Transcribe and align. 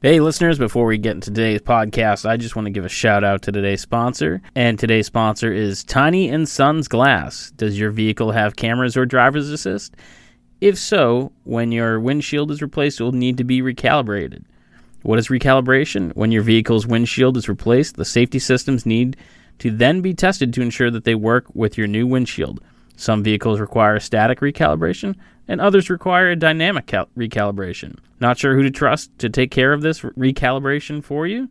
Hey, 0.00 0.20
listeners, 0.20 0.60
before 0.60 0.86
we 0.86 0.96
get 0.96 1.16
into 1.16 1.32
today's 1.32 1.60
podcast, 1.60 2.24
I 2.24 2.36
just 2.36 2.54
want 2.54 2.66
to 2.66 2.70
give 2.70 2.84
a 2.84 2.88
shout 2.88 3.24
out 3.24 3.42
to 3.42 3.50
today's 3.50 3.80
sponsor. 3.80 4.40
And 4.54 4.78
today's 4.78 5.06
sponsor 5.06 5.52
is 5.52 5.82
Tiny 5.82 6.28
and 6.28 6.48
Sons 6.48 6.86
Glass. 6.86 7.50
Does 7.56 7.76
your 7.76 7.90
vehicle 7.90 8.30
have 8.30 8.54
cameras 8.54 8.96
or 8.96 9.06
driver's 9.06 9.50
assist? 9.50 9.96
If 10.60 10.78
so, 10.78 11.32
when 11.42 11.72
your 11.72 11.98
windshield 11.98 12.52
is 12.52 12.62
replaced, 12.62 13.00
it 13.00 13.02
will 13.02 13.10
need 13.10 13.38
to 13.38 13.44
be 13.44 13.60
recalibrated. 13.60 14.44
What 15.02 15.18
is 15.18 15.26
recalibration? 15.26 16.14
When 16.14 16.30
your 16.30 16.42
vehicle's 16.42 16.86
windshield 16.86 17.36
is 17.36 17.48
replaced, 17.48 17.96
the 17.96 18.04
safety 18.04 18.38
systems 18.38 18.86
need 18.86 19.16
to 19.58 19.72
then 19.72 20.00
be 20.00 20.14
tested 20.14 20.54
to 20.54 20.62
ensure 20.62 20.92
that 20.92 21.02
they 21.02 21.16
work 21.16 21.46
with 21.54 21.76
your 21.76 21.88
new 21.88 22.06
windshield. 22.06 22.62
Some 22.98 23.22
vehicles 23.22 23.60
require 23.60 23.94
a 23.94 24.00
static 24.00 24.40
recalibration, 24.40 25.14
and 25.46 25.60
others 25.60 25.88
require 25.88 26.30
a 26.30 26.36
dynamic 26.36 26.86
cal- 26.86 27.08
recalibration. 27.16 27.96
Not 28.18 28.38
sure 28.38 28.56
who 28.56 28.64
to 28.64 28.72
trust 28.72 29.16
to 29.20 29.28
take 29.28 29.52
care 29.52 29.72
of 29.72 29.82
this 29.82 30.00
recalibration 30.00 31.02
for 31.04 31.24
you? 31.24 31.48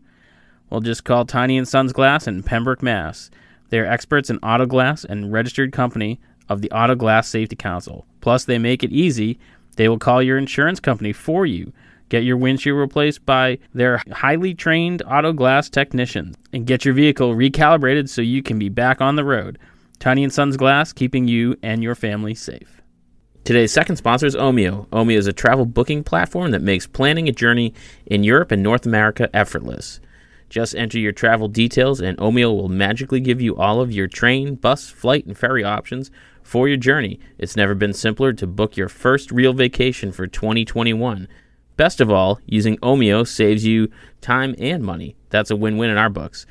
Well, 0.70 0.82
just 0.82 1.06
call 1.06 1.24
Tiny 1.24 1.58
and 1.58 1.66
Sons 1.66 1.94
Glass 1.94 2.28
in 2.28 2.44
Pembroke, 2.44 2.84
Mass. 2.84 3.32
They 3.70 3.80
are 3.80 3.86
experts 3.86 4.30
in 4.30 4.40
auto 4.40 4.66
glass 4.66 5.06
and 5.06 5.32
registered 5.32 5.72
company 5.72 6.20
of 6.50 6.62
the 6.62 6.70
Auto 6.72 6.96
Glass 6.96 7.30
Safety 7.30 7.56
Council. 7.56 8.06
Plus, 8.20 8.44
they 8.44 8.60
make 8.60 8.84
it 8.84 8.92
easy. 8.92 9.40
They 9.78 9.88
will 9.88 10.00
call 10.00 10.22
your 10.22 10.38
insurance 10.38 10.82
company 10.82 11.14
for 11.14 11.46
you. 11.46 11.72
Get 12.10 12.26
your 12.26 12.36
windshield 12.36 12.78
replaced 12.78 13.26
by 13.26 13.60
their 13.74 14.02
highly 14.12 14.54
trained 14.54 15.02
auto 15.08 15.32
glass 15.32 15.70
technicians 15.70 16.36
and 16.52 16.68
get 16.68 16.84
your 16.84 16.94
vehicle 16.94 17.36
recalibrated 17.36 18.10
so 18.10 18.22
you 18.22 18.44
can 18.44 18.60
be 18.60 18.68
back 18.68 19.00
on 19.00 19.16
the 19.16 19.24
road. 19.24 19.58
Tiny 20.00 20.24
and 20.24 20.32
Sons 20.34 20.58
Glass, 20.58 20.94
keeping 20.94 21.28
you 21.28 21.58
and 21.64 21.82
your 21.82 21.96
family 21.96 22.36
safe. 22.36 22.82
Today's 23.44 23.72
second 23.72 23.96
sponsor 23.96 24.28
is 24.28 24.36
Omio. 24.36 24.88
Omio 24.90 25.18
is 25.18 25.26
a 25.26 25.34
travel 25.34 25.66
booking 25.66 26.04
platform 26.04 26.52
that 26.52 26.62
makes 26.62 26.86
planning 26.86 27.28
a 27.28 27.32
journey 27.32 27.74
in 28.06 28.24
Europe 28.24 28.52
and 28.52 28.62
North 28.62 28.86
America 28.86 29.30
effortless. 29.34 30.00
Just 30.50 30.76
enter 30.76 31.00
your 31.00 31.12
travel 31.12 31.48
details, 31.48 32.00
and 32.00 32.18
Omio 32.20 32.56
will 32.56 32.70
magically 32.70 33.20
give 33.20 33.42
you 33.42 33.56
all 33.58 33.82
of 33.82 33.92
your 33.92 34.08
train, 34.08 34.56
bus, 34.56 34.90
flight, 34.90 35.26
and 35.26 35.38
ferry 35.38 35.64
options 35.64 36.12
for 36.44 36.68
your 36.68 36.78
journey. 36.78 37.20
It's 37.38 37.56
never 37.56 37.74
been 37.74 37.94
simpler 37.94 38.34
to 38.34 38.46
book 38.48 38.78
your 38.78 38.90
first 38.90 39.32
real 39.32 39.54
vacation 39.54 40.12
for 40.12 40.28
2021. 40.28 41.28
Best 41.76 42.00
of 42.00 42.12
all, 42.12 42.40
using 42.46 42.78
Omio 42.78 43.28
saves 43.28 43.66
you 43.66 43.90
time 44.22 44.56
and 44.60 44.84
money. 44.84 45.16
That's 45.30 45.52
a 45.52 45.56
win 45.56 45.78
win 45.78 45.90
in 45.90 45.98
our 45.98 46.10
books. 46.10 46.46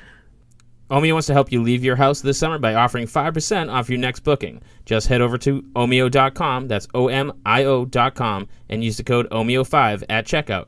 Omio 0.91 1.15
wants 1.15 1.27
to 1.27 1.33
help 1.33 1.51
you 1.51 1.63
leave 1.63 1.83
your 1.83 1.97
house 1.97 2.21
this 2.21 2.39
summer 2.39 2.59
by 2.59 2.75
offering 2.75 3.09
5% 3.09 3.73
off 3.73 3.91
your 3.91 3.99
next 3.99 4.21
booking. 4.21 4.63
Just 4.85 5.09
head 5.09 5.21
over 5.21 5.37
to 5.39 5.63
omio.com, 5.75 6.69
that's 6.69 6.87
O 6.95 7.09
M 7.09 7.33
I 7.45 7.65
O.com, 7.65 8.47
and 8.69 8.85
use 8.85 8.97
the 8.97 9.03
code 9.03 9.29
OMIO5 9.31 10.05
at 10.09 10.27
checkout. 10.27 10.67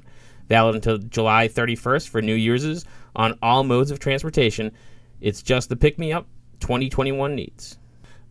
Valid 0.48 0.74
until 0.74 0.98
July 0.98 1.46
31st 1.46 2.08
for 2.08 2.20
new 2.20 2.34
users 2.34 2.84
on 3.14 3.38
all 3.42 3.62
modes 3.62 3.92
of 3.92 4.00
transportation. 4.00 4.72
It's 5.20 5.42
just 5.42 5.68
the 5.68 5.76
pick 5.76 5.98
me 5.98 6.12
up 6.12 6.26
2021 6.60 7.36
needs. 7.36 7.78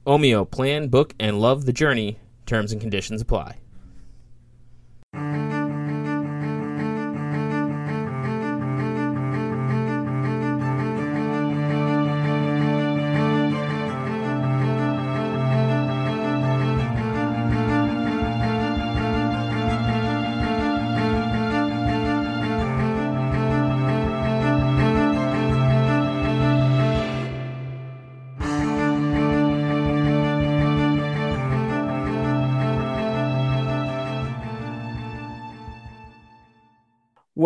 Omio, 0.05 0.49
plan, 0.49 0.89
book, 0.89 1.13
and 1.19 1.39
love 1.39 1.65
the 1.65 1.73
journey. 1.73 2.19
Terms 2.45 2.71
and 2.71 2.81
conditions 2.81 3.21
apply. 3.21 3.57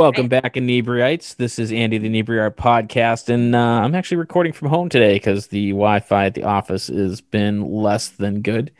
Welcome 0.01 0.29
back, 0.29 0.55
Inebriites. 0.55 1.35
This 1.35 1.59
is 1.59 1.71
Andy, 1.71 1.99
the 1.99 2.09
Inebriart 2.09 2.55
podcast, 2.55 3.29
and 3.29 3.55
uh, 3.55 3.59
I'm 3.59 3.93
actually 3.93 4.17
recording 4.17 4.51
from 4.51 4.69
home 4.69 4.89
today 4.89 5.13
because 5.13 5.45
the 5.45 5.69
Wi-Fi 5.73 6.25
at 6.25 6.33
the 6.33 6.43
office 6.43 6.87
has 6.87 7.21
been 7.21 7.61
less 7.71 8.09
than 8.09 8.41
good. 8.41 8.71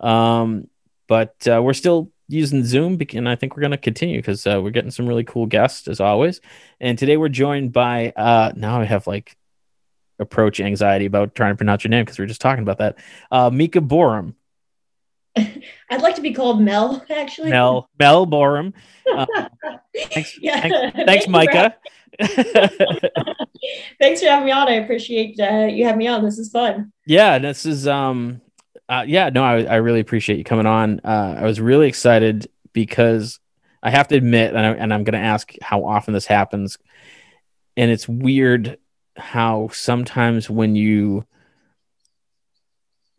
Um, 0.00 0.66
but 1.06 1.46
uh, 1.46 1.62
we're 1.62 1.74
still 1.74 2.10
using 2.26 2.64
Zoom, 2.64 2.98
and 3.14 3.28
I 3.28 3.36
think 3.36 3.54
we're 3.54 3.60
going 3.60 3.70
to 3.70 3.76
continue 3.76 4.18
because 4.18 4.48
uh, 4.48 4.60
we're 4.60 4.70
getting 4.70 4.90
some 4.90 5.06
really 5.06 5.22
cool 5.22 5.46
guests 5.46 5.86
as 5.86 6.00
always. 6.00 6.40
And 6.80 6.98
today 6.98 7.18
we're 7.18 7.28
joined 7.28 7.72
by 7.72 8.12
uh, 8.16 8.50
now 8.56 8.80
I 8.80 8.84
have 8.84 9.06
like 9.06 9.36
approach 10.18 10.58
anxiety 10.58 11.06
about 11.06 11.36
trying 11.36 11.52
to 11.52 11.56
pronounce 11.56 11.84
your 11.84 11.90
name 11.90 12.04
because 12.04 12.18
we 12.18 12.24
are 12.24 12.28
just 12.28 12.40
talking 12.40 12.64
about 12.64 12.78
that. 12.78 12.98
Uh, 13.30 13.48
Mika 13.48 13.80
Boorem. 13.80 14.34
I'd 15.90 16.02
like 16.02 16.14
to 16.16 16.22
be 16.22 16.32
called 16.32 16.60
Mel, 16.60 17.04
actually. 17.10 17.50
Mel, 17.50 17.88
Mel 17.98 18.26
Boorem. 18.26 18.72
Uh, 19.12 19.26
thanks, 20.12 20.38
yeah. 20.40 20.60
thanks, 20.60 20.98
thanks, 21.06 21.28
Micah. 21.28 21.76
thanks 24.00 24.20
for 24.20 24.28
having 24.28 24.46
me 24.46 24.52
on. 24.52 24.68
I 24.68 24.74
appreciate 24.74 25.38
uh, 25.40 25.66
you 25.70 25.84
having 25.84 25.98
me 25.98 26.06
on. 26.06 26.24
This 26.24 26.38
is 26.38 26.50
fun. 26.50 26.92
Yeah, 27.06 27.38
this 27.38 27.66
is 27.66 27.88
um, 27.88 28.40
uh, 28.88 29.04
yeah, 29.06 29.30
no, 29.30 29.42
I, 29.42 29.64
I 29.64 29.76
really 29.76 30.00
appreciate 30.00 30.38
you 30.38 30.44
coming 30.44 30.66
on. 30.66 31.00
Uh, 31.04 31.36
I 31.40 31.44
was 31.44 31.60
really 31.60 31.88
excited 31.88 32.48
because 32.72 33.40
I 33.82 33.90
have 33.90 34.08
to 34.08 34.16
admit, 34.16 34.54
and, 34.54 34.66
I, 34.66 34.70
and 34.72 34.94
I'm 34.94 35.04
going 35.04 35.20
to 35.20 35.26
ask 35.26 35.52
how 35.62 35.84
often 35.84 36.14
this 36.14 36.26
happens, 36.26 36.78
and 37.76 37.90
it's 37.90 38.08
weird 38.08 38.78
how 39.16 39.68
sometimes 39.72 40.50
when 40.50 40.76
you 40.76 41.24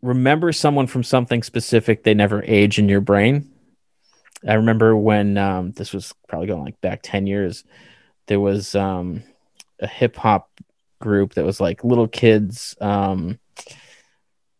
remember 0.02 0.52
someone 0.52 0.86
from 0.86 1.02
something 1.02 1.42
specific, 1.42 2.02
they 2.02 2.14
never 2.14 2.42
age 2.44 2.78
in 2.78 2.88
your 2.88 3.00
brain. 3.00 3.50
I 4.46 4.54
remember 4.54 4.96
when 4.96 5.38
um, 5.38 5.72
this 5.72 5.92
was 5.92 6.12
probably 6.28 6.48
going 6.48 6.64
like 6.64 6.80
back 6.80 7.00
10 7.02 7.26
years, 7.26 7.64
there 8.26 8.40
was 8.40 8.74
um, 8.74 9.22
a 9.80 9.86
hip 9.86 10.16
hop 10.16 10.50
group 11.00 11.34
that 11.34 11.44
was 11.44 11.60
like 11.60 11.84
little 11.84 12.08
kids. 12.08 12.76
Um, 12.80 13.38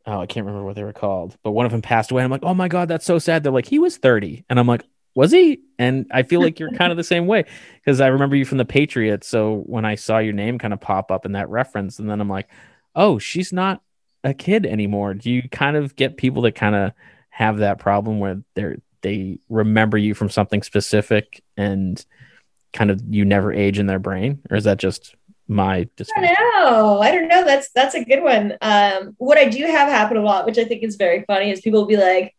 oh, 0.06 0.20
I 0.20 0.26
can't 0.26 0.46
remember 0.46 0.64
what 0.64 0.76
they 0.76 0.84
were 0.84 0.92
called, 0.92 1.36
but 1.42 1.52
one 1.52 1.66
of 1.66 1.72
them 1.72 1.82
passed 1.82 2.10
away. 2.10 2.22
I'm 2.22 2.30
like, 2.30 2.42
oh 2.42 2.54
my 2.54 2.68
God, 2.68 2.88
that's 2.88 3.06
so 3.06 3.18
sad. 3.18 3.42
They're 3.42 3.52
like, 3.52 3.66
he 3.66 3.78
was 3.78 3.96
30. 3.96 4.44
And 4.48 4.58
I'm 4.58 4.66
like, 4.66 4.82
was 5.14 5.32
he? 5.32 5.60
And 5.78 6.06
I 6.12 6.22
feel 6.22 6.42
like 6.42 6.60
you're 6.60 6.70
kind 6.72 6.90
of 6.90 6.96
the 6.96 7.04
same 7.04 7.26
way 7.26 7.44
because 7.76 8.00
I 8.00 8.08
remember 8.08 8.36
you 8.36 8.44
from 8.44 8.58
the 8.58 8.64
Patriots. 8.64 9.26
So 9.26 9.62
when 9.66 9.84
I 9.84 9.94
saw 9.94 10.18
your 10.18 10.34
name 10.34 10.58
kind 10.58 10.74
of 10.74 10.80
pop 10.80 11.10
up 11.10 11.24
in 11.24 11.32
that 11.32 11.48
reference, 11.48 11.98
and 11.98 12.08
then 12.08 12.20
I'm 12.20 12.28
like, 12.28 12.48
oh, 12.94 13.18
she's 13.18 13.52
not 13.52 13.82
a 14.26 14.34
kid 14.34 14.66
anymore. 14.66 15.14
Do 15.14 15.30
you 15.30 15.48
kind 15.48 15.76
of 15.76 15.96
get 15.96 16.16
people 16.16 16.42
that 16.42 16.56
kind 16.56 16.74
of 16.74 16.92
have 17.30 17.58
that 17.58 17.78
problem 17.78 18.18
where 18.18 18.42
they're 18.54 18.76
they 19.02 19.38
remember 19.48 19.96
you 19.96 20.14
from 20.14 20.28
something 20.28 20.62
specific 20.62 21.42
and 21.56 22.04
kind 22.72 22.90
of 22.90 23.00
you 23.08 23.24
never 23.24 23.52
age 23.52 23.78
in 23.78 23.86
their 23.86 24.00
brain, 24.00 24.42
or 24.50 24.56
is 24.56 24.64
that 24.64 24.78
just 24.78 25.14
my? 25.46 25.88
I 26.16 26.20
don't 26.20 26.22
know. 26.22 27.00
I 27.00 27.12
don't 27.12 27.28
know. 27.28 27.44
That's 27.44 27.70
that's 27.70 27.94
a 27.94 28.04
good 28.04 28.22
one. 28.22 28.54
Um, 28.60 29.14
what 29.18 29.38
I 29.38 29.48
do 29.48 29.64
have 29.64 29.88
happen 29.88 30.16
a 30.16 30.22
lot, 30.22 30.44
which 30.44 30.58
I 30.58 30.64
think 30.64 30.82
is 30.82 30.96
very 30.96 31.24
funny, 31.26 31.50
is 31.50 31.60
people 31.60 31.80
will 31.80 31.86
be 31.86 31.96
like, 31.96 32.34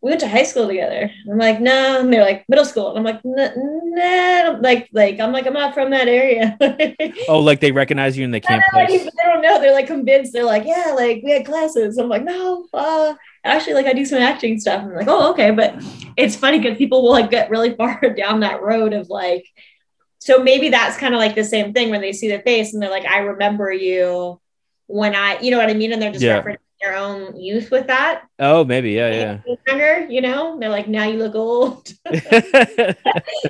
"We 0.00 0.10
went 0.10 0.20
to 0.20 0.28
high 0.28 0.44
school 0.44 0.66
together." 0.66 1.10
I'm 1.30 1.38
like, 1.38 1.60
"No," 1.60 2.00
and 2.00 2.12
they're 2.12 2.24
like, 2.24 2.44
"Middle 2.48 2.64
school," 2.64 2.90
and 2.90 2.98
I'm 2.98 3.04
like, 3.04 3.20
no. 3.24 4.58
Like, 4.60 4.88
like 4.92 5.20
I'm 5.20 5.32
like, 5.32 5.46
I'm 5.46 5.52
not 5.52 5.74
from 5.74 5.90
that 5.90 6.08
area. 6.08 6.56
oh, 7.28 7.40
like 7.40 7.60
they 7.60 7.72
recognize 7.72 8.16
you 8.16 8.24
and 8.24 8.32
they 8.32 8.40
can't. 8.40 8.62
They 8.74 9.08
don't 9.22 9.42
know. 9.42 9.60
They're 9.60 9.72
like 9.72 9.86
convinced. 9.86 10.32
They're 10.32 10.44
like, 10.44 10.64
"Yeah, 10.64 10.94
like 10.96 11.22
we 11.24 11.30
had 11.30 11.46
classes." 11.46 11.98
I'm 11.98 12.08
like, 12.08 12.24
"No." 12.24 12.66
Uh, 12.72 13.14
actually 13.44 13.74
like 13.74 13.86
I 13.86 13.92
do 13.92 14.04
some 14.04 14.18
acting 14.18 14.60
stuff. 14.60 14.82
I'm 14.82 14.94
like, 14.94 15.08
oh, 15.08 15.30
okay. 15.32 15.50
But 15.50 15.74
it's 16.16 16.36
funny 16.36 16.58
because 16.58 16.78
people 16.78 17.02
will 17.02 17.12
like 17.12 17.30
get 17.30 17.50
really 17.50 17.74
far 17.76 18.00
down 18.16 18.40
that 18.40 18.62
road 18.62 18.92
of 18.92 19.08
like, 19.08 19.46
so 20.18 20.42
maybe 20.42 20.68
that's 20.68 20.98
kind 20.98 21.14
of 21.14 21.18
like 21.18 21.34
the 21.34 21.44
same 21.44 21.72
thing 21.72 21.90
when 21.90 22.02
they 22.02 22.12
see 22.12 22.30
the 22.30 22.40
face 22.40 22.74
and 22.74 22.82
they're 22.82 22.90
like, 22.90 23.06
I 23.06 23.18
remember 23.18 23.72
you 23.72 24.40
when 24.86 25.14
I, 25.14 25.40
you 25.40 25.50
know 25.50 25.58
what 25.58 25.70
I 25.70 25.74
mean? 25.74 25.92
And 25.92 26.02
they're 26.02 26.12
just 26.12 26.24
yeah. 26.24 26.42
referencing 26.42 26.58
their 26.80 26.96
own 26.96 27.38
youth 27.38 27.70
with 27.70 27.86
that. 27.88 28.22
Oh, 28.38 28.64
maybe. 28.64 28.92
Yeah. 28.92 29.38
Yeah. 29.46 29.54
Younger, 29.66 30.06
you 30.08 30.20
know, 30.20 30.58
they're 30.58 30.68
like, 30.68 30.88
now 30.88 31.04
you 31.04 31.18
look 31.18 31.34
old. 31.34 31.92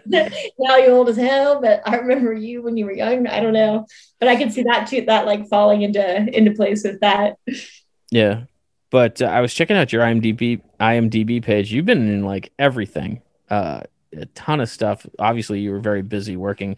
now 0.06 0.76
you're 0.76 0.92
old 0.92 1.08
as 1.08 1.16
hell, 1.16 1.60
but 1.60 1.82
I 1.86 1.96
remember 1.96 2.32
you 2.32 2.62
when 2.62 2.76
you 2.76 2.86
were 2.86 2.92
young. 2.92 3.26
I 3.26 3.40
don't 3.40 3.52
know, 3.52 3.86
but 4.18 4.28
I 4.28 4.36
can 4.36 4.50
see 4.50 4.62
that 4.64 4.88
too, 4.88 5.02
that 5.06 5.26
like 5.26 5.48
falling 5.48 5.82
into, 5.82 6.36
into 6.36 6.52
place 6.52 6.82
with 6.84 7.00
that. 7.00 7.36
Yeah. 8.10 8.44
But 8.90 9.22
uh, 9.22 9.26
I 9.26 9.40
was 9.40 9.54
checking 9.54 9.76
out 9.76 9.92
your 9.92 10.02
IMDb 10.02 10.60
IMDb 10.80 11.42
page. 11.42 11.72
You've 11.72 11.86
been 11.86 12.08
in 12.08 12.24
like 12.24 12.52
everything, 12.58 13.22
uh, 13.48 13.82
a 14.16 14.26
ton 14.26 14.60
of 14.60 14.68
stuff. 14.68 15.06
Obviously, 15.18 15.60
you 15.60 15.70
were 15.70 15.78
very 15.78 16.02
busy 16.02 16.36
working, 16.36 16.76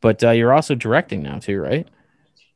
but 0.00 0.22
uh, 0.24 0.30
you're 0.30 0.52
also 0.52 0.74
directing 0.74 1.22
now 1.22 1.38
too, 1.38 1.60
right? 1.60 1.88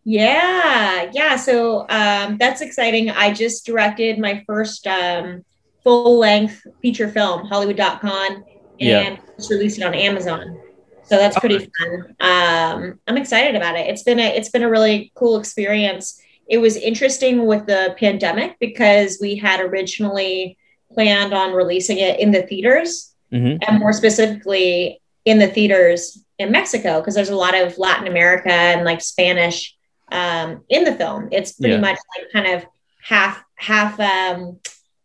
Yeah, 0.08 1.10
yeah. 1.12 1.34
So 1.34 1.84
um, 1.88 2.38
that's 2.38 2.60
exciting. 2.60 3.10
I 3.10 3.32
just 3.32 3.66
directed 3.66 4.20
my 4.20 4.44
first 4.46 4.86
um, 4.86 5.44
full 5.82 6.18
length 6.18 6.64
feature 6.80 7.08
film, 7.08 7.44
Hollywood.con, 7.44 8.32
and 8.36 8.44
yeah. 8.78 9.16
just 9.36 9.50
released 9.50 9.78
it 9.78 9.84
on 9.84 9.94
Amazon. 9.94 10.60
So 11.02 11.16
that's 11.16 11.38
pretty 11.40 11.58
fun. 11.58 12.16
Um, 12.20 13.00
I'm 13.08 13.16
excited 13.16 13.56
about 13.56 13.76
it. 13.76 13.88
It's 13.88 14.04
been 14.04 14.20
a 14.20 14.28
it's 14.36 14.48
been 14.48 14.62
a 14.62 14.70
really 14.70 15.10
cool 15.16 15.38
experience. 15.38 16.20
It 16.48 16.58
was 16.58 16.76
interesting 16.76 17.44
with 17.46 17.66
the 17.66 17.96
pandemic 17.98 18.56
because 18.60 19.18
we 19.20 19.34
had 19.34 19.60
originally 19.60 20.56
planned 20.92 21.34
on 21.34 21.52
releasing 21.52 21.98
it 21.98 22.20
in 22.20 22.30
the 22.30 22.42
theaters 22.42 23.12
Mhm. 23.32 23.58
and 23.66 23.80
more 23.80 23.92
specifically 23.92 25.00
in 25.24 25.40
the 25.40 25.48
theaters 25.48 26.22
in 26.38 26.52
Mexico 26.52 27.00
because 27.00 27.16
there's 27.16 27.28
a 27.28 27.36
lot 27.36 27.56
of 27.56 27.76
Latin 27.76 28.06
America 28.06 28.52
and 28.52 28.84
like 28.84 29.00
Spanish 29.00 29.75
um, 30.12 30.62
in 30.68 30.84
the 30.84 30.94
film. 30.94 31.28
It's 31.32 31.52
pretty 31.52 31.74
Yeah. 31.74 31.80
much 31.80 31.98
like 32.16 32.32
kind 32.32 32.54
of 32.56 32.66
half 33.02 33.42
half 33.56 33.98
um, 34.00 34.58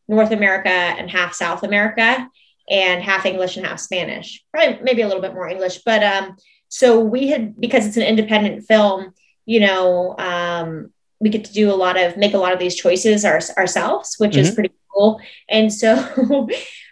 North 0.07 0.31
America 0.31 0.69
and 0.69 1.09
half 1.09 1.33
South 1.33 1.63
America 1.63 2.27
and 2.69 3.01
half 3.03 3.25
English 3.25 3.57
and 3.57 3.65
half 3.65 3.79
Spanish. 3.79 4.43
Probably 4.51 4.79
maybe 4.83 5.01
a 5.01 5.07
little 5.07 5.21
bit 5.21 5.33
more 5.33 5.47
English, 5.47 5.79
but 5.85 6.03
um, 6.03 6.35
so 6.67 6.99
we 6.99 7.27
had 7.27 7.59
because 7.59 7.85
it's 7.85 7.97
an 7.97 8.03
independent 8.03 8.65
film, 8.65 9.13
you 9.45 9.59
know, 9.59 10.15
um, 10.17 10.91
we 11.19 11.29
get 11.29 11.45
to 11.45 11.53
do 11.53 11.71
a 11.71 11.75
lot 11.75 11.99
of 11.99 12.17
make 12.17 12.33
a 12.33 12.37
lot 12.37 12.53
of 12.53 12.59
these 12.59 12.75
choices 12.75 13.23
our, 13.25 13.39
ourselves, 13.57 14.15
which 14.17 14.35
is 14.35 14.51
Mhm. 14.51 14.55
pretty 14.55 14.71
cool. 14.93 15.19
And 15.49 15.71
so 15.71 15.91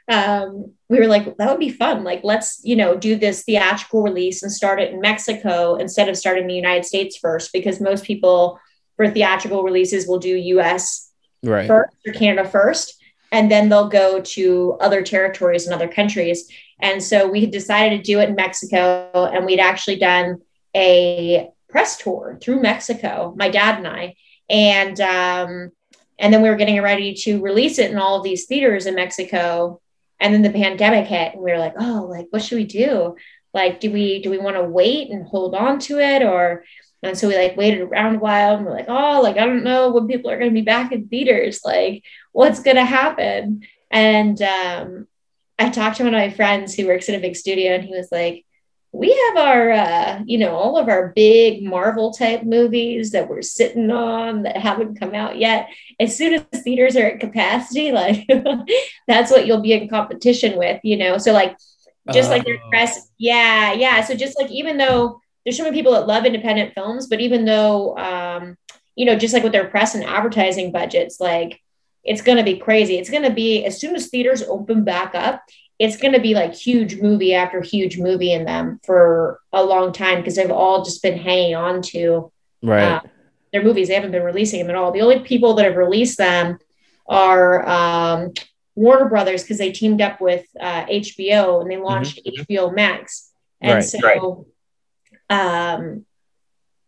um, 0.08 0.74
we 0.90 1.00
were 1.00 1.08
like, 1.08 1.38
that 1.38 1.50
would 1.50 1.60
be 1.60 1.70
fun. 1.70 2.04
Like, 2.04 2.22
let's 2.24 2.62
you 2.64 2.76
know 2.76 2.98
do 2.98 3.16
this 3.16 3.44
theatrical 3.44 4.02
release 4.02 4.44
and 4.44 4.52
start 4.52 4.82
it 4.82 4.92
in 4.92 5.00
Mexico 5.00 5.76
instead 5.76 6.10
of 6.10 6.18
starting 6.18 6.48
the 6.48 6.56
United 6.56 6.86
States 6.86 7.18
first, 7.18 7.54
because 7.54 7.80
most 7.80 8.04
people 8.04 8.60
for 8.98 9.10
theatrical 9.10 9.64
releases 9.64 10.08
will 10.08 10.20
do 10.20 10.36
U.S 10.36 11.10
Right. 11.44 11.68
first 11.68 11.96
or 12.06 12.14
Canada 12.14 12.48
first, 12.48 13.02
and 13.32 13.50
then 13.50 13.70
they'll 13.70 13.88
go 13.88 14.20
to 14.20 14.78
other 14.82 15.02
territories 15.02 15.66
and 15.66 15.74
other 15.74 15.88
countries. 15.88 16.50
And 16.82 17.02
so 17.02 17.28
we 17.28 17.42
had 17.42 17.52
decided 17.52 17.98
to 17.98 18.04
do 18.04 18.20
it 18.20 18.30
in 18.30 18.36
Mexico, 18.36 19.10
and 19.14 19.46
we'd 19.46 19.60
actually 19.60 19.98
done 19.98 20.42
a 20.76 21.50
press 21.70 21.98
tour 21.98 22.38
through 22.42 22.62
Mexico, 22.62 23.34
my 23.38 23.50
dad 23.50 23.78
and 23.78 23.88
I, 23.88 24.16
and 24.50 25.00
um, 25.00 25.72
and 26.18 26.34
then 26.34 26.42
we 26.42 26.50
were 26.50 26.56
getting 26.56 26.82
ready 26.82 27.14
to 27.14 27.42
release 27.42 27.80
it 27.80 27.92
in 27.92 27.98
all 27.98 28.18
of 28.18 28.24
these 28.24 28.46
theaters 28.46 28.86
in 28.86 28.96
Mexico. 28.96 29.80
And 30.20 30.34
then 30.34 30.42
the 30.42 30.50
pandemic 30.52 31.08
hit, 31.08 31.34
and 31.34 31.44
we 31.44 31.52
were 31.52 31.60
like, 31.60 31.76
"Oh, 31.80 32.08
like 32.10 32.28
what 32.30 32.44
should 32.44 32.58
we 32.58 32.66
do? 32.66 33.16
Like, 33.54 33.80
do 33.80 33.92
we 33.92 34.22
do 34.22 34.30
we 34.30 34.38
want 34.38 34.58
to 34.58 34.64
wait 34.64 35.10
and 35.10 35.26
hold 35.26 35.56
on 35.56 35.80
to 35.80 36.00
it, 36.00 36.24
or 36.24 36.64
and 37.02 37.18
so 37.18 37.28
we 37.28 37.38
like 37.38 37.56
waited 37.56 37.82
around 37.82 38.18
a 38.18 38.20
while 38.20 38.56
and 38.56 38.66
we're 38.66 38.74
like, 38.74 38.90
oh, 38.90 39.22
like 39.22 39.38
I 39.38 39.46
don't 39.46 39.64
know 39.64 39.92
when 39.92 40.08
people 40.08 40.30
are 40.30 40.38
going 40.38 40.52
to 40.52 40.54
be 40.54 40.62
back 40.62 40.92
in 40.92 41.08
theaters. 41.08 41.62
Like, 41.64 42.04
what's 42.34 42.62
going 42.62 42.76
to 42.76 42.86
happen? 42.86 43.62
And 43.90 44.42
um, 44.42 45.08
I 45.58 45.70
talked 45.70 45.98
to 45.98 46.04
one 46.04 46.14
of 46.14 46.20
my 46.20 46.30
friends 46.30 46.76
who 46.76 46.88
works 46.88 47.10
in 47.10 47.16
a 47.16 47.20
big 47.20 47.36
studio, 47.36 47.74
and 47.74 47.84
he 47.84 47.96
was 47.96 48.10
like, 48.12 48.46
we 48.92 49.10
have 49.28 49.38
our, 49.38 49.72
uh, 49.72 50.20
you 50.26 50.38
know, 50.40 50.56
all 50.56 50.78
of 50.78 50.90
our 50.90 51.10
big 51.16 51.64
Marvel 51.64 52.12
type 52.12 52.44
movies 52.44 53.12
that 53.12 53.30
we're 53.30 53.44
sitting 53.44 53.92
on 53.92 54.44
that 54.44 54.58
haven't 54.58 55.00
come 55.00 55.14
out 55.14 55.38
yet. 55.38 55.70
As 56.00 56.18
soon 56.18 56.46
as 56.52 56.64
theaters 56.64 56.96
are 56.96 57.06
at 57.06 57.20
capacity, 57.20 57.92
like 57.94 58.28
that's 59.08 59.32
what 59.32 59.46
you'll 59.46 59.62
be 59.62 59.74
in 59.74 59.90
competition 59.90 60.58
with, 60.58 60.80
you 60.84 60.98
know. 60.98 61.18
So 61.18 61.34
like, 61.34 61.56
just 62.12 62.30
like 62.32 62.44
their 62.46 62.56
Oh. 62.56 62.70
press, 62.70 63.12
yeah, 63.20 63.74
yeah. 63.74 64.04
So 64.04 64.16
just 64.16 64.40
like 64.40 64.50
even 64.50 64.78
though 64.78 65.22
there's 65.46 65.58
so 65.58 65.64
many 65.64 65.76
people 65.76 65.92
that 65.94 66.08
love 66.08 66.26
independent 66.26 66.74
films, 66.74 67.08
but 67.08 67.20
even 67.22 67.46
though, 67.46 67.96
um, 67.98 68.58
you 68.96 69.06
know, 69.06 69.16
just 69.16 69.34
like 69.34 69.44
with 69.44 69.52
their 69.52 69.68
press 69.68 69.94
and 69.94 70.04
advertising 70.04 70.72
budgets, 70.72 71.20
like 71.20 71.62
it's 72.04 72.22
going 72.22 72.38
to 72.38 72.44
be 72.44 72.58
crazy. 72.58 72.98
It's 72.98 73.10
going 73.12 73.24
to 73.24 73.30
be 73.30 73.64
as 73.66 73.80
soon 73.80 73.96
as 73.96 74.08
theaters 74.08 74.42
open 74.42 74.84
back 74.84 75.14
up, 75.14 75.44
it's 75.80 75.96
going 75.98 76.14
to 76.14 76.20
be 76.20 76.34
like 76.34 76.54
huge 76.54 77.02
movie 77.02 77.34
after 77.34 77.62
huge 77.62 77.98
movie 77.98 78.34
in 78.34 78.44
them 78.46 78.80
for 78.84 79.40
a 79.54 79.64
long 79.64 79.94
time 79.94 80.18
because 80.18 80.36
they've 80.36 80.52
all 80.52 80.84
just 80.84 81.02
been 81.02 81.18
hanging 81.18 81.56
on 81.56 81.82
to 81.82 82.32
Right. 82.62 82.84
uh, 82.84 83.02
their 83.54 83.64
movies. 83.64 83.88
They 83.88 83.94
haven't 83.96 84.12
been 84.12 84.24
releasing 84.24 84.60
them 84.60 84.70
at 84.70 84.76
all. 84.76 84.92
The 84.92 85.02
only 85.02 85.20
people 85.22 85.54
that 85.54 85.66
have 85.66 85.78
released 85.78 86.18
them 86.18 86.60
are 87.08 87.68
um, 87.68 88.34
Warner 88.76 89.08
Brothers 89.10 89.42
because 89.44 89.58
they 89.58 89.72
teamed 89.72 90.02
up 90.02 90.20
with 90.20 90.46
uh, 90.60 90.86
HBO 90.86 91.62
and 91.62 91.72
they 91.72 91.78
launched 91.78 92.20
HBO 92.28 92.76
Max. 92.76 93.32
And 93.62 93.76
Right, 93.76 93.84
so, 93.84 94.46
um, 95.30 96.06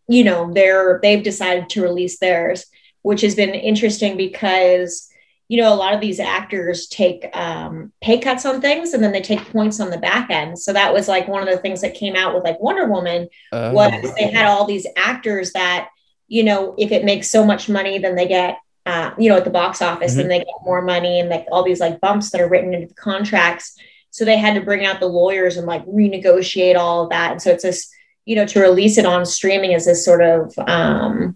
you 0.07 0.23
know, 0.23 0.51
they're 0.53 0.99
they've 1.01 1.23
decided 1.23 1.69
to 1.69 1.81
release 1.81 2.19
theirs, 2.19 2.65
which 3.01 3.21
has 3.21 3.35
been 3.35 3.51
interesting 3.55 4.17
because 4.17 5.07
you 5.51 5.57
know 5.61 5.73
a 5.73 5.75
lot 5.75 5.93
of 5.93 5.99
these 5.99 6.21
actors 6.21 6.87
take 6.87 7.27
um, 7.35 7.91
pay 7.99 8.17
cuts 8.19 8.45
on 8.45 8.61
things 8.61 8.93
and 8.93 9.03
then 9.03 9.11
they 9.11 9.19
take 9.21 9.51
points 9.51 9.81
on 9.81 9.89
the 9.89 9.97
back 9.97 10.29
end. 10.29 10.57
So 10.57 10.71
that 10.71 10.93
was 10.93 11.09
like 11.09 11.27
one 11.27 11.45
of 11.45 11.49
the 11.53 11.61
things 11.61 11.81
that 11.81 11.93
came 11.93 12.15
out 12.15 12.33
with 12.33 12.45
like 12.45 12.61
Wonder 12.61 12.85
Woman 12.87 13.27
Oh. 13.51 13.73
was 13.73 13.91
they 14.15 14.31
had 14.31 14.45
all 14.45 14.65
these 14.65 14.87
actors 14.95 15.51
that 15.51 15.89
you 16.29 16.43
know 16.45 16.73
if 16.77 16.93
it 16.93 17.03
makes 17.03 17.29
so 17.29 17.43
much 17.45 17.67
money 17.67 17.97
then 17.99 18.15
they 18.15 18.29
get 18.29 18.59
uh, 18.85 19.11
you 19.17 19.29
know 19.29 19.35
at 19.35 19.43
the 19.43 19.49
box 19.49 19.81
office 19.81 20.15
then 20.15 20.29
they 20.29 20.39
get 20.39 20.63
more 20.63 20.81
money 20.81 21.19
and 21.19 21.27
like 21.29 21.45
all 21.51 21.63
these 21.65 21.81
like 21.81 21.99
bumps 21.99 22.29
that 22.31 22.39
are 22.39 22.47
written 22.47 22.73
into 22.73 22.87
the 22.87 22.93
contracts 22.93 23.77
so 24.09 24.23
they 24.23 24.37
had 24.37 24.53
to 24.55 24.61
bring 24.61 24.85
out 24.85 25.01
the 25.01 25.05
lawyers 25.05 25.57
and 25.57 25.67
like 25.67 25.85
renegotiate 25.85 26.77
all 26.77 27.03
of 27.03 27.09
that 27.09 27.31
and 27.33 27.41
so 27.41 27.51
it's 27.51 27.63
this 27.63 27.91
you 28.23 28.37
know 28.37 28.45
to 28.45 28.61
release 28.61 28.97
it 28.97 29.05
on 29.05 29.25
streaming 29.25 29.73
is 29.73 29.85
this 29.85 30.05
sort 30.05 30.23
of 30.23 30.57
um 30.69 31.35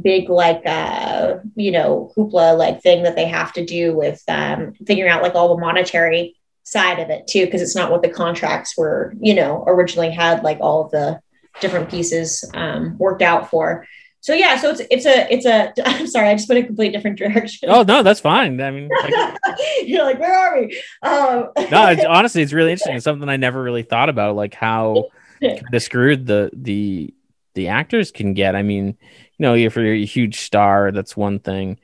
big 0.00 0.30
like 0.30 0.64
uh 0.66 1.36
you 1.54 1.70
know 1.70 2.12
hoopla 2.16 2.56
like 2.56 2.82
thing 2.82 3.02
that 3.02 3.16
they 3.16 3.26
have 3.26 3.52
to 3.52 3.64
do 3.64 3.94
with 3.94 4.22
um 4.28 4.72
figuring 4.86 5.10
out 5.10 5.22
like 5.22 5.34
all 5.34 5.54
the 5.54 5.60
monetary 5.60 6.34
side 6.62 6.98
of 6.98 7.10
it 7.10 7.26
too 7.26 7.44
because 7.44 7.60
it's 7.60 7.76
not 7.76 7.90
what 7.90 8.02
the 8.02 8.08
contracts 8.08 8.76
were 8.76 9.14
you 9.20 9.34
know 9.34 9.64
originally 9.66 10.10
had 10.10 10.42
like 10.42 10.58
all 10.60 10.84
of 10.84 10.90
the 10.92 11.20
different 11.60 11.90
pieces 11.90 12.48
um 12.54 12.96
worked 12.98 13.22
out 13.22 13.50
for 13.50 13.86
so 14.20 14.32
yeah 14.32 14.56
so 14.56 14.70
it's 14.70 14.80
it's 14.90 15.04
a 15.04 15.32
it's 15.32 15.44
a 15.44 15.72
i'm 15.86 16.06
sorry 16.06 16.28
i 16.28 16.34
just 16.34 16.48
went 16.48 16.62
a 16.62 16.66
completely 16.66 16.96
different 16.96 17.18
direction 17.18 17.68
Oh 17.68 17.82
no, 17.82 18.02
that's 18.02 18.20
fine. 18.20 18.60
I 18.60 18.70
mean, 18.70 18.88
like, 18.88 19.36
you're 19.84 20.04
like 20.04 20.18
where 20.18 20.34
are 20.34 20.58
we 20.58 20.82
um 21.02 21.50
no, 21.70 21.88
it's, 21.88 22.04
honestly, 22.04 22.42
it's 22.42 22.52
really 22.52 22.70
interesting. 22.70 22.96
It's 22.96 23.04
something 23.04 23.28
I 23.28 23.36
never 23.36 23.62
really 23.62 23.82
thought 23.82 24.08
about, 24.08 24.36
like 24.36 24.54
how 24.54 25.08
kind 25.42 25.74
of 25.74 25.82
screwed 25.82 26.26
the 26.26 26.50
the 26.54 27.12
the 27.54 27.68
actors 27.68 28.10
can 28.10 28.34
get. 28.34 28.56
I 28.56 28.62
mean, 28.62 28.96
know, 29.42 29.54
if 29.54 29.76
you're 29.76 29.92
a 29.92 30.04
huge 30.04 30.40
star, 30.40 30.92
that's 30.92 31.16
one 31.16 31.38
thing. 31.38 31.78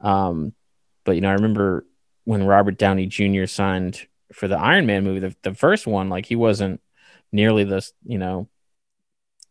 Um, 0.00 0.52
but 1.04 1.12
you 1.12 1.20
know, 1.20 1.30
I 1.30 1.34
remember 1.34 1.86
when 2.24 2.44
Robert 2.44 2.78
Downey 2.78 3.06
Jr. 3.06 3.46
signed 3.46 4.06
for 4.32 4.48
the 4.48 4.58
Iron 4.58 4.86
Man 4.86 5.04
movie, 5.04 5.20
the, 5.20 5.36
the 5.42 5.54
first 5.54 5.86
one, 5.86 6.08
like 6.08 6.26
he 6.26 6.36
wasn't 6.36 6.80
nearly 7.30 7.64
this, 7.64 7.92
you 8.04 8.18
know, 8.18 8.48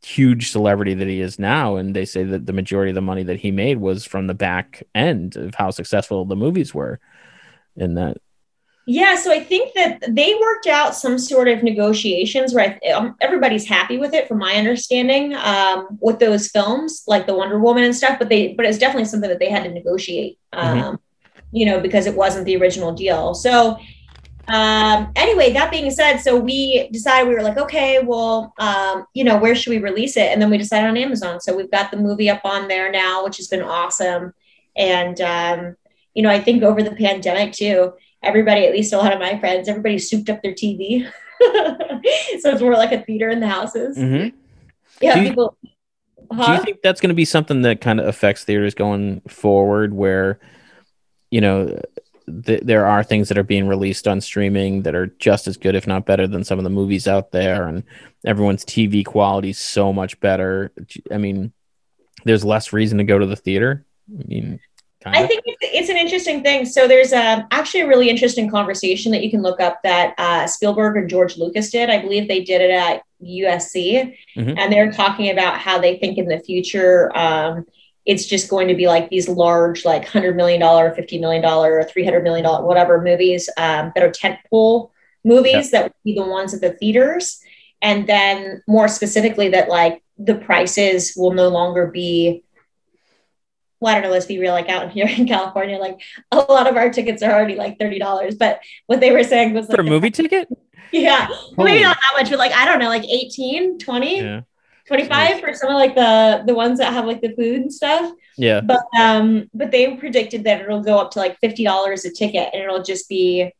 huge 0.04 0.52
celebrity 0.52 0.94
that 0.96 1.08
he 1.08 1.22
is 1.22 1.38
now. 1.38 1.76
And 1.76 1.96
they 1.96 2.06
say 2.06 2.24
that 2.24 2.46
the 2.46 2.54
majority 2.54 2.92
of 2.92 2.96
the 2.96 3.02
money 3.02 3.24
that 3.24 3.40
he 3.40 3.52
made 3.52 3.78
was 3.78 4.06
from 4.06 4.28
the 4.28 4.34
back 4.34 4.84
end 4.96 5.36
of 5.36 5.56
how 5.56 5.72
successful 5.72 6.26
the 6.26 6.36
movies 6.36 6.74
were. 6.74 7.00
And 7.78 7.98
that 7.98 8.18
Yeah, 8.88 9.16
so 9.16 9.32
I 9.32 9.40
think 9.44 9.74
that 9.76 10.04
they 10.10 10.36
worked 10.42 10.66
out 10.66 10.96
some 10.96 11.20
sort 11.20 11.48
of 11.48 11.62
negotiations 11.62 12.54
where 12.54 12.80
I, 12.84 12.90
um, 12.90 13.16
everybody's 13.22 13.68
happy 13.68 13.98
with 13.98 14.14
it, 14.14 14.28
from 14.28 14.40
my 14.40 14.54
understanding, 14.56 15.36
um, 15.36 16.00
with 16.02 16.18
those 16.18 16.48
films 16.48 17.04
like 17.06 17.28
the 17.28 17.36
Wonder 17.36 17.60
Woman 17.60 17.84
and 17.84 17.96
stuff. 17.96 18.18
But 18.18 18.30
they, 18.30 18.54
but 18.54 18.66
it's 18.66 18.80
definitely 18.80 19.06
something 19.06 19.30
that 19.30 19.40
they 19.40 19.50
had 19.50 19.64
to 19.64 19.72
negotiate, 19.72 20.40
um, 20.54 21.00
you 21.52 21.66
know, 21.68 21.80
because 21.80 22.08
it 22.08 22.16
wasn't 22.16 22.46
the 22.46 22.58
original 22.58 22.92
deal. 22.92 23.36
So, 23.36 23.78
um, 24.48 25.12
anyway, 25.16 25.54
that 25.54 25.70
being 25.70 25.92
said, 25.92 26.18
so 26.18 26.38
we 26.38 26.90
decided 26.92 27.30
we 27.30 27.36
were 27.36 27.44
like, 27.44 27.60
okay, 27.60 28.00
well, 28.04 28.52
um, 28.58 29.06
you 29.14 29.24
know, 29.24 29.38
where 29.38 29.54
should 29.54 29.70
we 29.70 29.78
release 29.78 30.18
it? 30.18 30.32
And 30.32 30.42
then 30.42 30.50
we 30.50 30.58
decided 30.58 30.90
on 30.90 30.98
Amazon. 30.98 31.40
So 31.40 31.56
we've 31.56 31.72
got 31.72 31.92
the 31.92 31.98
movie 31.98 32.32
up 32.32 32.42
on 32.44 32.68
there 32.68 32.92
now, 32.92 33.24
which 33.24 33.38
has 33.38 33.48
been 33.48 33.62
awesome. 33.62 34.34
And 34.76 35.22
um, 35.22 35.76
you 36.16 36.24
know, 36.24 36.30
I 36.30 36.42
think 36.42 36.64
over 36.64 36.82
the 36.82 36.96
pandemic 36.96 37.54
too 37.54 37.94
everybody, 38.24 38.66
at 38.66 38.74
least 38.74 38.94
a 38.94 38.98
lot 38.98 39.14
of 39.14 39.20
my 39.20 39.40
friends, 39.40 39.68
everybody 39.68 39.98
souped 40.00 40.30
up 40.30 40.42
their 40.42 40.54
TV. 40.54 41.06
so 41.42 42.52
it's 42.52 42.62
more 42.62 42.74
like 42.74 42.92
a 42.92 43.02
theater 43.04 43.30
in 43.30 43.40
the 43.40 43.48
houses. 43.48 43.98
Mhm. 43.98 44.34
Yeah, 45.02 45.16
Do 45.16 45.22
you- 45.22 45.30
people. 45.30 45.58
Do 46.32 46.50
you 46.54 46.60
think 46.64 46.78
that's 46.82 47.02
going 47.02 47.10
to 47.10 47.14
be 47.16 47.26
something 47.26 47.62
that 47.64 47.82
kind 47.82 48.00
of 48.00 48.08
affects 48.08 48.46
theaters 48.46 48.74
going 48.74 49.20
forward, 49.28 49.94
where 49.94 50.40
you 51.30 51.42
know 51.42 51.78
th- 52.46 52.62
there 52.64 52.86
are 52.86 53.04
things 53.04 53.28
that 53.28 53.38
are 53.38 53.44
being 53.44 53.68
released 53.68 54.08
on 54.08 54.22
streaming 54.22 54.84
that 54.84 54.96
are 54.96 55.08
just 55.20 55.46
as 55.48 55.58
good, 55.58 55.76
if 55.76 55.88
not 55.88 56.06
better, 56.06 56.28
than 56.28 56.46
some 56.46 56.58
of 56.58 56.64
the 56.64 56.70
movies 56.70 57.06
out 57.06 57.32
there, 57.34 57.68
and 57.68 57.84
everyone's 58.26 58.64
TV 58.64 59.04
quality 59.04 59.50
is 59.50 59.58
so 59.58 59.92
much 59.92 60.18
better. 60.22 60.72
I 61.12 61.18
mean, 61.18 61.52
there's 62.24 62.46
less 62.46 62.72
reason 62.72 63.00
to 63.00 63.04
go 63.04 63.20
to 63.20 63.26
the 63.26 63.36
theater. 63.36 63.86
I 64.18 64.24
mean, 64.26 64.60
kind 65.04 65.16
I 65.16 65.26
think 65.28 65.42
it's, 65.46 65.58
it's 65.62 65.90
an 65.90 65.98
interesting 65.98 66.42
thing. 66.44 66.66
So 66.66 66.88
there's 66.88 67.12
um, 67.14 67.46
actually 67.52 67.82
a 67.82 67.88
really 67.88 68.10
interesting 68.10 68.50
conversation 68.50 69.12
that 69.12 69.24
you 69.24 69.30
can 69.32 69.42
look 69.42 69.60
up 69.60 69.82
that 69.84 70.14
uh, 70.18 70.48
Spielberg 70.48 70.98
and 70.98 71.10
George 71.10 71.38
Lucas 71.38 71.70
did. 71.72 71.90
I 71.90 72.00
believe 72.00 72.28
they 72.28 72.44
did 72.44 72.62
it 72.62 72.72
at 72.72 73.04
USC, 73.24 74.16
Mhm. 74.38 74.58
and 74.58 74.72
they're 74.72 74.92
talking 74.92 75.30
about 75.30 75.58
how 75.60 75.80
they 75.80 75.98
think 75.98 76.18
in 76.18 76.28
the 76.28 76.40
future 76.40 77.12
um, 77.18 77.66
it's 78.06 78.26
just 78.26 78.50
going 78.50 78.68
to 78.68 78.74
be 78.76 78.88
like 78.88 79.10
these 79.10 79.30
large, 79.30 79.86
like 79.86 80.08
hundred 80.08 80.36
million 80.36 80.60
dollar, 80.60 80.92
fifty 80.96 81.20
million 81.20 81.42
dollar, 81.42 81.80
or 81.80 81.84
three 81.84 82.04
hundred 82.04 82.24
million 82.24 82.44
dollar, 82.44 82.66
whatever 82.66 83.00
movies 83.02 83.48
um, 83.58 83.92
that 83.94 84.04
are 84.04 84.10
tentpole 84.10 84.90
movies 85.24 85.70
that 85.70 85.84
would 85.84 85.94
be 86.04 86.16
the 86.16 86.26
ones 86.26 86.52
at 86.54 86.62
the 86.62 86.72
theaters. 86.72 87.40
and 87.84 88.08
then 88.08 88.62
more 88.68 88.88
specifically 88.88 89.50
that 89.50 89.68
like 89.70 90.02
the 90.18 90.36
prices 90.36 91.14
will 91.16 91.32
no 91.34 91.48
longer 91.48 91.88
be 91.88 92.44
well, 93.82 93.92
I 93.92 93.96
don't 93.96 94.04
know, 94.04 94.14
let's 94.14 94.28
be 94.28 94.40
real, 94.40 94.54
like 94.54 94.70
out 94.70 94.92
here 94.92 95.08
in 95.08 95.28
California, 95.28 95.78
like 95.78 96.00
a 96.32 96.38
lot 96.38 96.68
of 96.68 96.78
our 96.78 96.92
tickets 96.92 97.22
are 97.24 97.32
already 97.34 97.56
like 97.56 97.80
$30. 97.80 98.38
But 98.38 98.62
what 98.86 99.02
they 99.02 99.12
were 99.12 99.24
saying 99.24 99.54
was 99.54 99.68
like 99.68 99.76
for 99.76 99.82
a 99.82 99.86
movie 99.86 100.12
ticket? 100.12 100.48
Yeah. 100.92 101.28
Maybe 101.58 101.84
not 101.84 101.98
that 101.98 102.22
much, 102.22 102.30
but 102.30 102.40
like, 102.40 102.52
I 102.52 102.66
don't 102.66 102.80
know, 102.80 102.90
like 102.90 103.06
18, 103.06 103.80
20, 103.80 104.22
yeah. 104.22 104.42
25 104.88 105.40
for 105.40 105.54
some 105.54 105.70
of 105.70 105.76
like 105.76 105.96
the 105.96 106.44
the 106.46 106.54
ones 106.54 106.80
that 106.80 106.92
have 106.92 107.06
like 107.06 107.22
the 107.22 107.34
food 107.36 107.62
and 107.62 107.74
stuff. 107.74 108.12
Yeah. 108.38 108.62
But 108.62 108.82
um, 109.00 109.50
but 109.54 109.72
they 109.72 109.96
predicted 109.96 110.44
that 110.44 110.62
it'll 110.62 110.84
go 110.84 110.98
up 110.98 111.12
to 111.12 111.20
like 111.20 111.40
$50 111.40 112.06
a 112.06 112.10
ticket 112.12 112.50
and 112.54 112.62
it'll 112.62 112.84
just 112.84 113.08
be 113.08 113.52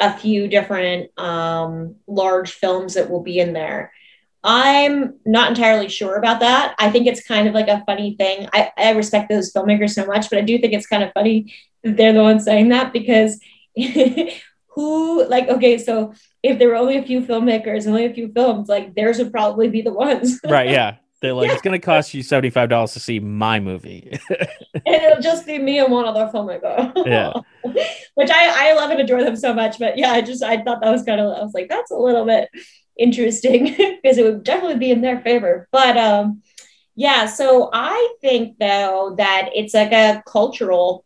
a 0.00 0.16
few 0.16 0.48
different 0.48 1.16
um 1.18 1.94
large 2.06 2.52
films 2.52 2.94
that 2.94 3.08
will 3.08 3.22
be 3.22 3.38
in 3.38 3.52
there. 3.52 3.92
I'm 4.42 5.18
not 5.26 5.50
entirely 5.50 5.88
sure 5.88 6.16
about 6.16 6.40
that. 6.40 6.74
I 6.78 6.90
think 6.90 7.06
it's 7.06 7.26
kind 7.26 7.46
of 7.46 7.54
like 7.54 7.68
a 7.68 7.84
funny 7.84 8.16
thing. 8.16 8.48
I, 8.52 8.72
I 8.76 8.90
respect 8.92 9.28
those 9.28 9.52
filmmakers 9.52 9.90
so 9.90 10.06
much, 10.06 10.30
but 10.30 10.38
I 10.38 10.42
do 10.42 10.58
think 10.58 10.72
it's 10.72 10.86
kind 10.86 11.02
of 11.02 11.12
funny 11.12 11.54
that 11.82 11.96
they're 11.96 12.14
the 12.14 12.22
ones 12.22 12.44
saying 12.44 12.70
that 12.70 12.92
because 12.92 13.38
who, 14.68 15.24
like, 15.26 15.48
okay, 15.48 15.76
so 15.76 16.14
if 16.42 16.58
there 16.58 16.68
were 16.68 16.76
only 16.76 16.96
a 16.96 17.02
few 17.02 17.20
filmmakers, 17.20 17.86
only 17.86 18.06
a 18.06 18.14
few 18.14 18.32
films, 18.32 18.68
like 18.68 18.94
theirs 18.94 19.18
would 19.18 19.32
probably 19.32 19.68
be 19.68 19.82
the 19.82 19.92
ones. 19.92 20.40
right. 20.48 20.70
Yeah. 20.70 20.96
They're 21.20 21.34
like, 21.34 21.48
yeah. 21.48 21.52
it's 21.52 21.60
going 21.60 21.78
to 21.78 21.84
cost 21.84 22.14
you 22.14 22.22
$75 22.22 22.94
to 22.94 22.98
see 22.98 23.20
my 23.20 23.60
movie. 23.60 24.18
and 24.30 24.48
it'll 24.86 25.20
just 25.20 25.44
be 25.44 25.58
me 25.58 25.78
and 25.78 25.92
one 25.92 26.06
other 26.06 26.30
filmmaker. 26.32 26.94
yeah. 27.04 27.34
Which 28.14 28.30
I, 28.30 28.70
I 28.70 28.72
love 28.72 28.90
and 28.90 29.00
adore 29.00 29.22
them 29.22 29.36
so 29.36 29.52
much. 29.52 29.78
But 29.78 29.98
yeah, 29.98 30.12
I 30.12 30.22
just, 30.22 30.42
I 30.42 30.62
thought 30.62 30.80
that 30.80 30.90
was 30.90 31.02
kind 31.02 31.20
of, 31.20 31.26
I 31.26 31.42
was 31.42 31.52
like, 31.52 31.68
that's 31.68 31.90
a 31.90 31.96
little 31.96 32.24
bit 32.24 32.48
interesting 33.00 33.64
because 34.02 34.18
it 34.18 34.24
would 34.24 34.44
definitely 34.44 34.78
be 34.78 34.90
in 34.90 35.00
their 35.00 35.20
favor. 35.20 35.66
But 35.72 35.96
um, 35.96 36.42
yeah, 36.94 37.26
so 37.26 37.70
I 37.72 38.14
think 38.20 38.58
though 38.58 39.14
that 39.16 39.50
it's 39.54 39.74
like 39.74 39.92
a 39.92 40.22
cultural, 40.26 41.04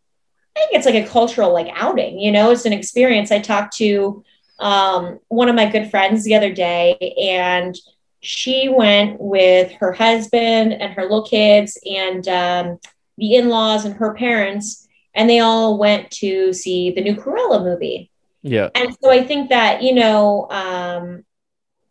I 0.56 0.60
think 0.60 0.72
it's 0.74 0.86
like 0.86 0.96
a 0.96 1.08
cultural 1.08 1.52
like 1.52 1.68
outing, 1.74 2.18
you 2.18 2.32
know, 2.32 2.50
it's 2.50 2.66
an 2.66 2.72
experience. 2.72 3.30
I 3.30 3.38
talked 3.38 3.76
to 3.76 4.24
um, 4.58 5.20
one 5.28 5.48
of 5.48 5.54
my 5.54 5.70
good 5.70 5.90
friends 5.90 6.24
the 6.24 6.34
other 6.34 6.52
day 6.52 7.14
and 7.20 7.76
she 8.20 8.68
went 8.68 9.20
with 9.20 9.72
her 9.72 9.92
husband 9.92 10.72
and 10.72 10.94
her 10.94 11.02
little 11.02 11.26
kids 11.26 11.78
and 11.84 12.26
um, 12.28 12.78
the 13.18 13.34
in-laws 13.34 13.84
and 13.84 13.94
her 13.94 14.14
parents 14.14 14.88
and 15.14 15.28
they 15.30 15.40
all 15.40 15.78
went 15.78 16.10
to 16.10 16.52
see 16.52 16.90
the 16.90 17.02
new 17.02 17.14
Cruella 17.14 17.62
movie. 17.62 18.10
Yeah. 18.42 18.70
And 18.74 18.96
so 19.00 19.10
I 19.10 19.24
think 19.24 19.50
that, 19.50 19.82
you 19.82 19.94
know, 19.94 20.48
um, 20.50 21.24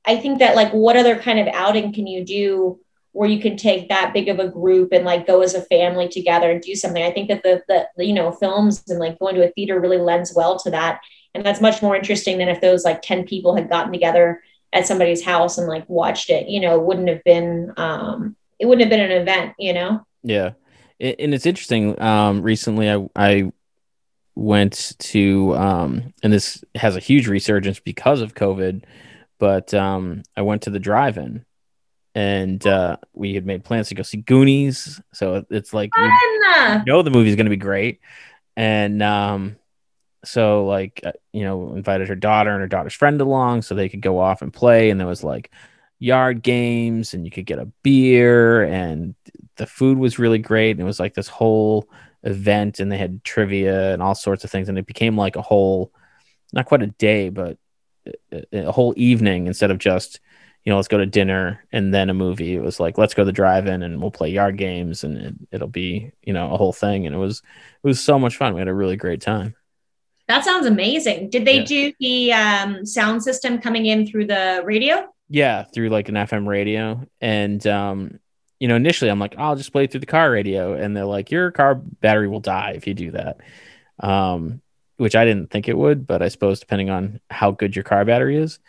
I 0.06 0.18
think 0.18 0.40
that 0.40 0.56
like 0.56 0.72
what 0.72 0.98
other 0.98 1.18
kind 1.18 1.40
of 1.40 1.48
outing 1.48 1.94
can 1.94 2.08
you 2.08 2.26
do 2.26 2.80
where 3.14 3.30
you 3.30 3.40
can 3.40 3.56
take 3.56 3.90
that 3.90 4.12
big 4.12 4.28
of 4.28 4.40
a 4.40 4.50
group 4.50 4.92
and 4.92 5.06
like 5.06 5.28
go 5.28 5.42
as 5.42 5.54
a 5.54 5.62
family 5.62 6.10
together 6.10 6.50
and 6.52 6.62
do 6.62 6.76
something. 6.76 7.04
I 7.04 7.12
think 7.12 7.30
that 7.30 7.44
the, 7.44 7.64
the, 7.68 8.06
you 8.06 8.14
know 8.14 8.32
films 8.32 8.84
and 8.90 9.00
like 9.00 9.20
going 9.20 9.36
to 9.36 9.48
a 9.48 9.52
theater 9.52 9.80
really 9.80 10.00
lends 10.00 10.34
well 10.36 10.60
to 10.60 10.72
that, 10.72 11.00
and 11.34 11.46
that's 11.46 11.62
much 11.62 11.82
more 11.82 11.96
interesting 11.96 12.38
than 12.38 12.50
if 12.50 12.60
those 12.60 12.84
like 12.84 13.02
ten 13.02 13.26
people 13.26 13.56
had 13.56 13.70
gotten 13.70 13.94
together 13.94 14.42
at 14.74 14.88
somebody's 14.88 15.24
house 15.24 15.58
and 15.58 15.68
like 15.68 15.88
watched 15.88 16.30
it. 16.32 16.50
You 16.50 16.60
know, 16.60 16.80
it 16.80 16.86
wouldn't 16.86 17.08
have 17.08 17.24
been 17.24 17.72
um, 17.78 18.36
it 18.60 18.66
wouldn't 18.66 18.82
have 18.82 18.90
been 18.90 19.12
an 19.12 19.22
event. 19.22 19.54
You 19.60 19.74
know. 19.74 20.06
Yeah, 20.24 20.52
and 21.00 21.34
it's 21.34 21.46
interesting. 21.46 22.00
Um, 22.02 22.42
recently, 22.42 22.90
I 22.90 23.08
I 23.16 23.52
went 24.36 24.94
to 24.98 25.56
um, 25.56 26.14
and 26.24 26.34
this 26.34 26.64
has 26.76 26.96
a 26.96 27.00
huge 27.00 27.28
resurgence 27.28 27.80
because 27.80 28.22
of 28.22 28.34
COVID 28.34 28.84
but 29.40 29.74
um, 29.74 30.24
I 30.36 30.42
went 30.42 30.64
to 30.64 30.70
the 30.70 30.80
drive-in, 30.80 31.46
and 32.16 32.66
uh, 32.66 32.98
we 33.14 33.34
had 33.34 33.46
made 33.46 33.64
plans 33.64 33.90
to 33.90 33.96
go 33.96 34.04
see 34.04 34.18
Goonies. 34.18 35.02
So 35.14 35.46
it's 35.50 35.74
like 35.74 35.92
you 36.80 36.86
know 36.86 37.02
the 37.02 37.12
movie's 37.12 37.36
going 37.36 37.46
to 37.46 37.50
be 37.50 37.58
great, 37.58 38.00
and 38.56 39.02
um, 39.02 39.58
so 40.26 40.66
like 40.66 41.02
uh, 41.06 41.14
you 41.32 41.44
know 41.44 41.74
invited 41.76 42.08
her 42.08 42.16
daughter 42.16 42.52
and 42.52 42.62
her 42.62 42.68
daughter's 42.68 42.94
friend 42.94 43.20
along 43.20 43.62
so 43.64 43.76
they 43.76 43.90
could 43.90 44.02
go 44.02 44.20
off 44.20 44.42
and 44.42 44.54
play, 44.54 44.90
and 44.90 45.00
there 45.00 45.08
was 45.08 45.24
like 45.24 45.52
yard 46.00 46.44
games, 46.44 47.14
and 47.14 47.26
you 47.26 47.32
could 47.32 47.46
get 47.46 47.60
a 47.60 47.72
beer, 47.84 48.64
and 48.64 49.16
the 49.58 49.68
food 49.68 49.98
was 49.98 50.20
really 50.20 50.40
great, 50.40 50.72
and 50.72 50.82
it 50.82 50.86
was 50.86 51.00
like 51.00 51.14
this 51.14 51.28
whole 51.28 51.90
event, 52.24 52.80
and 52.80 52.92
they 52.92 52.98
had 52.98 53.24
trivia 53.24 53.94
and 53.94 54.02
all 54.02 54.16
sorts 54.16 54.44
of 54.44 54.52
things, 54.52 54.70
and 54.70 54.78
it 54.78 54.86
became 54.86 55.18
like 55.18 55.36
a 55.36 55.42
whole 55.42 55.92
not 56.54 56.66
quite 56.66 56.84
a 56.84 56.88
day, 56.88 57.30
but 57.30 57.58
a 58.52 58.72
whole 58.72 58.94
evening 58.98 59.48
instead 59.48 59.72
of 59.72 59.78
just 59.78 60.20
you 60.64 60.72
know 60.72 60.78
let's 60.78 60.88
go 60.88 60.98
to 60.98 61.06
dinner 61.06 61.66
and 61.72 61.94
then 61.94 62.10
a 62.10 62.14
movie. 62.14 62.56
It 62.56 62.62
was 62.62 62.80
like 62.80 62.98
let's 62.98 63.14
go 63.14 63.24
to 63.24 63.26
the 63.26 63.32
drive-in 63.32 63.84
and 63.84 64.02
we'll 64.02 64.12
play 64.12 64.30
yard 64.30 64.58
games 64.58 65.04
and 65.04 65.48
it, 65.52 65.60
will 65.60 65.68
be 65.68 66.12
you 66.24 66.34
know 66.34 66.52
a 66.52 66.58
whole 66.58 66.74
thing. 66.74 67.06
And 67.06 67.16
it 67.16 67.20
was 67.20 67.40
it 67.84 67.88
was 67.88 68.02
so 68.02 68.18
much 68.18 68.38
fun. 68.38 68.54
We 68.54 68.62
had 68.62 68.68
a 68.68 68.74
really 68.74 68.96
great 68.96 69.22
time. 69.22 69.56
That 70.28 70.46
sounds 70.46 70.66
amazing. 70.66 71.30
Did 71.30 71.46
they 71.46 71.60
yeah. 71.60 71.66
do 71.66 71.94
the 72.00 72.34
um, 72.34 72.86
sound 72.86 73.24
system 73.24 73.60
coming 73.60 73.88
in 73.88 74.08
through 74.08 74.28
the 74.28 74.62
radio? 74.64 75.08
Yeah 75.30 75.64
through 75.64 75.90
like 75.90 76.10
an 76.10 76.16
fm 76.16 76.48
radio. 76.48 77.06
And 77.20 77.66
um 77.68 78.20
you 78.60 78.70
know 78.70 78.76
initially 78.76 79.12
i'm 79.12 79.20
like 79.20 79.36
i'll 79.38 79.58
just 79.58 79.74
play 79.74 79.88
through 79.88 80.00
the 80.00 80.06
car 80.06 80.32
radio. 80.32 80.74
And 80.74 80.96
they're 80.96 81.06
like 81.06 81.32
your 81.32 81.52
car 81.52 81.76
battery 81.76 82.30
will 82.30 82.40
die 82.40 82.74
if 82.76 82.88
you 82.88 82.94
do 82.94 83.12
that. 83.12 83.38
Um 84.00 84.62
which 84.98 85.16
I 85.16 85.26
didn't 85.26 85.50
think 85.50 85.68
it 85.68 85.78
would, 85.78 86.06
but 86.06 86.22
I 86.22 86.28
suppose 86.28 86.60
depending 86.60 86.90
on 86.90 87.20
how 87.30 87.52
good 87.52 87.76
your 87.76 87.84
car 87.84 88.06
battery 88.06 88.38
is. 88.38 88.60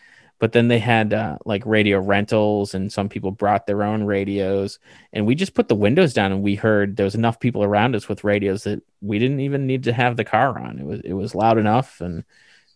But 0.40 0.52
then 0.52 0.68
they 0.68 0.80
had 0.80 1.14
uh, 1.14 1.38
like 1.44 1.64
radio 1.64 2.00
rentals, 2.00 2.74
and 2.74 2.92
some 2.92 3.08
people 3.08 3.30
brought 3.30 3.66
their 3.66 3.82
own 3.82 4.02
radios. 4.04 4.78
And 5.12 5.26
we 5.26 5.34
just 5.34 5.54
put 5.54 5.68
the 5.68 5.76
windows 5.76 6.12
down, 6.12 6.32
and 6.32 6.42
we 6.42 6.54
heard 6.56 6.96
there 6.96 7.04
was 7.04 7.14
enough 7.14 7.38
people 7.38 7.62
around 7.62 7.94
us 7.94 8.08
with 8.08 8.24
radios 8.24 8.64
that 8.64 8.82
we 9.00 9.18
didn't 9.18 9.40
even 9.40 9.66
need 9.66 9.84
to 9.84 9.92
have 9.92 10.16
the 10.16 10.24
car 10.24 10.58
on. 10.58 10.78
It 10.78 10.84
was 10.84 11.00
it 11.04 11.12
was 11.12 11.34
loud 11.34 11.56
enough, 11.56 12.00
and 12.00 12.24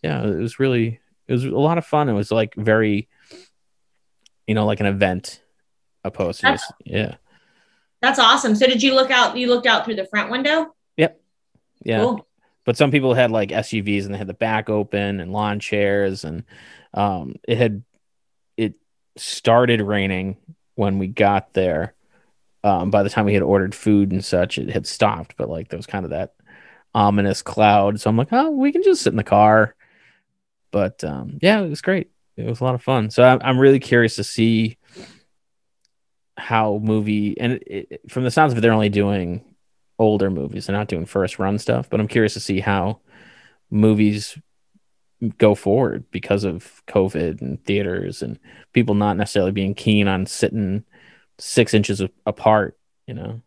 yeah, 0.01 0.25
it 0.25 0.37
was 0.37 0.57
really 0.57 1.01
it 1.27 1.33
was 1.33 1.43
a 1.43 1.49
lot 1.49 1.77
of 1.77 1.85
fun. 1.85 2.07
It 2.07 2.13
was 2.13 2.31
like 2.31 2.55
very, 2.55 3.09
you 4.47 4.55
know, 4.55 4.65
like 4.65 4.79
an 4.79 4.85
event 4.85 5.43
opposed 6.03 6.39
to 6.39 6.51
just, 6.51 6.71
yeah. 6.85 7.15
That's 8.01 8.19
awesome. 8.19 8.55
So 8.55 8.67
did 8.67 8.81
you 8.81 8.95
look 8.95 9.11
out? 9.11 9.35
You 9.37 9.47
looked 9.47 9.67
out 9.67 9.83
through 9.83 9.95
the 9.95 10.07
front 10.07 10.31
window. 10.31 10.73
Yep. 10.95 11.21
Yeah. 11.83 11.99
Cool 11.99 12.28
but 12.69 12.77
some 12.77 12.91
people 12.91 13.15
had 13.15 13.31
like 13.31 13.49
SUVs 13.49 14.05
and 14.05 14.13
they 14.13 14.19
had 14.19 14.27
the 14.27 14.33
back 14.35 14.69
open 14.69 15.19
and 15.19 15.33
lawn 15.33 15.59
chairs 15.59 16.23
and 16.23 16.43
um, 16.93 17.33
it 17.47 17.57
had 17.57 17.81
it 18.57 18.75
started 19.17 19.81
raining 19.81 20.37
when 20.75 20.99
we 20.99 21.07
got 21.07 21.51
there. 21.55 21.95
Um, 22.63 22.91
by 22.91 23.01
the 23.01 23.09
time 23.09 23.25
we 23.25 23.33
had 23.33 23.41
ordered 23.41 23.73
food 23.73 24.11
and 24.11 24.23
such, 24.23 24.59
it 24.59 24.69
had 24.69 24.85
stopped, 24.85 25.33
but 25.35 25.49
like 25.49 25.69
there 25.69 25.79
was 25.79 25.87
kind 25.87 26.05
of 26.05 26.11
that 26.11 26.35
ominous 26.93 27.41
cloud. 27.41 27.99
So 27.99 28.07
I'm 28.07 28.17
like, 28.17 28.31
oh, 28.31 28.51
we 28.51 28.71
can 28.71 28.83
just 28.83 29.01
sit 29.01 29.13
in 29.13 29.17
the 29.17 29.23
car. 29.23 29.73
But 30.69 31.03
um, 31.03 31.39
yeah, 31.41 31.61
it 31.61 31.69
was 31.69 31.81
great. 31.81 32.11
It 32.37 32.45
was 32.45 32.61
a 32.61 32.65
lot 32.65 32.75
of 32.75 32.83
fun. 32.83 33.09
So 33.09 33.23
I'm, 33.23 33.39
I'm 33.41 33.57
really 33.57 33.79
curious 33.79 34.17
to 34.17 34.23
see 34.23 34.77
how 36.37 36.79
movie 36.83 37.35
and 37.39 37.53
it, 37.53 37.87
it, 37.89 38.01
from 38.11 38.25
the 38.25 38.29
sounds 38.29 38.51
of 38.51 38.59
it, 38.59 38.61
they're 38.61 38.73
only 38.73 38.89
doing 38.89 39.43
older 39.99 40.31
movies. 40.31 40.65
They're 40.65 40.75
not 40.75 40.87
doing 40.87 41.05
first 41.05 41.37
run 41.37 41.59
stuff, 41.59 41.89
but 41.89 41.99
I'm 41.99 42.07
curious 42.07 42.33
to 42.33 42.39
see 42.39 42.61
how 42.61 43.01
movies 43.69 44.37
go 45.37 45.53
forward 45.53 46.05
because 46.11 46.45
of 46.45 46.81
COVID 46.87 47.41
and 47.41 47.63
theaters 47.65 48.21
and 48.21 48.39
people 48.71 48.95
not 48.95 49.17
necessarily 49.17 49.51
being 49.51 49.75
keen 49.75 50.07
on 50.07 50.25
sitting 50.25 50.85
six 51.37 51.73
inches 51.73 52.01
apart, 52.25 52.77
you 53.05 53.13
know? 53.13 53.41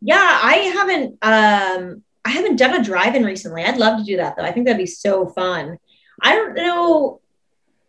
Yeah, 0.00 0.40
I 0.42 0.54
haven't, 0.74 1.18
um, 1.22 2.04
I 2.24 2.30
haven't 2.30 2.56
done 2.56 2.78
a 2.78 2.84
drive-in 2.84 3.24
recently. 3.24 3.64
I'd 3.64 3.78
love 3.78 3.98
to 3.98 4.04
do 4.04 4.18
that 4.18 4.36
though. 4.36 4.44
I 4.44 4.52
think 4.52 4.66
that'd 4.66 4.78
be 4.78 4.86
so 4.86 5.26
fun. 5.28 5.78
I 6.22 6.34
don't 6.34 6.54
know 6.54 7.20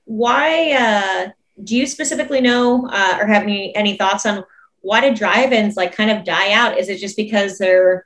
why, 0.05 0.71
uh, 0.71 1.29
do 1.61 1.75
you 1.75 1.85
specifically 1.85 2.39
know, 2.39 2.87
uh, 2.89 3.17
or 3.19 3.27
have 3.27 3.43
any, 3.43 3.75
any 3.75 3.97
thoughts 3.97 4.25
on 4.25 4.45
why 4.81 5.01
did 5.01 5.15
drive-ins 5.15 5.77
like 5.77 5.95
kind 5.95 6.11
of 6.11 6.23
die 6.23 6.51
out? 6.53 6.77
Is 6.77 6.89
it 6.89 6.99
just 6.99 7.17
because 7.17 7.57
they're 7.57 8.05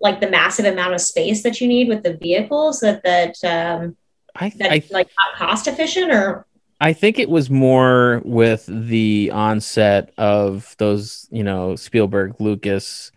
like 0.00 0.20
the 0.20 0.30
massive 0.30 0.66
amount 0.66 0.94
of 0.94 1.00
space 1.00 1.42
that 1.42 1.60
you 1.60 1.68
need 1.68 1.88
with 1.88 2.02
the 2.02 2.16
vehicles 2.16 2.80
that 2.80 3.02
that 3.02 3.42
um 3.44 3.96
I, 4.34 4.50
that 4.56 4.70
I, 4.70 4.82
like 4.90 5.08
not 5.18 5.36
cost 5.36 5.66
efficient 5.66 6.12
or 6.12 6.46
I 6.80 6.92
think 6.92 7.18
it 7.18 7.30
was 7.30 7.48
more 7.48 8.20
with 8.24 8.66
the 8.66 9.30
onset 9.32 10.12
of 10.18 10.74
those, 10.78 11.26
you 11.30 11.42
know, 11.42 11.74
Spielberg, 11.74 12.38
Lucas 12.38 13.12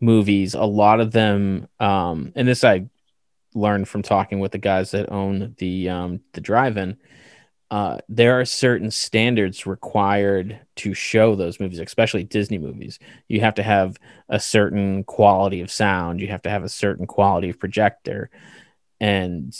movies. 0.00 0.54
A 0.54 0.64
lot 0.64 0.98
of 0.98 1.12
them, 1.12 1.68
um, 1.78 2.32
and 2.34 2.48
this 2.48 2.64
I 2.64 2.88
learned 3.54 3.86
from 3.86 4.00
talking 4.00 4.40
with 4.40 4.52
the 4.52 4.58
guys 4.58 4.92
that 4.92 5.12
own 5.12 5.54
the 5.58 5.90
um, 5.90 6.20
the 6.32 6.40
drive-in 6.40 6.96
uh, 7.72 7.96
there 8.06 8.38
are 8.38 8.44
certain 8.44 8.90
standards 8.90 9.66
required 9.66 10.60
to 10.76 10.92
show 10.92 11.34
those 11.34 11.58
movies, 11.58 11.78
especially 11.78 12.22
Disney 12.22 12.58
movies. 12.58 12.98
You 13.28 13.40
have 13.40 13.54
to 13.54 13.62
have 13.62 13.96
a 14.28 14.38
certain 14.38 15.04
quality 15.04 15.62
of 15.62 15.70
sound, 15.70 16.20
you 16.20 16.28
have 16.28 16.42
to 16.42 16.50
have 16.50 16.64
a 16.64 16.68
certain 16.68 17.06
quality 17.06 17.48
of 17.48 17.58
projector, 17.58 18.28
and 19.00 19.56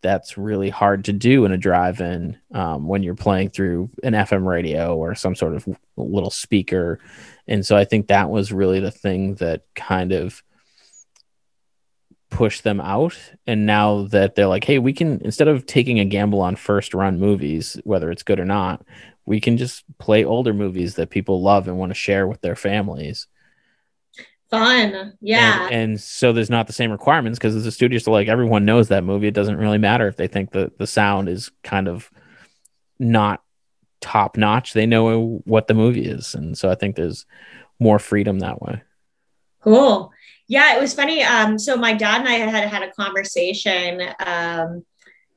that's 0.00 0.38
really 0.38 0.70
hard 0.70 1.06
to 1.06 1.12
do 1.12 1.44
in 1.44 1.50
a 1.50 1.58
drive-in 1.58 2.38
um, 2.54 2.86
when 2.86 3.02
you're 3.02 3.16
playing 3.16 3.50
through 3.50 3.90
an 4.04 4.12
FM 4.12 4.46
radio 4.46 4.96
or 4.96 5.16
some 5.16 5.34
sort 5.34 5.56
of 5.56 5.66
little 5.96 6.30
speaker. 6.30 7.00
And 7.48 7.66
so 7.66 7.76
I 7.76 7.84
think 7.84 8.06
that 8.06 8.30
was 8.30 8.52
really 8.52 8.78
the 8.78 8.92
thing 8.92 9.34
that 9.36 9.62
kind 9.74 10.12
of 10.12 10.40
pushed 12.36 12.64
them 12.64 12.82
out. 12.82 13.18
And 13.46 13.64
now 13.64 14.08
that 14.08 14.34
they're 14.34 14.46
like, 14.46 14.64
hey, 14.64 14.78
we 14.78 14.92
can 14.92 15.22
instead 15.24 15.48
of 15.48 15.64
taking 15.64 15.98
a 15.98 16.04
gamble 16.04 16.42
on 16.42 16.54
first 16.54 16.92
run 16.92 17.18
movies, 17.18 17.80
whether 17.84 18.10
it's 18.10 18.22
good 18.22 18.38
or 18.38 18.44
not, 18.44 18.84
we 19.24 19.40
can 19.40 19.56
just 19.56 19.84
play 19.96 20.22
older 20.22 20.52
movies 20.52 20.96
that 20.96 21.08
people 21.08 21.40
love 21.40 21.66
and 21.66 21.78
want 21.78 21.90
to 21.90 21.94
share 21.94 22.26
with 22.26 22.42
their 22.42 22.54
families. 22.54 23.26
Fun. 24.50 25.14
Yeah. 25.22 25.64
And, 25.64 25.74
and 25.74 26.00
so 26.00 26.34
there's 26.34 26.50
not 26.50 26.66
the 26.66 26.74
same 26.74 26.92
requirements 26.92 27.38
because 27.38 27.56
as 27.56 27.64
a 27.64 27.72
studio, 27.72 27.98
so 27.98 28.12
like 28.12 28.28
everyone 28.28 28.66
knows 28.66 28.88
that 28.88 29.02
movie. 29.02 29.28
It 29.28 29.34
doesn't 29.34 29.56
really 29.56 29.78
matter 29.78 30.06
if 30.06 30.16
they 30.16 30.28
think 30.28 30.50
that 30.52 30.76
the 30.76 30.86
sound 30.86 31.30
is 31.30 31.50
kind 31.64 31.88
of 31.88 32.10
not 32.98 33.42
top 34.02 34.36
notch. 34.36 34.74
They 34.74 34.84
know 34.84 35.40
what 35.46 35.68
the 35.68 35.74
movie 35.74 36.04
is. 36.04 36.34
And 36.34 36.56
so 36.56 36.70
I 36.70 36.74
think 36.74 36.96
there's 36.96 37.24
more 37.80 37.98
freedom 37.98 38.40
that 38.40 38.60
way. 38.60 38.82
Cool. 39.62 40.12
Yeah, 40.48 40.76
it 40.76 40.80
was 40.80 40.94
funny. 40.94 41.22
Um, 41.22 41.58
so 41.58 41.76
my 41.76 41.92
dad 41.92 42.20
and 42.20 42.28
I 42.28 42.34
had 42.34 42.68
had 42.68 42.82
a 42.82 42.92
conversation 42.92 44.00
um, 44.24 44.84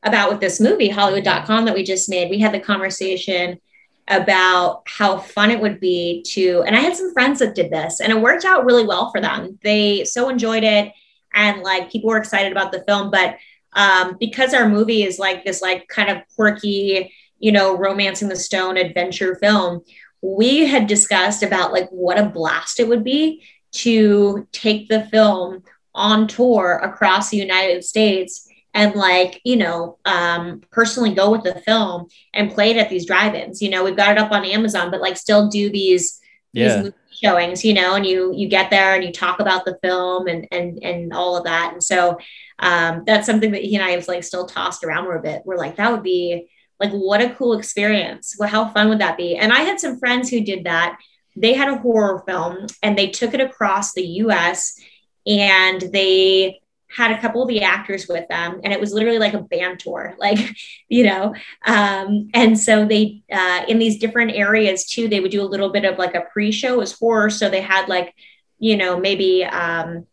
about 0.04 0.30
with 0.30 0.40
this 0.40 0.60
movie, 0.60 0.90
Hollywood.con, 0.90 1.66
that 1.66 1.74
we 1.76 1.84
just 1.84 2.10
made. 2.10 2.30
We 2.30 2.40
had 2.40 2.54
the 2.54 2.60
conversation 2.60 3.60
about 4.08 4.84
how 4.88 5.18
fun 5.18 5.52
it 5.52 5.60
would 5.60 5.80
be 5.80 6.24
to, 6.30 6.64
and 6.66 6.76
I 6.76 6.80
had 6.80 6.96
some 6.96 7.14
friends 7.14 7.40
that 7.40 7.56
did 7.56 7.72
this, 7.72 8.00
and 8.02 8.12
it 8.12 8.22
worked 8.22 8.46
out 8.46 8.66
really 8.66 8.86
well 8.86 9.12
for 9.12 9.22
them. 9.22 9.58
They 9.64 10.04
so 10.04 10.30
enjoyed 10.30 10.64
it, 10.64 10.92
and 11.34 11.62
like 11.62 11.92
people 11.92 12.10
were 12.10 12.18
excited 12.18 12.52
about 12.52 12.72
the 12.72 12.84
film. 12.88 13.10
But 13.10 13.38
um, 13.74 14.16
because 14.20 14.54
our 14.54 14.70
movie 14.70 15.04
is 15.04 15.18
like 15.20 15.44
this, 15.44 15.62
like 15.62 15.88
kind 15.88 16.10
of 16.10 16.24
quirky, 16.36 17.14
you 17.40 17.52
know, 17.52 17.76
romancing 17.76 18.30
the 18.30 18.36
stone 18.36 18.78
adventure 18.78 19.36
film, 19.36 19.82
we 20.22 20.68
had 20.68 20.86
discussed 20.88 21.42
about 21.44 21.72
like 21.72 21.90
what 21.90 22.20
a 22.20 22.30
blast 22.30 22.80
it 22.80 22.88
would 22.88 23.04
be 23.04 23.44
to 23.72 24.48
take 24.52 24.88
the 24.88 25.06
film 25.06 25.64
on 25.96 26.28
tour 26.28 26.80
across 26.84 27.30
the 27.30 27.38
United 27.38 27.84
States 27.84 28.50
and 28.74 28.96
like 28.96 29.42
you 29.44 29.56
know 29.56 29.98
um, 30.06 30.62
personally 30.72 31.14
go 31.14 31.32
with 31.32 31.44
the 31.44 31.60
film 31.62 32.08
and 32.34 32.52
play 32.52 32.72
it 32.72 32.78
at 32.78 32.90
these 32.90 33.06
drive-ins. 33.06 33.62
You 33.62 33.70
know 33.70 33.84
we've 33.84 33.98
got 33.98 34.12
it 34.12 34.18
up 34.18 34.32
on 34.32 34.46
amazon 34.46 34.92
but 34.92 35.02
like 35.02 35.18
still 35.18 35.50
do 35.50 35.70
these 35.70 36.20
yeah. 36.54 36.82
these 36.82 36.94
showings 37.12 37.66
you 37.66 37.74
know 37.74 37.96
and 37.96 38.06
you 38.06 38.34
you 38.34 38.48
get 38.48 38.70
there 38.70 38.96
and 38.96 39.04
you 39.04 39.12
talk 39.12 39.40
about 39.40 39.66
the 39.66 39.78
film 39.84 40.28
and 40.28 40.48
and 40.52 40.80
and 40.84 41.14
all 41.14 41.36
of 41.36 41.44
that. 41.46 41.74
And 41.74 41.84
so 41.84 42.18
um, 42.60 43.04
that's 43.06 43.26
something 43.26 43.52
that 43.52 43.64
he 43.64 43.76
and 43.76 43.84
i 43.84 43.92
have 43.92 44.08
like 44.08 44.24
still 44.24 44.46
tossed 44.46 44.84
around 44.84 45.06
for 45.06 45.16
a 45.16 45.22
bit. 45.22 45.42
We're 45.46 45.58
like 45.58 45.78
that 45.78 45.92
would 45.92 46.04
be 46.04 46.50
like 46.80 46.92
what 46.92 47.22
a 47.22 47.34
cool 47.34 47.58
experience. 47.58 48.36
Well 48.40 48.50
how 48.50 48.70
fun 48.70 48.90
would 48.90 49.00
that 49.00 49.18
be? 49.18 49.36
And 49.36 49.52
i 49.52 49.62
had 49.62 49.80
some 49.80 49.98
friends 49.98 50.30
who 50.30 50.42
did 50.42 50.66
that 50.66 51.00
they 51.40 51.54
had 51.54 51.70
a 51.70 51.78
horror 51.78 52.24
film 52.28 52.68
and 52.84 52.98
they 52.98 53.10
took 53.10 53.34
it 53.34 53.42
across 53.42 53.94
the 53.94 54.06
US 54.24 54.80
and 55.26 55.82
they 55.82 56.60
had 56.92 57.12
a 57.12 57.22
couple 57.22 57.42
of 57.42 57.48
the 57.48 57.62
actors 57.62 58.08
with 58.08 58.28
them 58.30 58.60
and 58.64 58.74
it 58.74 58.80
was 58.80 58.92
literally 58.92 59.20
like 59.20 59.36
a 59.36 59.42
band 59.42 59.80
tour 59.80 60.16
like 60.20 60.40
you 60.88 61.04
know 61.04 61.34
um, 61.66 62.30
and 62.34 62.60
so 62.60 62.86
they 62.86 63.22
uh, 63.32 63.64
in 63.68 63.80
these 63.80 64.00
different 64.00 64.32
areas 64.32 64.86
too 64.86 65.08
they 65.08 65.20
would 65.20 65.32
do 65.32 65.42
a 65.42 65.44
little 65.44 65.70
bit 65.70 65.86
of 65.86 65.98
like 65.98 66.16
a 66.16 66.22
pre-show 66.32 66.82
as 66.82 66.92
horror. 66.92 67.30
So 67.30 67.50
they 67.50 67.62
had 67.62 67.88
like 67.88 68.14
you 68.58 68.76
know 68.76 69.00
maybe 69.00 69.46
um, 69.46 70.06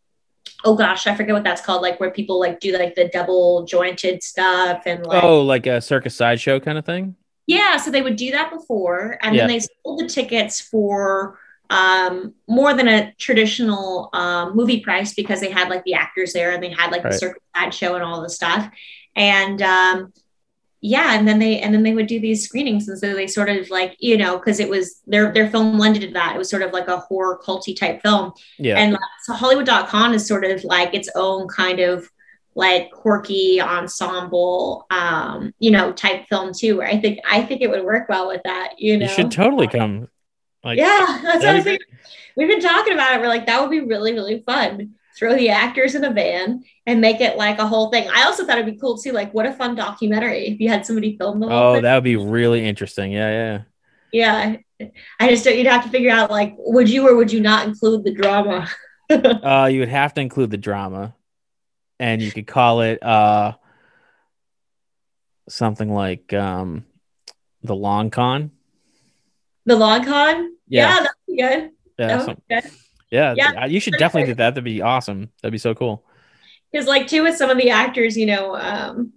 oh 0.64 0.76
gosh 0.76 1.06
i 1.06 1.14
forget 1.14 1.34
what 1.34 1.44
that's 1.44 1.60
called 1.60 1.82
like 1.82 1.98
where 2.00 2.10
people 2.10 2.38
like 2.40 2.60
do 2.60 2.72
like 2.72 2.94
the 2.94 3.08
double 3.08 3.64
jointed 3.64 4.22
stuff 4.22 4.82
and 4.86 5.04
like 5.04 5.22
oh 5.22 5.42
like 5.42 5.66
a 5.66 5.80
circus 5.80 6.14
sideshow 6.14 6.60
kind 6.60 6.78
of 6.78 6.84
thing 6.84 7.14
yeah, 7.46 7.76
so 7.76 7.90
they 7.90 8.02
would 8.02 8.16
do 8.16 8.32
that 8.32 8.50
before, 8.50 9.18
and 9.22 9.34
yeah. 9.34 9.46
then 9.46 9.48
they 9.48 9.60
sold 9.60 10.00
the 10.00 10.08
tickets 10.08 10.60
for 10.60 11.38
um, 11.70 12.34
more 12.48 12.74
than 12.74 12.88
a 12.88 13.12
traditional 13.18 14.10
um, 14.12 14.56
movie 14.56 14.80
price 14.80 15.14
because 15.14 15.40
they 15.40 15.50
had 15.50 15.68
like 15.68 15.84
the 15.84 15.94
actors 15.94 16.32
there 16.32 16.52
and 16.52 16.62
they 16.62 16.70
had 16.70 16.90
like 16.90 17.04
right. 17.04 17.12
the 17.12 17.18
circus 17.18 17.42
side 17.56 17.74
show 17.74 17.94
and 17.94 18.04
all 18.04 18.20
the 18.22 18.30
stuff. 18.30 18.70
And 19.14 19.62
um, 19.62 20.12
yeah, 20.80 21.18
and 21.18 21.26
then 21.26 21.38
they 21.38 21.60
and 21.60 21.72
then 21.72 21.82
they 21.82 21.94
would 21.94 22.06
do 22.06 22.20
these 22.20 22.44
screenings, 22.44 22.88
and 22.88 22.98
so 22.98 23.14
they 23.14 23.26
sort 23.26 23.48
of 23.48 23.70
like 23.70 23.96
you 23.98 24.16
know 24.16 24.38
because 24.38 24.60
it 24.60 24.68
was 24.68 25.00
their 25.06 25.32
their 25.32 25.50
film 25.50 25.78
lended 25.78 26.02
to 26.02 26.12
that. 26.12 26.34
It 26.34 26.38
was 26.38 26.50
sort 26.50 26.62
of 26.62 26.72
like 26.72 26.88
a 26.88 26.98
horror 26.98 27.40
culty 27.44 27.76
type 27.76 28.02
film. 28.02 28.32
Yeah, 28.58 28.78
and 28.78 28.98
so 29.22 29.32
Hollywood.con 29.32 30.14
is 30.14 30.26
sort 30.26 30.44
of 30.44 30.62
like 30.64 30.94
its 30.94 31.08
own 31.14 31.48
kind 31.48 31.80
of 31.80 32.08
like 32.56 32.90
quirky 32.90 33.60
ensemble 33.60 34.86
um 34.90 35.52
you 35.58 35.70
know 35.70 35.92
type 35.92 36.26
film 36.28 36.52
too 36.52 36.78
where 36.78 36.88
i 36.88 36.98
think 36.98 37.20
i 37.28 37.42
think 37.42 37.60
it 37.60 37.70
would 37.70 37.84
work 37.84 38.08
well 38.08 38.26
with 38.26 38.40
that 38.44 38.74
you 38.78 38.96
know 38.96 39.06
you 39.06 39.12
should 39.12 39.30
totally 39.30 39.68
come 39.68 40.08
like 40.64 40.78
yeah 40.78 41.20
that's 41.22 41.44
what 41.44 41.46
I 41.46 41.54
was 41.54 41.78
we've 42.36 42.48
been 42.48 42.60
talking 42.60 42.92
about 42.92 43.14
it. 43.14 43.20
We're 43.20 43.28
like 43.28 43.46
that 43.46 43.60
would 43.60 43.70
be 43.70 43.80
really 43.80 44.12
really 44.12 44.42
fun. 44.46 44.94
Throw 45.18 45.34
the 45.34 45.48
actors 45.48 45.94
in 45.94 46.04
a 46.04 46.12
van 46.12 46.62
and 46.84 47.00
make 47.00 47.22
it 47.22 47.38
like 47.38 47.58
a 47.58 47.66
whole 47.66 47.90
thing. 47.90 48.06
I 48.12 48.24
also 48.24 48.44
thought 48.44 48.58
it'd 48.58 48.72
be 48.72 48.78
cool 48.78 48.98
too 48.98 49.12
like 49.12 49.32
what 49.32 49.46
a 49.46 49.52
fun 49.52 49.74
documentary 49.74 50.48
if 50.48 50.60
you 50.60 50.68
had 50.68 50.84
somebody 50.84 51.16
film 51.16 51.40
the 51.40 51.48
oh 51.50 51.80
that 51.80 51.94
would 51.94 52.04
be 52.04 52.16
really 52.16 52.66
interesting. 52.66 53.12
Yeah 53.12 53.62
yeah. 54.12 54.56
Yeah. 54.78 54.88
I 55.18 55.30
just 55.30 55.44
don't 55.44 55.56
you'd 55.56 55.66
have 55.66 55.84
to 55.84 55.90
figure 55.90 56.10
out 56.10 56.30
like 56.30 56.54
would 56.58 56.88
you 56.88 57.08
or 57.08 57.16
would 57.16 57.32
you 57.32 57.40
not 57.40 57.66
include 57.66 58.04
the 58.04 58.12
drama? 58.12 58.68
Uh 59.08 59.68
you 59.70 59.78
would 59.78 59.88
have 59.88 60.14
to 60.14 60.20
include 60.20 60.50
the 60.50 60.56
drama 60.56 61.14
and 61.98 62.20
you 62.22 62.30
could 62.30 62.46
call 62.46 62.80
it 62.80 63.02
uh 63.02 63.52
something 65.48 65.92
like 65.92 66.32
um 66.32 66.84
the 67.62 67.74
long 67.74 68.10
con. 68.10 68.50
The 69.64 69.76
long 69.76 70.04
con? 70.04 70.52
Yeah, 70.68 70.88
yeah 70.88 70.94
that'd 70.94 71.10
be 71.26 71.36
good. 71.36 71.70
Yeah, 71.98 72.16
that 72.16 72.38
good. 72.48 72.70
yeah, 73.10 73.34
yeah. 73.36 73.66
You 73.66 73.80
should 73.80 73.94
definitely 73.94 74.32
do 74.32 74.34
that. 74.36 74.50
That'd 74.50 74.64
be 74.64 74.82
awesome. 74.82 75.30
That'd 75.42 75.52
be 75.52 75.58
so 75.58 75.74
cool. 75.74 76.04
Because 76.70 76.86
like 76.86 77.06
too 77.06 77.22
with 77.22 77.36
some 77.36 77.50
of 77.50 77.56
the 77.56 77.70
actors, 77.70 78.16
you 78.16 78.26
know, 78.26 78.56
um 78.56 79.12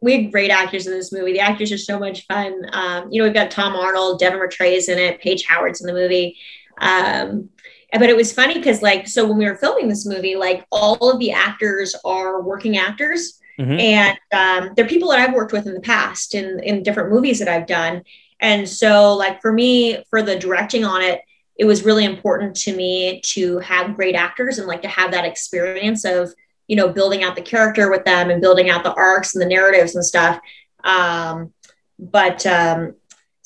we 0.00 0.22
had 0.22 0.32
great 0.32 0.50
actors 0.50 0.86
in 0.86 0.92
this 0.92 1.12
movie. 1.12 1.32
The 1.32 1.40
actors 1.40 1.72
are 1.72 1.78
so 1.78 1.98
much 1.98 2.24
fun. 2.26 2.66
Um, 2.72 3.10
you 3.10 3.20
know, 3.20 3.26
we've 3.26 3.34
got 3.34 3.50
Tom 3.50 3.74
Arnold, 3.74 4.20
Devin 4.20 4.38
Ratray's 4.38 4.88
in 4.88 4.98
it, 4.98 5.20
Paige 5.20 5.44
Howard's 5.44 5.80
in 5.80 5.86
the 5.88 5.92
movie. 5.92 6.36
Um, 6.80 7.50
but 7.92 8.08
it 8.08 8.16
was 8.16 8.32
funny 8.32 8.54
because 8.54 8.82
like 8.82 9.08
so 9.08 9.26
when 9.26 9.38
we 9.38 9.46
were 9.46 9.56
filming 9.56 9.88
this 9.88 10.06
movie 10.06 10.36
like 10.36 10.66
all 10.70 11.10
of 11.10 11.18
the 11.18 11.32
actors 11.32 11.94
are 12.04 12.42
working 12.42 12.76
actors. 12.76 13.40
Mm-hmm. 13.58 13.80
and 13.80 14.18
um, 14.32 14.72
they're 14.76 14.86
people 14.86 15.08
that 15.10 15.18
i've 15.18 15.34
worked 15.34 15.52
with 15.52 15.66
in 15.66 15.74
the 15.74 15.80
past 15.80 16.36
in 16.36 16.60
in 16.60 16.84
different 16.84 17.10
movies 17.10 17.40
that 17.40 17.48
i've 17.48 17.66
done. 17.66 18.02
And 18.40 18.68
so 18.68 19.14
like 19.14 19.42
for 19.42 19.52
me 19.52 20.04
for 20.10 20.22
the 20.22 20.38
directing 20.38 20.84
on 20.84 21.02
it 21.02 21.22
it 21.58 21.64
was 21.64 21.84
really 21.84 22.04
important 22.04 22.54
to 22.54 22.74
me 22.74 23.20
to 23.22 23.58
have 23.58 23.96
great 23.96 24.14
actors 24.14 24.58
and 24.58 24.68
like 24.68 24.82
to 24.82 24.88
have 24.88 25.10
that 25.10 25.24
experience 25.24 26.04
of 26.04 26.32
you 26.68 26.76
know 26.76 26.88
building 26.88 27.24
out 27.24 27.34
the 27.34 27.42
character 27.42 27.90
with 27.90 28.04
them 28.04 28.30
and 28.30 28.40
building 28.40 28.70
out 28.70 28.84
the 28.84 28.94
arcs 28.94 29.34
and 29.34 29.42
the 29.42 29.48
narratives 29.48 29.94
and 29.94 30.04
stuff. 30.04 30.40
Um, 30.84 31.52
but 31.98 32.46
um, 32.46 32.94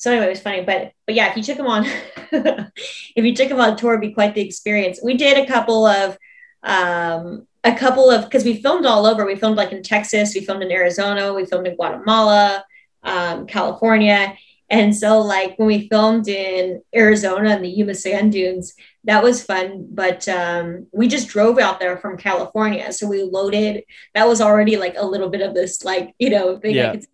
so 0.03 0.11
anyway, 0.11 0.25
it 0.25 0.31
was 0.31 0.41
funny. 0.41 0.61
But 0.63 0.91
but 1.05 1.15
yeah, 1.15 1.29
if 1.29 1.37
you 1.37 1.43
took 1.43 1.55
them 1.55 1.67
on, 1.67 1.85
if 2.33 3.23
you 3.23 3.33
took 3.33 3.47
them 3.47 3.61
on 3.61 3.77
tour, 3.77 3.93
it'd 3.93 4.01
be 4.01 4.13
quite 4.13 4.35
the 4.35 4.41
experience. 4.41 4.99
We 5.01 5.15
did 5.15 5.37
a 5.37 5.47
couple 5.47 5.85
of 5.85 6.17
um, 6.61 7.47
a 7.63 7.73
couple 7.73 8.09
of 8.09 8.25
because 8.25 8.43
we 8.43 8.61
filmed 8.61 8.85
all 8.85 9.05
over. 9.05 9.25
We 9.25 9.37
filmed 9.37 9.55
like 9.55 9.71
in 9.71 9.81
Texas, 9.81 10.35
we 10.35 10.41
filmed 10.41 10.61
in 10.61 10.73
Arizona, 10.73 11.33
we 11.33 11.45
filmed 11.45 11.67
in 11.67 11.77
Guatemala, 11.77 12.65
um, 13.03 13.47
California. 13.47 14.37
And 14.69 14.93
so, 14.93 15.21
like 15.21 15.57
when 15.57 15.67
we 15.67 15.87
filmed 15.87 16.27
in 16.27 16.81
Arizona 16.93 17.51
and 17.51 17.63
the 17.63 17.69
Yuma 17.69 17.95
sand 17.95 18.33
dunes, 18.33 18.73
that 19.05 19.23
was 19.23 19.41
fun. 19.41 19.87
But 19.89 20.27
um, 20.27 20.87
we 20.91 21.07
just 21.07 21.29
drove 21.29 21.59
out 21.59 21.79
there 21.79 21.95
from 21.95 22.17
California, 22.17 22.91
so 22.91 23.07
we 23.07 23.23
loaded. 23.23 23.85
That 24.15 24.27
was 24.27 24.41
already 24.41 24.75
like 24.75 24.95
a 24.97 25.05
little 25.05 25.29
bit 25.29 25.41
of 25.41 25.53
this, 25.53 25.85
like 25.85 26.13
you 26.19 26.29
know, 26.29 26.57
thing 26.57 26.75
yeah. 26.75 26.89
I 26.89 26.91
could 26.97 27.05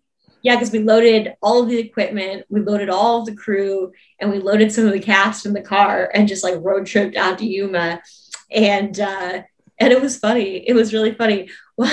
yeah, 0.42 0.56
because 0.56 0.72
we 0.72 0.80
loaded 0.80 1.34
all 1.42 1.62
of 1.62 1.68
the 1.68 1.78
equipment, 1.78 2.44
we 2.48 2.60
loaded 2.60 2.88
all 2.88 3.20
of 3.20 3.26
the 3.26 3.34
crew, 3.34 3.92
and 4.18 4.30
we 4.30 4.38
loaded 4.38 4.72
some 4.72 4.86
of 4.86 4.92
the 4.92 5.00
cast 5.00 5.46
in 5.46 5.52
the 5.52 5.60
car 5.60 6.10
and 6.14 6.28
just 6.28 6.44
like 6.44 6.54
road 6.60 6.86
tripped 6.86 7.16
out 7.16 7.38
to 7.38 7.46
Yuma. 7.46 8.00
And 8.50 8.98
uh, 8.98 9.42
and 9.78 9.92
it 9.92 10.00
was 10.00 10.18
funny. 10.18 10.68
It 10.68 10.74
was 10.74 10.92
really 10.92 11.14
funny. 11.14 11.48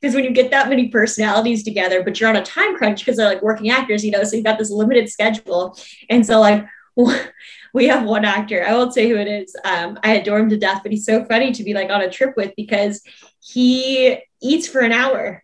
Because 0.00 0.14
when 0.14 0.22
you 0.22 0.30
get 0.30 0.52
that 0.52 0.68
many 0.68 0.90
personalities 0.90 1.64
together, 1.64 2.04
but 2.04 2.20
you're 2.20 2.28
on 2.28 2.36
a 2.36 2.44
time 2.44 2.76
crunch 2.76 3.00
because 3.00 3.16
they're 3.16 3.26
like 3.26 3.42
working 3.42 3.70
actors, 3.70 4.04
you 4.04 4.12
know, 4.12 4.22
so 4.22 4.36
you've 4.36 4.44
got 4.44 4.56
this 4.56 4.70
limited 4.70 5.08
schedule. 5.08 5.76
And 6.08 6.24
so 6.24 6.38
like 6.38 6.64
we 7.74 7.88
have 7.88 8.04
one 8.04 8.24
actor, 8.24 8.64
I 8.64 8.74
won't 8.74 8.94
say 8.94 9.08
who 9.08 9.16
it 9.16 9.26
is. 9.26 9.56
Um, 9.64 9.98
I 10.04 10.14
adore 10.14 10.38
him 10.38 10.50
to 10.50 10.56
death, 10.56 10.82
but 10.84 10.92
he's 10.92 11.04
so 11.04 11.24
funny 11.24 11.50
to 11.50 11.64
be 11.64 11.74
like 11.74 11.90
on 11.90 12.02
a 12.02 12.08
trip 12.10 12.34
with 12.36 12.52
because 12.56 13.02
he 13.40 14.18
eats 14.40 14.68
for 14.68 14.80
an 14.80 14.92
hour 14.92 15.42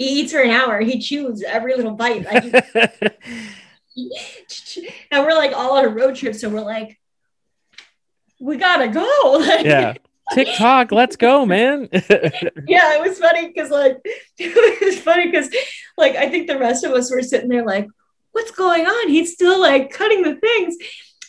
he 0.00 0.20
eats 0.20 0.32
for 0.32 0.40
an 0.40 0.50
hour. 0.50 0.80
He 0.80 0.98
chews 0.98 1.42
every 1.42 1.76
little 1.76 1.92
bite. 1.92 2.24
and 2.24 2.42
we're 5.12 5.34
like 5.34 5.52
all 5.52 5.76
on 5.76 5.84
a 5.84 5.88
road 5.88 6.16
trip. 6.16 6.34
So 6.34 6.48
we're 6.48 6.62
like, 6.62 6.98
we 8.40 8.56
gotta 8.56 8.88
go. 8.88 9.40
yeah. 9.60 9.92
TikTok, 10.32 10.90
let's 10.90 11.16
go, 11.16 11.44
man. 11.44 11.90
yeah, 11.92 12.94
it 12.94 13.02
was 13.02 13.18
funny 13.18 13.48
because 13.48 13.68
like 13.68 13.98
it 14.38 14.80
was 14.82 14.98
funny 15.00 15.30
because 15.30 15.50
like 15.98 16.16
I 16.16 16.30
think 16.30 16.46
the 16.46 16.58
rest 16.58 16.82
of 16.82 16.92
us 16.92 17.10
were 17.10 17.20
sitting 17.20 17.50
there 17.50 17.66
like, 17.66 17.86
what's 18.32 18.52
going 18.52 18.86
on? 18.86 19.08
He's 19.10 19.34
still 19.34 19.60
like 19.60 19.90
cutting 19.90 20.22
the 20.22 20.36
things. 20.36 20.76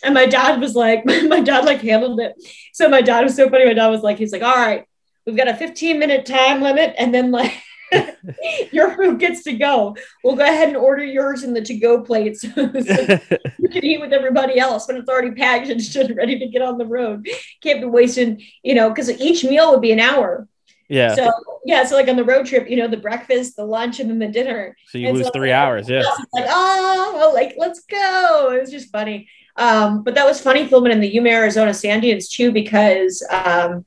And 0.02 0.14
my 0.14 0.24
dad 0.24 0.62
was 0.62 0.74
like, 0.74 1.04
my 1.04 1.40
dad 1.40 1.66
like 1.66 1.82
handled 1.82 2.20
it. 2.20 2.32
So 2.72 2.88
my 2.88 3.02
dad 3.02 3.24
was 3.24 3.36
so 3.36 3.50
funny. 3.50 3.66
My 3.66 3.74
dad 3.74 3.88
was 3.88 4.00
like, 4.00 4.16
he's 4.16 4.32
like, 4.32 4.40
all 4.40 4.56
right, 4.56 4.86
we've 5.26 5.36
got 5.36 5.48
a 5.48 5.54
15 5.54 5.98
minute 5.98 6.24
time 6.24 6.62
limit. 6.62 6.94
And 6.96 7.14
then 7.14 7.30
like 7.32 7.52
your 8.72 8.94
food 8.96 9.18
gets 9.18 9.42
to 9.44 9.52
go. 9.52 9.96
We'll 10.22 10.36
go 10.36 10.44
ahead 10.44 10.68
and 10.68 10.76
order 10.76 11.04
yours 11.04 11.42
in 11.42 11.54
the 11.54 11.62
to-go 11.62 12.02
plates. 12.02 12.40
so 12.42 12.48
you 12.48 13.68
can 13.68 13.84
eat 13.84 14.00
with 14.00 14.12
everybody 14.12 14.58
else 14.58 14.88
when 14.88 14.96
it's 14.96 15.08
already 15.08 15.32
packaged 15.32 15.96
and 15.96 16.16
ready 16.16 16.38
to 16.38 16.46
get 16.46 16.62
on 16.62 16.78
the 16.78 16.86
road. 16.86 17.28
Can't 17.60 17.80
be 17.80 17.86
wasting, 17.86 18.42
you 18.62 18.74
know, 18.74 18.88
because 18.88 19.10
each 19.10 19.44
meal 19.44 19.70
would 19.72 19.82
be 19.82 19.92
an 19.92 20.00
hour. 20.00 20.48
Yeah. 20.88 21.14
So 21.14 21.30
yeah, 21.64 21.84
so 21.84 21.96
like 21.96 22.08
on 22.08 22.16
the 22.16 22.24
road 22.24 22.44
trip, 22.46 22.68
you 22.68 22.76
know, 22.76 22.88
the 22.88 22.98
breakfast, 22.98 23.56
the 23.56 23.64
lunch, 23.64 24.00
and 24.00 24.10
then 24.10 24.18
the 24.18 24.28
dinner. 24.28 24.76
So 24.88 24.98
you 24.98 25.08
and 25.08 25.16
lose 25.16 25.26
so, 25.26 25.32
three 25.32 25.50
like, 25.50 25.56
hours. 25.56 25.88
Yeah. 25.88 26.02
Like 26.34 26.46
oh, 26.48 27.32
like 27.34 27.54
let's 27.56 27.80
go. 27.84 28.52
It 28.52 28.60
was 28.60 28.70
just 28.70 28.90
funny. 28.90 29.28
Um, 29.56 30.02
but 30.02 30.14
that 30.14 30.26
was 30.26 30.40
funny 30.40 30.66
filming 30.66 30.92
in 30.92 31.00
the 31.00 31.08
Yuma, 31.08 31.30
Arizona 31.30 31.72
sand 31.74 32.02
dunes 32.02 32.28
too, 32.28 32.52
because 32.52 33.26
um, 33.30 33.84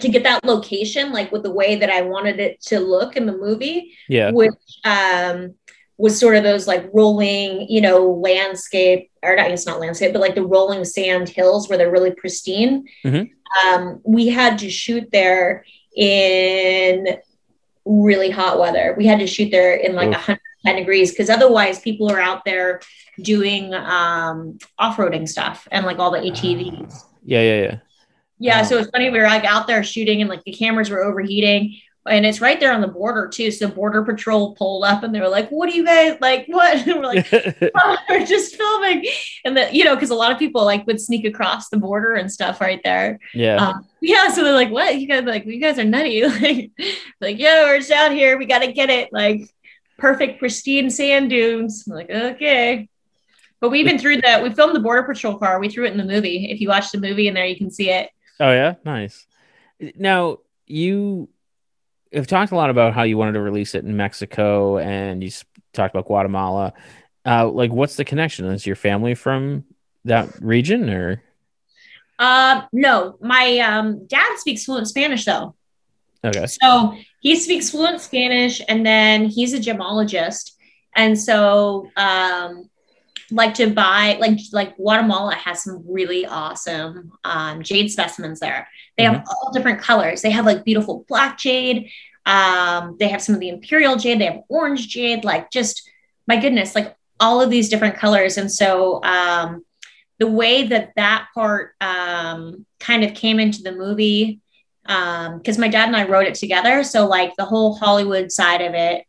to 0.00 0.08
get 0.08 0.22
that 0.22 0.44
location, 0.44 1.12
like 1.12 1.32
with 1.32 1.42
the 1.42 1.52
way 1.52 1.76
that 1.76 1.90
I 1.90 2.02
wanted 2.02 2.40
it 2.40 2.60
to 2.62 2.80
look 2.80 3.16
in 3.16 3.26
the 3.26 3.36
movie, 3.36 3.94
yeah, 4.08 4.30
which 4.30 4.52
um, 4.84 5.54
was 5.98 6.18
sort 6.18 6.36
of 6.36 6.44
those 6.44 6.66
like 6.66 6.88
rolling, 6.94 7.68
you 7.68 7.80
know, 7.80 8.10
landscape, 8.10 9.10
or 9.22 9.36
not, 9.36 9.50
it's 9.50 9.66
not 9.66 9.80
landscape, 9.80 10.12
but 10.12 10.22
like 10.22 10.36
the 10.36 10.46
rolling 10.46 10.84
sand 10.84 11.28
hills 11.28 11.68
where 11.68 11.76
they're 11.76 11.90
really 11.90 12.12
pristine. 12.12 12.86
Mm-hmm. 13.04 13.68
Um, 13.68 14.00
we 14.04 14.28
had 14.28 14.58
to 14.60 14.70
shoot 14.70 15.08
there 15.10 15.64
in 15.96 17.18
really 17.84 18.30
hot 18.30 18.58
weather. 18.58 18.94
We 18.96 19.06
had 19.06 19.18
to 19.18 19.26
shoot 19.26 19.50
there 19.50 19.74
in 19.74 19.94
like 19.94 20.10
110 20.10 20.76
degrees 20.76 21.10
because 21.10 21.30
otherwise 21.30 21.80
people 21.80 22.10
are 22.10 22.20
out 22.20 22.44
there 22.44 22.80
doing 23.20 23.74
um, 23.74 24.58
off-roading 24.78 25.28
stuff 25.28 25.66
and 25.72 25.84
like 25.84 25.98
all 25.98 26.12
the 26.12 26.18
ATVs. 26.18 27.04
Yeah, 27.24 27.42
yeah, 27.42 27.60
yeah. 27.62 27.78
Yeah, 28.38 28.62
so 28.62 28.78
it's 28.78 28.90
funny. 28.90 29.10
We 29.10 29.18
were 29.18 29.24
like 29.24 29.44
out 29.44 29.66
there 29.66 29.82
shooting, 29.82 30.20
and 30.20 30.30
like 30.30 30.44
the 30.44 30.52
cameras 30.52 30.90
were 30.90 31.02
overheating, 31.02 31.80
and 32.08 32.24
it's 32.24 32.40
right 32.40 32.58
there 32.58 32.72
on 32.72 32.80
the 32.80 32.88
border 32.88 33.28
too. 33.28 33.50
So 33.50 33.68
border 33.68 34.04
patrol 34.04 34.54
pulled 34.54 34.84
up, 34.84 35.02
and 35.02 35.14
they 35.14 35.20
were 35.20 35.28
like, 35.28 35.50
"What 35.50 35.70
do 35.70 35.76
you 35.76 35.84
guys 35.84 36.18
like? 36.20 36.46
What?" 36.46 36.76
And 36.86 36.96
we're 36.96 37.06
like, 37.06 37.26
oh, 37.74 37.96
"We're 38.08 38.26
just 38.26 38.56
filming." 38.56 39.06
And 39.44 39.56
the 39.56 39.68
you 39.72 39.84
know, 39.84 39.94
because 39.94 40.10
a 40.10 40.14
lot 40.14 40.32
of 40.32 40.38
people 40.38 40.64
like 40.64 40.86
would 40.86 41.00
sneak 41.00 41.24
across 41.24 41.68
the 41.68 41.76
border 41.76 42.14
and 42.14 42.30
stuff 42.30 42.60
right 42.60 42.80
there. 42.84 43.18
Yeah, 43.34 43.56
um, 43.56 43.86
yeah. 44.00 44.28
So 44.30 44.42
they're 44.42 44.52
like, 44.52 44.70
"What? 44.70 44.98
You 44.98 45.08
guys 45.08 45.24
like? 45.24 45.46
You 45.46 45.60
guys 45.60 45.78
are 45.78 45.84
nutty." 45.84 46.26
like, 46.26 46.70
like, 47.20 47.38
"Yo, 47.38 47.64
we're 47.64 47.78
just 47.78 47.90
out 47.90 48.12
here. 48.12 48.38
We 48.38 48.46
got 48.46 48.60
to 48.60 48.72
get 48.72 48.90
it 48.90 49.12
like 49.12 49.42
perfect, 49.98 50.38
pristine 50.38 50.90
sand 50.90 51.30
dunes." 51.30 51.84
I'm 51.86 51.94
like, 51.94 52.10
okay. 52.10 52.88
But 53.60 53.70
we 53.70 53.80
even 53.80 53.98
threw 53.98 54.20
that. 54.20 54.42
We 54.42 54.52
filmed 54.52 54.76
the 54.76 54.80
border 54.80 55.02
patrol 55.02 55.36
car. 55.36 55.58
We 55.58 55.68
threw 55.68 55.84
it 55.84 55.90
in 55.90 55.98
the 55.98 56.04
movie. 56.04 56.48
If 56.50 56.60
you 56.60 56.68
watch 56.68 56.92
the 56.92 57.00
movie 57.00 57.26
in 57.26 57.34
there, 57.34 57.46
you 57.46 57.56
can 57.56 57.72
see 57.72 57.90
it. 57.90 58.08
Oh 58.40 58.52
yeah, 58.52 58.74
nice. 58.84 59.26
Now 59.96 60.38
you 60.66 61.28
have 62.12 62.26
talked 62.26 62.52
a 62.52 62.56
lot 62.56 62.70
about 62.70 62.94
how 62.94 63.02
you 63.02 63.18
wanted 63.18 63.32
to 63.32 63.40
release 63.40 63.74
it 63.74 63.84
in 63.84 63.96
Mexico, 63.96 64.78
and 64.78 65.22
you 65.22 65.30
talked 65.72 65.94
about 65.94 66.06
Guatemala. 66.06 66.72
Uh, 67.26 67.48
like, 67.48 67.70
what's 67.70 67.96
the 67.96 68.04
connection? 68.04 68.46
Is 68.46 68.66
your 68.66 68.76
family 68.76 69.14
from 69.14 69.64
that 70.04 70.40
region, 70.40 70.88
or? 70.88 71.22
Uh, 72.18 72.62
no, 72.72 73.16
my 73.20 73.58
um, 73.58 74.06
dad 74.06 74.38
speaks 74.38 74.64
fluent 74.64 74.88
Spanish 74.88 75.24
though. 75.24 75.54
Okay. 76.24 76.46
So 76.46 76.96
he 77.20 77.36
speaks 77.36 77.70
fluent 77.70 78.00
Spanish, 78.00 78.60
and 78.68 78.84
then 78.84 79.26
he's 79.26 79.54
a 79.54 79.58
gemologist, 79.58 80.52
and 80.96 81.18
so 81.18 81.90
um, 81.96 82.68
like 83.30 83.54
to 83.54 83.70
buy 83.70 84.16
like 84.20 84.38
like 84.52 84.76
Guatemala 84.76 85.34
has 85.34 85.62
some 85.62 85.84
really 85.86 86.26
awesome 86.26 87.12
um, 87.24 87.62
jade 87.62 87.90
specimens 87.90 88.40
there. 88.40 88.68
They 88.96 89.04
mm-hmm. 89.04 89.16
have 89.16 89.26
all 89.28 89.52
different 89.52 89.80
colors. 89.80 90.22
They 90.22 90.30
have 90.30 90.46
like 90.46 90.64
beautiful 90.64 91.04
black 91.08 91.38
jade. 91.38 91.90
Um, 92.26 92.96
they 92.98 93.08
have 93.08 93.22
some 93.22 93.34
of 93.34 93.40
the 93.40 93.48
imperial 93.48 93.96
jade. 93.96 94.20
They 94.20 94.26
have 94.26 94.42
orange 94.48 94.88
jade. 94.88 95.24
Like 95.24 95.50
just 95.50 95.88
my 96.26 96.36
goodness, 96.36 96.74
like 96.74 96.94
all 97.20 97.40
of 97.40 97.50
these 97.50 97.68
different 97.68 97.96
colors. 97.96 98.36
And 98.38 98.50
so 98.50 99.02
um, 99.02 99.64
the 100.18 100.26
way 100.26 100.64
that 100.68 100.92
that 100.96 101.28
part 101.34 101.74
um, 101.80 102.66
kind 102.80 103.04
of 103.04 103.14
came 103.14 103.40
into 103.40 103.62
the 103.62 103.72
movie 103.72 104.40
because 104.82 105.56
um, 105.56 105.60
my 105.60 105.68
dad 105.68 105.88
and 105.88 105.96
I 105.96 106.06
wrote 106.06 106.26
it 106.26 106.34
together. 106.34 106.82
So 106.82 107.06
like 107.06 107.34
the 107.36 107.44
whole 107.44 107.76
Hollywood 107.76 108.32
side 108.32 108.62
of 108.62 108.74
it 108.74 109.04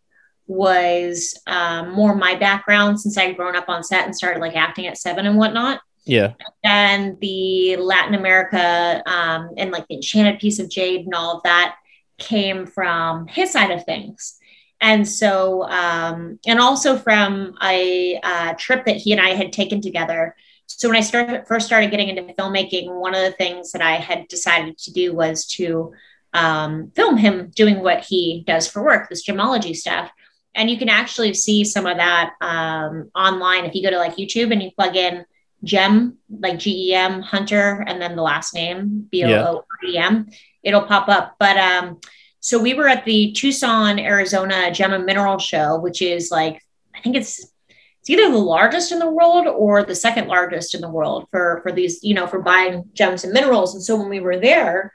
was 0.49 1.39
um, 1.45 1.91
more 1.91 2.15
my 2.15 2.35
background 2.35 2.99
since 2.99 3.17
I'd 3.17 3.37
grown 3.37 3.55
up 3.55 3.69
on 3.69 3.83
set 3.83 4.05
and 4.05 4.15
started 4.15 4.41
like 4.41 4.55
acting 4.55 4.87
at 4.87 4.97
seven 4.97 5.27
and 5.27 5.37
whatnot. 5.37 5.79
Yeah. 6.05 6.33
And 6.63 7.19
the 7.19 7.77
Latin 7.77 8.15
America 8.15 9.03
um, 9.05 9.51
and 9.57 9.69
like 9.71 9.87
the 9.87 9.95
enchanted 9.95 10.39
piece 10.39 10.57
of 10.57 10.67
jade 10.67 11.05
and 11.05 11.13
all 11.13 11.37
of 11.37 11.43
that 11.43 11.75
came 12.17 12.65
from 12.65 13.27
his 13.27 13.51
side 13.51 13.69
of 13.69 13.85
things. 13.85 14.37
And 14.81 15.07
so, 15.07 15.69
um, 15.69 16.39
and 16.47 16.59
also 16.59 16.97
from 16.97 17.55
a, 17.61 18.15
a 18.15 18.55
trip 18.57 18.85
that 18.85 18.97
he 18.97 19.11
and 19.11 19.21
I 19.21 19.35
had 19.35 19.53
taken 19.53 19.81
together. 19.81 20.35
So 20.65 20.89
when 20.89 20.97
I 20.97 21.01
started 21.01 21.45
first 21.47 21.67
started 21.67 21.91
getting 21.91 22.09
into 22.09 22.33
filmmaking, 22.33 22.99
one 22.99 23.13
of 23.13 23.21
the 23.21 23.33
things 23.33 23.71
that 23.73 23.83
I 23.83 23.97
had 23.97 24.27
decided 24.29 24.79
to 24.79 24.93
do 24.93 25.13
was 25.13 25.45
to 25.47 25.93
um, 26.33 26.91
film 26.95 27.17
him 27.17 27.51
doing 27.53 27.81
what 27.81 28.03
he 28.03 28.43
does 28.47 28.67
for 28.67 28.83
work, 28.83 29.09
this 29.09 29.27
gemology 29.27 29.75
stuff 29.75 30.09
and 30.55 30.69
you 30.69 30.77
can 30.77 30.89
actually 30.89 31.33
see 31.33 31.63
some 31.63 31.85
of 31.85 31.97
that 31.97 32.33
um, 32.41 33.11
online 33.15 33.65
if 33.65 33.75
you 33.75 33.83
go 33.83 33.89
to 33.89 33.97
like 33.97 34.17
YouTube 34.17 34.51
and 34.51 34.61
you 34.61 34.71
plug 34.71 34.95
in 34.95 35.25
Gem, 35.63 36.17
like 36.29 36.57
G 36.59 36.89
E 36.89 36.93
M 36.93 37.21
Hunter, 37.21 37.83
and 37.87 38.01
then 38.01 38.15
the 38.15 38.21
last 38.21 38.53
name 38.53 39.07
B 39.11 39.23
O 39.25 39.29
O 39.29 39.57
R 39.57 39.89
E 39.89 39.97
M, 39.97 40.29
it'll 40.63 40.83
pop 40.83 41.09
up. 41.09 41.35
But 41.39 41.57
um, 41.57 41.99
so 42.39 42.61
we 42.61 42.73
were 42.73 42.87
at 42.87 43.05
the 43.05 43.33
Tucson, 43.33 43.99
Arizona 43.99 44.71
Gem 44.71 44.93
and 44.93 45.05
Mineral 45.05 45.37
Show, 45.37 45.77
which 45.79 46.01
is 46.01 46.31
like 46.31 46.61
I 46.95 47.01
think 47.01 47.15
it's 47.15 47.51
it's 47.99 48.09
either 48.09 48.31
the 48.31 48.37
largest 48.37 48.93
in 48.93 48.99
the 48.99 49.09
world 49.09 49.47
or 49.47 49.83
the 49.83 49.95
second 49.95 50.27
largest 50.29 50.73
in 50.73 50.81
the 50.81 50.89
world 50.89 51.27
for 51.31 51.59
for 51.61 51.71
these 51.71 52.01
you 52.03 52.13
know 52.13 52.27
for 52.27 52.41
buying 52.41 52.89
gems 52.93 53.23
and 53.23 53.33
minerals. 53.33 53.75
And 53.75 53.83
so 53.83 53.97
when 53.97 54.09
we 54.09 54.21
were 54.21 54.39
there, 54.39 54.93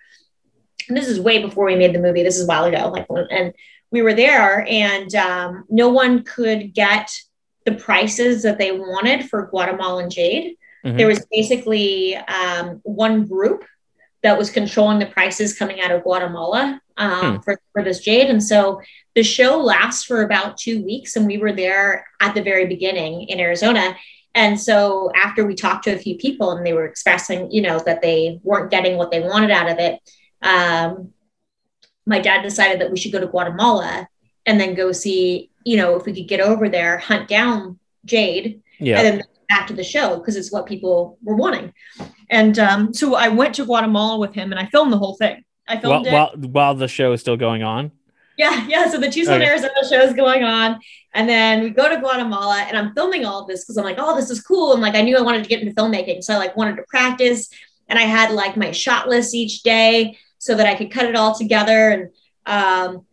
and 0.88 0.97
this 0.97 1.09
is 1.09 1.21
way 1.21 1.43
before 1.43 1.67
we 1.67 1.77
made 1.77 1.95
the 1.95 2.01
movie. 2.01 2.23
This 2.23 2.38
is 2.38 2.45
a 2.45 2.49
while 2.49 2.64
ago, 2.64 2.88
like 2.88 3.07
and 3.31 3.53
we 3.94 4.02
were 4.02 4.12
there 4.12 4.66
and 4.68 5.14
um, 5.14 5.64
no 5.70 5.88
one 5.88 6.24
could 6.24 6.74
get 6.74 7.11
the 7.64 7.72
prices 7.72 8.42
that 8.42 8.59
they 8.59 8.72
wanted 8.72 9.30
for 9.30 9.46
Guatemalan 9.46 10.11
jade. 10.11 10.57
Mm-hmm. 10.85 10.96
There 10.96 11.07
was 11.07 11.24
basically 11.30 12.16
um, 12.16 12.80
one 12.83 13.24
group 13.26 13.64
that 14.24 14.37
was 14.37 14.50
controlling 14.50 14.98
the 14.98 15.07
prices 15.07 15.57
coming 15.57 15.80
out 15.80 15.92
of 15.92 16.02
Guatemala 16.02 16.80
um, 16.96 17.37
hmm. 17.37 17.40
for, 17.42 17.61
for 17.72 17.83
this 17.85 18.00
jade. 18.00 18.30
And 18.30 18.42
so 18.42 18.80
the 19.14 19.22
show 19.22 19.61
lasts 19.61 20.04
for 20.04 20.22
about 20.22 20.57
two 20.57 20.83
weeks, 20.83 21.14
and 21.14 21.26
we 21.26 21.38
were 21.38 21.52
there 21.52 22.07
at 22.20 22.35
the 22.35 22.42
very 22.42 22.66
beginning 22.66 23.28
in 23.28 23.38
Arizona. 23.38 23.94
And 24.35 24.59
so 24.59 25.12
after 25.14 25.46
we 25.46 25.54
talked 25.54 25.85
to 25.85 25.94
a 25.94 25.98
few 25.98 26.16
people 26.16 26.50
and 26.52 26.66
they 26.66 26.72
were 26.72 26.87
expressing, 26.87 27.50
you 27.50 27.62
know, 27.62 27.78
that 27.80 28.02
they 28.02 28.40
weren't 28.42 28.70
getting 28.70 28.96
what 28.96 29.11
they 29.11 29.20
wanted 29.20 29.50
out 29.50 29.70
of 29.70 29.78
it, 29.78 30.00
um, 30.42 31.12
my 32.07 32.19
dad 32.19 32.43
decided 32.43 32.81
that 32.81 32.90
we 32.90 32.97
should 32.97 33.12
go 33.12 33.21
to 33.21 33.27
Guatemala 33.27 34.09
and 34.47 34.61
then 34.61 34.75
go 34.75 34.93
see, 34.93 35.51
you 35.64 35.77
know, 35.77 35.97
if 35.97 36.05
we 36.05 36.12
could 36.12 36.29
get 36.29 36.40
over 36.40 36.69
there, 36.69 36.99
hunt 36.99 37.29
down 37.29 37.79
Jade, 38.05 38.62
yeah. 38.79 38.99
and 38.99 39.07
then 39.07 39.27
back 39.49 39.67
to 39.69 39.75
the 39.75 39.85
show 39.85 40.17
because 40.19 40.37
it's 40.37 40.53
what 40.53 40.67
people 40.67 41.19
were 41.23 41.37
wanting. 41.37 41.73
And 42.31 42.59
um, 42.59 42.95
so 42.95 43.14
I 43.14 43.29
went 43.29 43.55
to 43.57 43.64
Guatemala 43.64 44.19
with 44.19 44.35
him 44.35 44.53
and 44.53 44.61
I 44.61 44.67
filmed 44.67 44.93
the 44.93 44.99
whole 44.99 45.17
thing. 45.17 45.45
I 45.67 45.79
filmed 45.79 46.07
while, 46.07 46.31
it 46.33 46.38
while, 46.38 46.51
while 46.51 46.75
the 46.75 46.88
show 46.88 47.12
is 47.12 47.21
still 47.21 47.37
going 47.37 47.62
on. 47.62 47.93
Yeah, 48.37 48.67
yeah. 48.67 48.90
So 48.90 48.99
the 48.99 49.11
Tucson, 49.11 49.35
okay. 49.35 49.47
Arizona 49.47 49.73
show 49.88 50.01
is 50.01 50.12
going 50.12 50.43
on. 50.43 50.81
And 51.14 51.29
then 51.29 51.62
we 51.62 51.71
go 51.71 51.88
to 51.88 52.01
Guatemala 52.01 52.64
and 52.67 52.77
I'm 52.77 52.93
filming 52.95 53.25
all 53.25 53.43
of 53.43 53.49
this 53.49 53.64
because 53.64 53.77
I'm 53.77 53.85
like, 53.85 53.99
oh, 53.99 54.17
this 54.17 54.31
is 54.31 54.43
cool. 54.43 54.73
And 54.73 54.83
like 54.83 54.97
I 54.97 55.03
knew 55.03 55.17
I 55.17 55.23
wanted 55.23 55.45
to 55.45 55.49
get 55.49 55.61
into 55.61 55.75
filmmaking. 55.75 56.25
So 56.25 56.35
I 56.35 56.38
like 56.38 56.57
wanted 56.57 56.77
to 56.77 56.83
practice. 56.88 57.49
And 57.88 57.99
I 57.99 58.03
had 58.03 58.33
like 58.33 58.57
my 58.57 58.73
shot 58.73 59.09
list 59.09 59.35
each 59.35 59.62
day 59.62 60.19
so 60.44 60.54
that 60.54 60.66
I 60.66 60.74
could 60.74 60.90
cut 60.90 61.07
it 61.07 61.16
all 61.16 61.35
together. 61.35 61.88
And 61.90 62.11
um, 62.44 63.07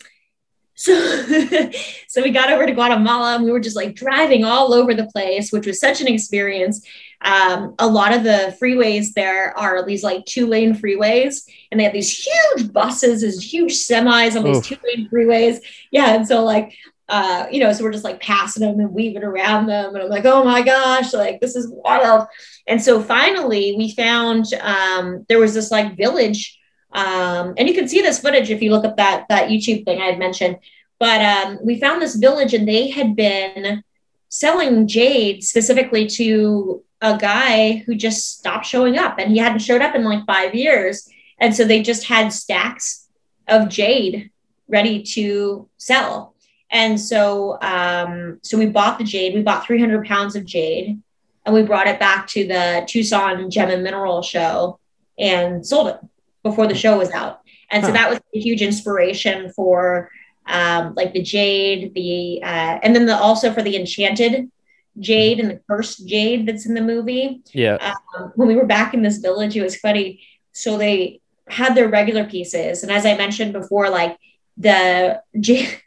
so, 0.76 0.94
so 2.10 2.22
we 2.22 2.32
got 2.32 2.52
over 2.52 2.66
to 2.66 2.74
Guatemala 2.74 3.36
and 3.36 3.46
we 3.46 3.52
were 3.52 3.62
just 3.62 3.78
like 3.78 3.96
driving 3.96 4.44
all 4.44 4.74
over 4.74 4.94
the 4.94 5.06
place, 5.06 5.50
which 5.50 5.66
was 5.66 5.80
such 5.80 6.02
an 6.02 6.08
experience. 6.08 6.86
Um, 7.22 7.76
a 7.80 7.88
lot 7.88 8.14
of 8.14 8.24
the 8.24 8.58
freeways 8.62 9.14
there 9.14 9.58
are 9.58 9.86
these 9.86 10.04
like 10.04 10.26
two 10.26 10.46
lane 10.46 10.76
freeways, 10.76 11.48
and 11.72 11.80
they 11.80 11.86
have 11.86 11.94
these 11.94 12.28
huge 12.28 12.74
buses, 12.74 13.22
these 13.22 13.42
huge 13.42 13.74
semis 13.74 14.36
on 14.36 14.44
these 14.44 14.66
two 14.68 14.76
lane 14.84 15.08
freeways. 15.10 15.60
Yeah. 15.92 16.16
And 16.16 16.28
so, 16.28 16.44
like, 16.44 16.76
uh, 17.08 17.46
you 17.50 17.62
know, 17.62 17.72
so 17.72 17.86
we're 17.86 17.94
just 17.94 18.04
like 18.04 18.20
passing 18.20 18.66
them 18.66 18.80
and 18.80 18.92
weaving 18.92 19.24
around 19.24 19.68
them. 19.68 19.94
And 19.96 20.04
I'm 20.04 20.10
like, 20.10 20.26
oh 20.26 20.44
my 20.44 20.62
gosh, 20.62 21.14
like 21.14 21.40
this 21.40 21.56
is 21.56 21.70
wild. 21.70 22.28
And 22.68 22.82
so 22.82 23.02
finally 23.02 23.76
we 23.78 23.94
found 23.94 24.46
um, 24.62 25.26
there 25.30 25.40
was 25.40 25.54
this 25.54 25.72
like 25.72 25.96
village 25.96 26.58
Um, 26.94 27.54
and 27.58 27.68
you 27.68 27.74
can 27.74 27.88
see 27.88 28.02
this 28.02 28.20
footage 28.20 28.50
if 28.50 28.62
you 28.62 28.72
look 28.72 28.86
up 28.86 28.98
that 28.98 29.26
that 29.30 29.50
YouTube 29.50 29.86
thing 29.86 30.02
I 30.02 30.06
had 30.06 30.20
mentioned. 30.20 30.58
But 31.00 31.22
um, 31.22 31.60
we 31.64 31.80
found 31.80 32.02
this 32.02 32.16
village, 32.16 32.54
and 32.54 32.68
they 32.68 32.90
had 32.90 33.16
been 33.16 33.84
selling 34.30 34.88
jade 34.88 35.44
specifically 35.44 36.08
to 36.08 36.84
a 37.02 37.18
guy 37.18 37.78
who 37.86 37.96
just 37.96 38.38
stopped 38.38 38.66
showing 38.66 38.98
up, 38.98 39.18
and 39.18 39.32
he 39.32 39.38
hadn't 39.38 39.60
showed 39.60 39.82
up 39.82 39.96
in 39.96 40.04
like 40.04 40.26
five 40.26 40.54
years. 40.54 41.10
And 41.40 41.56
so 41.56 41.66
they 41.66 41.82
just 41.82 42.06
had 42.06 42.32
stacks 42.32 43.08
of 43.48 43.68
jade 43.68 44.30
ready 44.68 45.02
to 45.02 45.68
sell. 45.78 46.36
And 46.70 47.00
so, 47.00 47.60
um, 47.62 48.40
so 48.44 48.58
we 48.58 48.68
bought 48.68 48.98
the 48.98 49.04
jade. 49.04 49.34
We 49.34 49.42
bought 49.42 49.66
300 49.66 50.06
pounds 50.06 50.36
of 50.36 50.46
jade, 50.46 51.02
and 51.46 51.56
we 51.56 51.64
brought 51.64 51.88
it 51.88 52.00
back 52.00 52.28
to 52.28 52.48
the 52.48 52.86
Tucson 52.88 53.50
Gem 53.50 53.70
and 53.70 53.84
Mineral 53.84 54.22
Show 54.22 54.80
and 55.18 55.66
sold 55.66 55.88
it 55.90 56.00
before 56.44 56.68
the 56.68 56.76
show 56.76 56.98
was 56.98 57.12
out. 57.12 57.42
And 57.70 57.82
huh. 57.82 57.88
so 57.88 57.94
that 57.94 58.10
was 58.10 58.20
a 58.36 58.40
huge 58.40 58.62
inspiration 58.62 59.52
for 59.54 60.10
um, 60.46 60.94
like 60.96 61.14
the 61.14 61.22
jade, 61.22 61.94
the 61.94 62.42
uh, 62.44 62.80
and 62.84 62.96
then 62.96 63.06
the, 63.06 63.16
also 63.16 63.54
for 63.54 63.62
the 63.62 63.78
enchanted 63.78 64.52
jade 65.00 65.40
and 65.40 65.50
the 65.50 65.62
cursed 65.70 66.06
jade 66.08 66.46
that's 66.46 66.66
in 66.66 66.74
the 66.74 66.82
movie. 66.82 67.42
Yeah. 67.54 67.78
Um, 68.18 68.34
when 68.36 68.48
we 68.48 68.56
were 68.56 68.66
back 68.66 68.94
in 68.94 69.02
this 69.02 69.18
village, 69.18 69.56
it 69.56 69.64
was 69.64 69.78
funny. 69.78 70.22
So 70.52 70.78
they 70.78 71.22
had 71.48 71.76
their 71.76 71.90
regular 71.90 72.26
pieces, 72.26 72.84
and 72.84 72.92
as 72.92 73.06
I 73.06 73.16
mentioned 73.16 73.54
before, 73.54 73.90
like 73.90 74.18
the 74.58 75.22
jade 75.40 75.82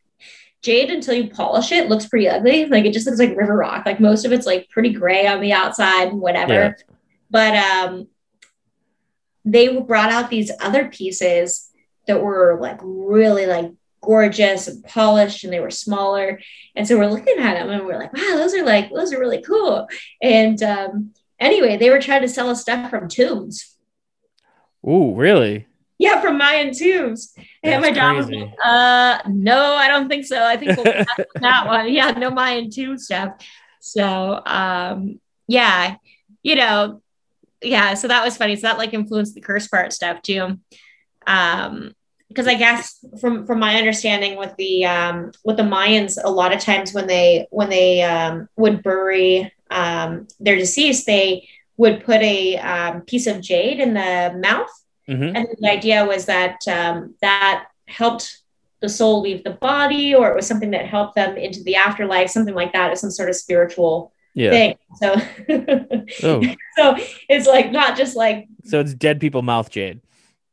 jade 0.62 0.90
until 0.90 1.14
you 1.14 1.28
polish 1.28 1.70
it 1.70 1.90
looks 1.90 2.06
pretty 2.06 2.28
ugly. 2.28 2.64
Like 2.66 2.86
it 2.86 2.94
just 2.94 3.06
looks 3.06 3.18
like 3.18 3.36
river 3.36 3.56
rock. 3.56 3.84
Like 3.84 4.00
most 4.00 4.24
of 4.24 4.32
it's 4.32 4.46
like 4.46 4.70
pretty 4.70 4.92
gray 4.92 5.26
on 5.26 5.40
the 5.40 5.52
outside 5.52 6.08
and 6.08 6.20
whatever. 6.20 6.52
Yeah. 6.54 6.72
But 7.30 7.54
um 7.54 8.08
they 9.44 9.76
brought 9.80 10.10
out 10.10 10.30
these 10.30 10.50
other 10.60 10.88
pieces 10.88 11.70
that 12.06 12.22
were 12.22 12.58
like 12.60 12.78
really 12.82 13.46
like 13.46 13.70
gorgeous 14.00 14.68
and 14.68 14.84
polished 14.84 15.44
and 15.44 15.52
they 15.52 15.60
were 15.60 15.70
smaller. 15.70 16.40
And 16.76 16.86
so 16.86 16.98
we're 16.98 17.10
looking 17.10 17.38
at 17.38 17.54
them 17.54 17.70
and 17.70 17.86
we're 17.86 17.98
like, 17.98 18.12
wow, 18.12 18.36
those 18.36 18.54
are 18.54 18.64
like 18.64 18.90
those 18.92 19.12
are 19.12 19.20
really 19.20 19.42
cool. 19.42 19.86
And 20.22 20.62
um 20.62 21.12
anyway, 21.40 21.76
they 21.76 21.90
were 21.90 22.00
trying 22.00 22.22
to 22.22 22.28
sell 22.28 22.50
us 22.50 22.62
stuff 22.62 22.90
from 22.90 23.08
tombs. 23.08 23.76
Ooh, 24.86 25.14
really? 25.14 25.66
Yeah, 25.98 26.20
from 26.20 26.38
Mayan 26.38 26.74
tombs. 26.74 27.34
and 27.62 27.80
my 27.80 27.90
dad 27.90 28.12
was 28.16 28.28
like, 28.28 28.52
uh, 28.62 29.20
no, 29.28 29.74
I 29.74 29.88
don't 29.88 30.08
think 30.08 30.26
so. 30.26 30.44
I 30.44 30.56
think 30.56 30.76
we'll 30.76 30.84
that 31.40 31.66
one. 31.66 31.88
Yeah, 31.92 32.10
no 32.10 32.30
Mayan 32.30 32.68
tomb 32.68 32.98
stuff. 32.98 33.34
So, 33.80 34.42
um, 34.44 35.20
yeah, 35.46 35.96
you 36.42 36.56
know, 36.56 37.00
yeah, 37.64 37.94
so 37.94 38.08
that 38.08 38.24
was 38.24 38.36
funny. 38.36 38.56
So 38.56 38.62
that 38.62 38.78
like 38.78 38.94
influenced 38.94 39.34
the 39.34 39.40
curse 39.40 39.68
part 39.68 39.92
stuff 39.92 40.22
too. 40.22 40.58
Um, 41.26 41.94
because 42.28 42.46
I 42.48 42.54
guess 42.54 43.04
from 43.20 43.46
from 43.46 43.60
my 43.60 43.76
understanding 43.76 44.36
with 44.36 44.54
the 44.56 44.86
um 44.86 45.32
with 45.44 45.56
the 45.56 45.62
Mayans, 45.62 46.18
a 46.22 46.30
lot 46.30 46.52
of 46.52 46.60
times 46.60 46.92
when 46.92 47.06
they 47.06 47.46
when 47.50 47.68
they 47.68 48.02
um 48.02 48.48
would 48.56 48.82
bury 48.82 49.52
um 49.70 50.26
their 50.40 50.56
deceased, 50.56 51.06
they 51.06 51.48
would 51.76 52.04
put 52.04 52.22
a 52.22 52.56
um, 52.58 53.00
piece 53.02 53.26
of 53.26 53.40
jade 53.40 53.80
in 53.80 53.94
the 53.94 54.32
mouth 54.40 54.70
Mm-hmm. 55.08 55.36
And 55.36 55.48
the 55.58 55.70
idea 55.70 56.04
was 56.04 56.26
that 56.26 56.66
um, 56.68 57.14
that 57.20 57.66
helped 57.86 58.40
the 58.80 58.88
soul 58.88 59.20
leave 59.20 59.44
the 59.44 59.50
body, 59.50 60.14
or 60.14 60.30
it 60.30 60.36
was 60.36 60.46
something 60.46 60.70
that 60.70 60.86
helped 60.86 61.14
them 61.14 61.36
into 61.36 61.62
the 61.62 61.76
afterlife, 61.76 62.30
something 62.30 62.54
like 62.54 62.72
that, 62.72 62.90
or 62.90 62.96
some 62.96 63.10
sort 63.10 63.28
of 63.28 63.36
spiritual 63.36 64.12
yeah. 64.34 64.50
thing. 64.50 64.76
So, 64.96 65.14
oh. 66.22 66.42
so 66.76 66.96
it's 67.28 67.46
like 67.46 67.72
not 67.72 67.96
just 67.96 68.16
like 68.16 68.46
so 68.64 68.80
it's 68.80 68.94
dead 68.94 69.20
people 69.20 69.42
mouth 69.42 69.70
jade. 69.70 70.00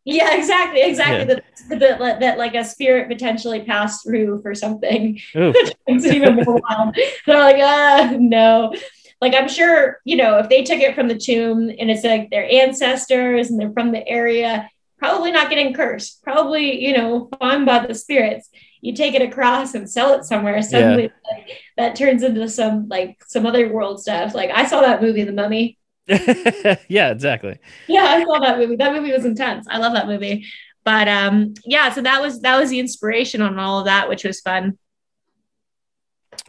Yeah, 0.03 0.35
exactly, 0.35 0.81
exactly. 0.81 1.35
Yeah. 1.35 1.77
That, 1.77 1.99
that, 1.99 2.19
that 2.21 2.37
like 2.39 2.55
a 2.55 2.63
spirit 2.63 3.07
potentially 3.07 3.61
passed 3.61 4.03
through 4.03 4.41
for 4.41 4.55
something. 4.55 5.19
it's 5.35 6.05
even 6.05 6.37
more 6.37 6.59
wild. 6.67 6.95
They're 7.27 7.39
like, 7.39 7.57
ah, 7.59 8.15
no 8.19 8.73
like 9.21 9.35
I'm 9.35 9.47
sure, 9.47 9.99
you 10.03 10.17
know, 10.17 10.39
if 10.39 10.49
they 10.49 10.63
took 10.63 10.79
it 10.79 10.95
from 10.95 11.07
the 11.07 11.17
tomb 11.17 11.69
and 11.69 11.91
it's 11.91 12.03
like 12.03 12.31
their 12.31 12.49
ancestors 12.51 13.49
and 13.49 13.59
they're 13.59 13.71
from 13.71 13.91
the 13.91 14.05
area, 14.07 14.69
probably 14.97 15.31
not 15.31 15.49
getting 15.49 15.73
cursed, 15.73 16.23
probably, 16.23 16.83
you 16.83 16.97
know, 16.97 17.29
fine 17.39 17.63
by 17.63 17.85
the 17.85 17.93
spirits. 17.93 18.49
You 18.81 18.93
take 18.95 19.13
it 19.13 19.21
across 19.21 19.75
and 19.75 19.89
sell 19.89 20.13
it 20.13 20.25
somewhere, 20.25 20.61
suddenly 20.61 21.03
yeah. 21.03 21.35
like, 21.37 21.61
that 21.77 21.95
turns 21.95 22.23
into 22.23 22.49
some 22.49 22.87
like 22.87 23.17
some 23.27 23.45
other 23.45 23.71
world 23.71 24.01
stuff. 24.01 24.33
Like 24.33 24.49
I 24.51 24.65
saw 24.65 24.81
that 24.81 25.01
movie, 25.01 25.23
The 25.23 25.31
Mummy. 25.31 25.77
yeah, 26.07 27.11
exactly. 27.11 27.59
Yeah, 27.87 28.03
I 28.03 28.23
saw 28.23 28.39
that 28.39 28.57
movie. 28.57 28.75
That 28.75 28.93
movie 28.93 29.11
was 29.11 29.25
intense. 29.25 29.67
I 29.69 29.77
love 29.77 29.93
that 29.93 30.07
movie. 30.07 30.45
But 30.83 31.07
um, 31.07 31.53
yeah, 31.65 31.91
so 31.91 32.01
that 32.01 32.21
was 32.21 32.41
that 32.41 32.59
was 32.59 32.69
the 32.69 32.79
inspiration 32.79 33.41
on 33.41 33.59
all 33.59 33.79
of 33.79 33.85
that, 33.85 34.09
which 34.09 34.23
was 34.23 34.41
fun. 34.41 34.77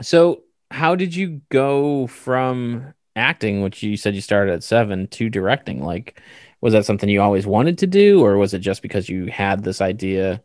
So 0.00 0.42
how 0.70 0.94
did 0.94 1.14
you 1.14 1.42
go 1.50 2.06
from 2.06 2.94
acting, 3.14 3.62
which 3.62 3.82
you 3.82 3.96
said 3.96 4.14
you 4.14 4.20
started 4.22 4.54
at 4.54 4.64
seven, 4.64 5.06
to 5.08 5.28
directing? 5.28 5.84
Like, 5.84 6.20
was 6.60 6.72
that 6.72 6.86
something 6.86 7.08
you 7.08 7.20
always 7.20 7.46
wanted 7.46 7.78
to 7.78 7.86
do, 7.86 8.24
or 8.24 8.38
was 8.38 8.54
it 8.54 8.60
just 8.60 8.80
because 8.80 9.08
you 9.08 9.26
had 9.26 9.62
this 9.62 9.80
idea, 9.80 10.42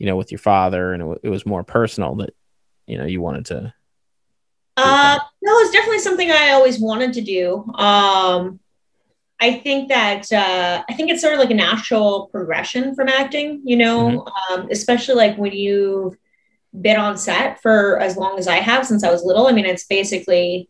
you 0.00 0.06
know, 0.06 0.16
with 0.16 0.32
your 0.32 0.38
father, 0.38 0.92
and 0.92 1.02
it, 1.02 1.04
w- 1.04 1.20
it 1.22 1.28
was 1.28 1.44
more 1.46 1.62
personal 1.62 2.16
that 2.16 2.34
you 2.86 2.98
know 2.98 3.04
you 3.04 3.20
wanted 3.20 3.44
to? 3.46 3.74
Uh, 4.76 5.18
no, 5.42 5.58
it's 5.58 5.72
definitely 5.72 5.98
something 5.98 6.30
I 6.30 6.50
always 6.52 6.80
wanted 6.80 7.12
to 7.12 7.20
do. 7.20 7.70
Um, 7.74 8.60
I 9.38 9.52
think 9.52 9.88
that 9.90 10.32
uh, 10.32 10.82
I 10.88 10.94
think 10.94 11.10
it's 11.10 11.20
sort 11.20 11.34
of 11.34 11.38
like 11.38 11.50
a 11.50 11.54
natural 11.54 12.28
progression 12.32 12.94
from 12.94 13.08
acting, 13.08 13.60
you 13.64 13.76
know, 13.76 14.24
mm-hmm. 14.26 14.60
um, 14.60 14.68
especially 14.70 15.16
like 15.16 15.36
when 15.36 15.52
you've 15.52 16.16
been 16.80 16.96
on 16.98 17.18
set 17.18 17.60
for 17.60 17.98
as 18.00 18.16
long 18.16 18.38
as 18.38 18.48
I 18.48 18.56
have 18.56 18.86
since 18.86 19.04
I 19.04 19.10
was 19.10 19.22
little. 19.22 19.48
I 19.48 19.52
mean, 19.52 19.66
it's 19.66 19.84
basically, 19.84 20.68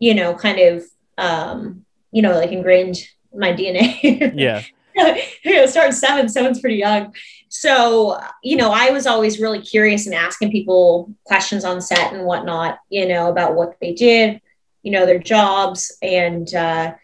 you 0.00 0.14
know, 0.14 0.34
kind 0.34 0.58
of, 0.58 0.84
um, 1.16 1.84
you 2.10 2.22
know, 2.22 2.32
like 2.32 2.50
ingrained 2.50 2.96
my 3.32 3.52
DNA. 3.52 4.34
Yeah. 4.36 4.62
you 5.44 5.54
know, 5.54 5.66
starting 5.66 5.92
seven, 5.92 6.28
seven's 6.28 6.60
pretty 6.60 6.76
young. 6.76 7.14
So, 7.48 8.20
you 8.42 8.56
know, 8.56 8.70
I 8.72 8.90
was 8.90 9.06
always 9.06 9.40
really 9.40 9.60
curious 9.60 10.06
and 10.06 10.14
asking 10.14 10.52
people 10.52 11.14
questions 11.24 11.64
on 11.64 11.80
set 11.80 12.12
and 12.12 12.24
whatnot, 12.24 12.78
you 12.90 13.08
know, 13.08 13.30
about 13.30 13.54
what 13.54 13.76
they 13.80 13.94
did, 13.94 14.40
you 14.82 14.90
know, 14.90 15.06
their 15.06 15.18
jobs. 15.18 15.96
And, 16.02 16.52
uh, 16.54 16.94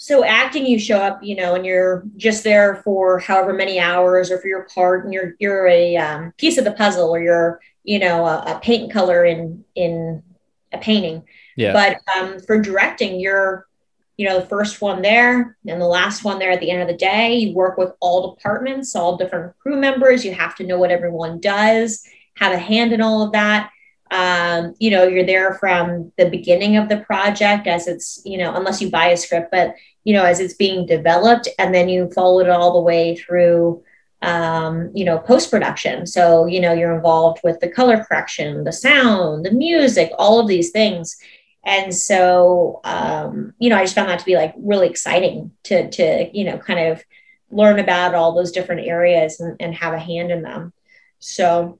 so 0.00 0.24
acting 0.24 0.64
you 0.64 0.78
show 0.78 0.98
up 0.98 1.18
you 1.22 1.36
know 1.36 1.56
and 1.56 1.66
you're 1.66 2.04
just 2.16 2.44
there 2.44 2.76
for 2.76 3.18
however 3.18 3.52
many 3.52 3.78
hours 3.78 4.30
or 4.30 4.38
for 4.38 4.46
your 4.46 4.62
part 4.72 5.04
and 5.04 5.12
you're 5.12 5.34
you're 5.38 5.66
a 5.66 5.96
um, 5.96 6.32
piece 6.38 6.56
of 6.56 6.64
the 6.64 6.72
puzzle 6.72 7.10
or 7.10 7.20
you're 7.20 7.60
you 7.82 7.98
know 7.98 8.24
a, 8.24 8.54
a, 8.54 8.60
paint 8.60 8.92
color 8.92 9.24
in 9.24 9.64
in 9.74 10.22
a 10.72 10.78
painting 10.78 11.24
yeah 11.56 11.72
but 11.72 12.16
um, 12.16 12.38
for 12.40 12.60
directing 12.60 13.18
you're 13.18 13.66
you 14.18 14.28
know 14.28 14.38
the 14.40 14.46
first 14.46 14.82
one 14.82 15.00
there 15.00 15.56
and 15.66 15.80
the 15.80 15.86
last 15.86 16.24
one 16.24 16.38
there 16.38 16.50
at 16.50 16.60
the 16.60 16.70
end 16.70 16.82
of 16.82 16.88
the 16.88 16.96
day. 16.96 17.36
You 17.36 17.54
work 17.54 17.78
with 17.78 17.92
all 18.00 18.34
departments 18.34 18.94
all 18.94 19.16
different 19.16 19.56
crew 19.58 19.76
members. 19.76 20.24
You 20.24 20.34
have 20.34 20.56
to 20.56 20.66
know 20.66 20.76
what 20.76 20.90
everyone 20.90 21.40
does 21.40 22.06
have 22.36 22.52
a 22.52 22.58
hand 22.58 22.92
in 22.92 23.00
all 23.00 23.22
of 23.22 23.32
that. 23.32 23.70
Um, 24.10 24.74
you 24.78 24.90
know 24.90 25.06
you're 25.06 25.26
there 25.26 25.54
from 25.54 26.12
the 26.18 26.30
beginning 26.30 26.76
of 26.76 26.88
the 26.88 26.98
project 26.98 27.66
as 27.66 27.86
it's 27.86 28.20
you 28.24 28.38
know 28.38 28.54
unless 28.54 28.80
you 28.80 28.90
buy 28.90 29.08
a 29.08 29.16
script 29.16 29.50
but 29.52 29.74
you 30.02 30.14
know 30.14 30.24
as 30.24 30.40
it's 30.40 30.54
being 30.54 30.86
developed 30.86 31.46
and 31.58 31.74
then 31.74 31.90
you 31.90 32.10
follow 32.10 32.40
it 32.40 32.48
all 32.48 32.72
the 32.72 32.80
way 32.80 33.16
through 33.16 33.82
um, 34.22 34.90
you 34.94 35.04
know 35.04 35.18
post 35.18 35.50
production 35.50 36.06
so 36.06 36.46
you 36.46 36.58
know 36.58 36.72
you're 36.72 36.96
involved 36.96 37.40
with 37.44 37.60
the 37.60 37.68
color 37.68 38.02
correction 38.02 38.64
the 38.64 38.72
sound 38.72 39.44
the 39.44 39.52
music 39.52 40.10
all 40.18 40.40
of 40.40 40.48
these 40.48 40.70
things 40.70 41.18
and 41.64 41.94
so 41.94 42.80
um, 42.84 43.52
you 43.58 43.70
know 43.70 43.76
i 43.76 43.82
just 43.82 43.94
found 43.94 44.08
that 44.08 44.18
to 44.18 44.24
be 44.24 44.36
like 44.36 44.54
really 44.58 44.88
exciting 44.88 45.50
to 45.62 45.90
to 45.90 46.28
you 46.32 46.44
know 46.44 46.58
kind 46.58 46.92
of 46.92 47.02
learn 47.50 47.78
about 47.78 48.14
all 48.14 48.34
those 48.34 48.52
different 48.52 48.86
areas 48.86 49.40
and, 49.40 49.56
and 49.60 49.74
have 49.74 49.94
a 49.94 49.98
hand 49.98 50.30
in 50.30 50.42
them 50.42 50.72
so 51.18 51.78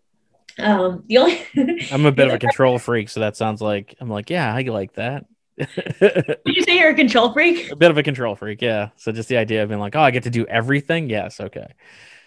um, 0.59 1.05
the 1.07 1.19
only 1.19 1.41
I'm 1.93 2.07
a 2.07 2.13
bit 2.13 2.29
of 2.29 2.35
a 2.35 2.39
control 2.39 2.79
freak, 2.79 3.09
so 3.09 3.21
that 3.21 3.37
sounds 3.37 3.61
like 3.61 3.95
I'm 4.01 4.11
like, 4.11 4.31
yeah, 4.31 4.53
I 4.53 4.63
like 4.63 4.95
that. 4.95 5.27
Did 5.57 6.39
you 6.45 6.63
say 6.63 6.79
you're 6.79 6.91
a 6.91 6.95
control 6.95 7.33
freak? 7.33 7.71
A 7.71 7.77
bit 7.77 7.91
of 7.91 7.99
a 7.99 8.03
control 8.03 8.35
freak, 8.35 8.63
yeah. 8.63 8.91
So 8.97 9.13
just 9.13 9.29
the 9.29 9.37
idea 9.37 9.63
of 9.63 9.69
being 9.69 9.81
like, 9.81 9.97
oh, 9.97 10.01
I 10.01 10.11
get 10.11 10.25
to 10.25 10.31
do 10.31 10.47
everything. 10.47 11.11
Yes, 11.11 11.41
okay. 11.41 11.75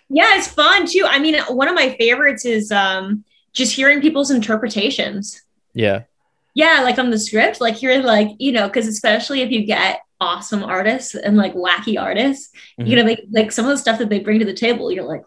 Yeah, 0.09 0.37
it's 0.37 0.47
fun 0.47 0.85
too. 0.85 1.05
I 1.07 1.19
mean, 1.19 1.39
one 1.49 1.67
of 1.67 1.75
my 1.75 1.95
favorites 1.95 2.45
is 2.45 2.71
um 2.71 3.23
just 3.53 3.73
hearing 3.73 4.01
people's 4.01 4.31
interpretations. 4.31 5.41
Yeah. 5.73 6.03
Yeah, 6.53 6.81
like 6.83 6.99
on 6.99 7.09
the 7.09 7.19
script, 7.19 7.61
like 7.61 7.81
you're 7.81 8.01
like, 8.03 8.29
you 8.39 8.51
know, 8.51 8.67
because 8.67 8.87
especially 8.87 9.41
if 9.41 9.51
you 9.51 9.65
get 9.65 10.01
awesome 10.19 10.63
artists 10.63 11.15
and 11.15 11.37
like 11.37 11.53
wacky 11.53 11.99
artists, 11.99 12.53
mm-hmm. 12.79 12.89
you 12.89 12.95
know, 12.95 13.03
like 13.03 13.23
like 13.31 13.51
some 13.51 13.65
of 13.65 13.71
the 13.71 13.77
stuff 13.77 13.99
that 13.99 14.09
they 14.09 14.19
bring 14.19 14.39
to 14.39 14.45
the 14.45 14.53
table, 14.53 14.91
you're 14.91 15.03
like, 15.03 15.23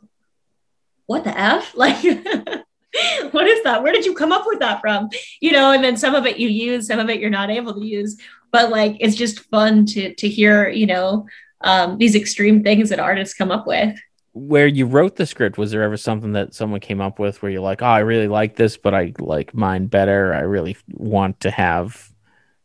what 1.06 1.24
the 1.24 1.38
F? 1.38 1.74
Like 1.76 2.02
what 3.32 3.46
is 3.48 3.62
that? 3.64 3.82
Where 3.82 3.92
did 3.92 4.06
you 4.06 4.14
come 4.14 4.32
up 4.32 4.44
with 4.46 4.60
that 4.60 4.80
from? 4.80 5.08
You 5.40 5.52
know, 5.52 5.72
and 5.72 5.82
then 5.82 5.96
some 5.96 6.14
of 6.14 6.26
it 6.26 6.38
you 6.38 6.48
use, 6.48 6.86
some 6.86 7.00
of 7.00 7.10
it 7.10 7.20
you're 7.20 7.30
not 7.30 7.50
able 7.50 7.74
to 7.74 7.84
use. 7.84 8.20
But 8.52 8.70
like 8.70 8.96
it's 9.00 9.16
just 9.16 9.40
fun 9.50 9.86
to 9.86 10.14
to 10.14 10.28
hear, 10.28 10.68
you 10.68 10.86
know, 10.86 11.26
um, 11.60 11.98
these 11.98 12.14
extreme 12.14 12.62
things 12.62 12.90
that 12.90 13.00
artists 13.00 13.34
come 13.34 13.50
up 13.50 13.66
with. 13.66 13.98
Where 14.34 14.66
you 14.66 14.84
wrote 14.86 15.14
the 15.14 15.26
script, 15.26 15.56
was 15.56 15.70
there 15.70 15.84
ever 15.84 15.96
something 15.96 16.32
that 16.32 16.54
someone 16.54 16.80
came 16.80 17.00
up 17.00 17.20
with 17.20 17.40
where 17.40 17.52
you're 17.52 17.60
like, 17.60 17.82
oh, 17.82 17.86
I 17.86 18.00
really 18.00 18.26
like 18.26 18.56
this, 18.56 18.76
but 18.76 18.92
I 18.92 19.12
like 19.18 19.54
mine 19.54 19.86
better. 19.86 20.34
I 20.34 20.40
really 20.40 20.76
want 20.92 21.40
to 21.40 21.52
have 21.52 22.10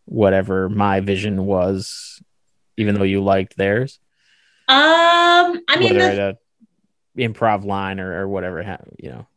whatever 0.05 0.67
my 0.67 0.99
vision 0.99 1.45
was, 1.45 2.21
even 2.75 2.95
though 2.95 3.03
you 3.03 3.23
liked 3.23 3.55
theirs? 3.55 3.99
Um, 4.67 5.62
I 5.67 5.77
mean, 5.77 5.93
the, 5.93 6.38
improv 7.17 7.65
line 7.65 7.99
or, 7.99 8.21
or 8.21 8.27
whatever, 8.27 8.63
ha- 8.63 8.77
you 8.97 9.10
know. 9.10 9.27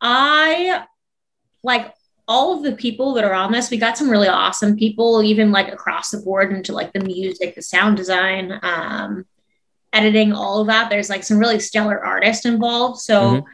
I 0.00 0.84
like 1.62 1.94
all 2.26 2.56
of 2.56 2.64
the 2.64 2.72
people 2.72 3.14
that 3.14 3.24
are 3.24 3.34
on 3.34 3.52
this. 3.52 3.70
We 3.70 3.76
got 3.76 3.96
some 3.96 4.10
really 4.10 4.28
awesome 4.28 4.76
people, 4.76 5.22
even 5.22 5.52
like 5.52 5.72
across 5.72 6.10
the 6.10 6.18
board 6.18 6.52
into 6.52 6.72
like 6.72 6.92
the 6.92 7.00
music, 7.00 7.54
the 7.54 7.62
sound 7.62 7.96
design, 7.96 8.58
um, 8.62 9.26
editing, 9.92 10.32
all 10.32 10.60
of 10.60 10.66
that. 10.68 10.90
There's 10.90 11.10
like 11.10 11.24
some 11.24 11.38
really 11.38 11.58
stellar 11.60 12.04
artists 12.04 12.44
involved. 12.44 13.00
So 13.00 13.20
Mhm. 13.20 13.44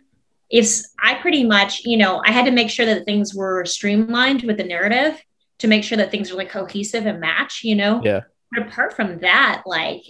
if 0.51 0.69
I 1.03 1.15
pretty 1.15 1.45
much, 1.45 1.85
you 1.85 1.97
know, 1.97 2.23
I 2.25 2.31
had 2.31 2.45
to 2.47 2.51
make 2.51 2.71
sure 2.71 2.87
that 2.87 3.05
things 3.05 3.35
were 3.35 3.65
streamlined 3.65 4.43
with 4.43 4.59
the 4.59 4.65
narrative 4.65 5.21
to 5.59 5.69
make 5.69 5.83
sure 5.85 5.97
that 5.99 6.11
things 6.11 6.31
were 6.31 6.37
like 6.37 6.51
cohesive 6.51 7.07
and 7.07 7.21
match, 7.21 7.63
you 7.65 7.75
know? 7.75 8.01
Yeah. 8.05 8.23
But 8.53 8.69
apart 8.69 8.95
from 8.95 9.19
that, 9.21 9.63
like 9.67 10.03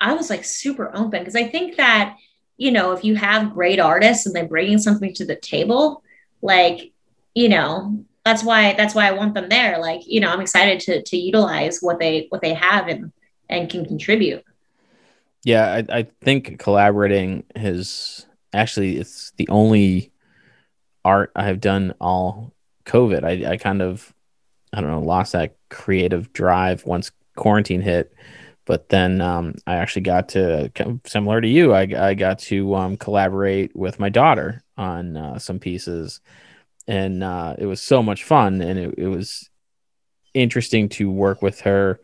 I 0.00 0.14
was 0.14 0.30
like 0.30 0.44
super 0.44 0.90
open 0.94 1.20
because 1.20 1.36
I 1.36 1.44
think 1.48 1.76
that, 1.76 2.16
you 2.56 2.70
know, 2.70 2.92
if 2.92 3.04
you 3.04 3.16
have 3.16 3.52
great 3.52 3.80
artists 3.80 4.26
and 4.26 4.34
they're 4.34 4.46
bringing 4.46 4.78
something 4.78 5.12
to 5.14 5.24
the 5.24 5.36
table, 5.36 6.02
like, 6.42 6.92
you 7.34 7.48
know, 7.48 8.04
that's 8.24 8.42
why 8.42 8.72
that's 8.74 8.94
why 8.94 9.06
I 9.08 9.12
want 9.12 9.34
them 9.34 9.48
there. 9.48 9.78
Like, 9.78 10.02
you 10.06 10.20
know, 10.20 10.30
I'm 10.30 10.40
excited 10.40 10.80
to 10.80 11.02
to 11.02 11.16
utilize 11.16 11.80
what 11.80 11.98
they 11.98 12.26
what 12.30 12.40
they 12.40 12.54
have 12.54 12.88
and 12.88 13.12
and 13.48 13.68
can 13.70 13.84
contribute. 13.84 14.42
Yeah, 15.46 15.74
I, 15.88 15.98
I 15.98 16.02
think 16.22 16.58
collaborating 16.58 17.44
has 17.54 18.26
actually 18.52 18.98
it's 18.98 19.30
the 19.36 19.48
only 19.48 20.10
art 21.04 21.30
I 21.36 21.44
have 21.44 21.60
done 21.60 21.94
all 22.00 22.52
COVID. 22.84 23.22
I, 23.22 23.52
I 23.52 23.56
kind 23.56 23.80
of 23.80 24.12
I 24.72 24.80
don't 24.80 24.90
know 24.90 25.02
lost 25.02 25.34
that 25.34 25.54
creative 25.70 26.32
drive 26.32 26.84
once 26.84 27.12
quarantine 27.36 27.80
hit, 27.80 28.12
but 28.64 28.88
then 28.88 29.20
um, 29.20 29.54
I 29.68 29.76
actually 29.76 30.02
got 30.02 30.30
to 30.30 30.72
similar 31.04 31.40
to 31.40 31.46
you. 31.46 31.72
I, 31.72 31.86
I 31.96 32.14
got 32.14 32.40
to 32.40 32.74
um, 32.74 32.96
collaborate 32.96 33.76
with 33.76 34.00
my 34.00 34.08
daughter 34.08 34.64
on 34.76 35.16
uh, 35.16 35.38
some 35.38 35.60
pieces, 35.60 36.20
and 36.88 37.22
uh, 37.22 37.54
it 37.56 37.66
was 37.66 37.80
so 37.80 38.02
much 38.02 38.24
fun, 38.24 38.60
and 38.62 38.80
it, 38.80 38.94
it 38.98 39.06
was 39.06 39.48
interesting 40.34 40.88
to 40.88 41.08
work 41.08 41.40
with 41.40 41.60
her 41.60 42.00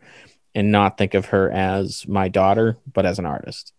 and 0.55 0.71
not 0.71 0.97
think 0.97 1.13
of 1.13 1.27
her 1.27 1.49
as 1.51 2.07
my 2.07 2.27
daughter, 2.27 2.77
but 2.91 3.05
as 3.05 3.19
an 3.19 3.25
artist. 3.25 3.73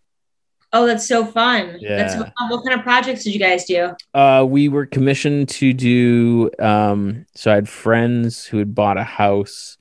Oh, 0.73 0.85
that's 0.85 1.07
so 1.07 1.23
fun. 1.25 1.79
That's 1.81 2.13
so 2.13 2.19
Yeah. 2.19 2.31
fun. 2.37 2.49
What 2.49 2.65
kind 2.65 2.77
of 2.77 2.83
projects 2.83 3.23
did 3.23 3.33
you 3.33 3.39
guys 3.39 3.63
do? 3.65 3.95
Uh, 4.13 4.45
we 4.47 4.67
were 4.67 4.85
commissioned 4.85 5.47
to 5.49 5.71
do. 5.71 6.49
Um, 6.59 7.25
so 7.33 7.51
I 7.51 7.55
had 7.55 7.69
friends 7.69 8.45
who 8.45 8.57
had 8.57 8.75
bought 8.75 8.97
a 8.97 9.03
house, 9.03 9.77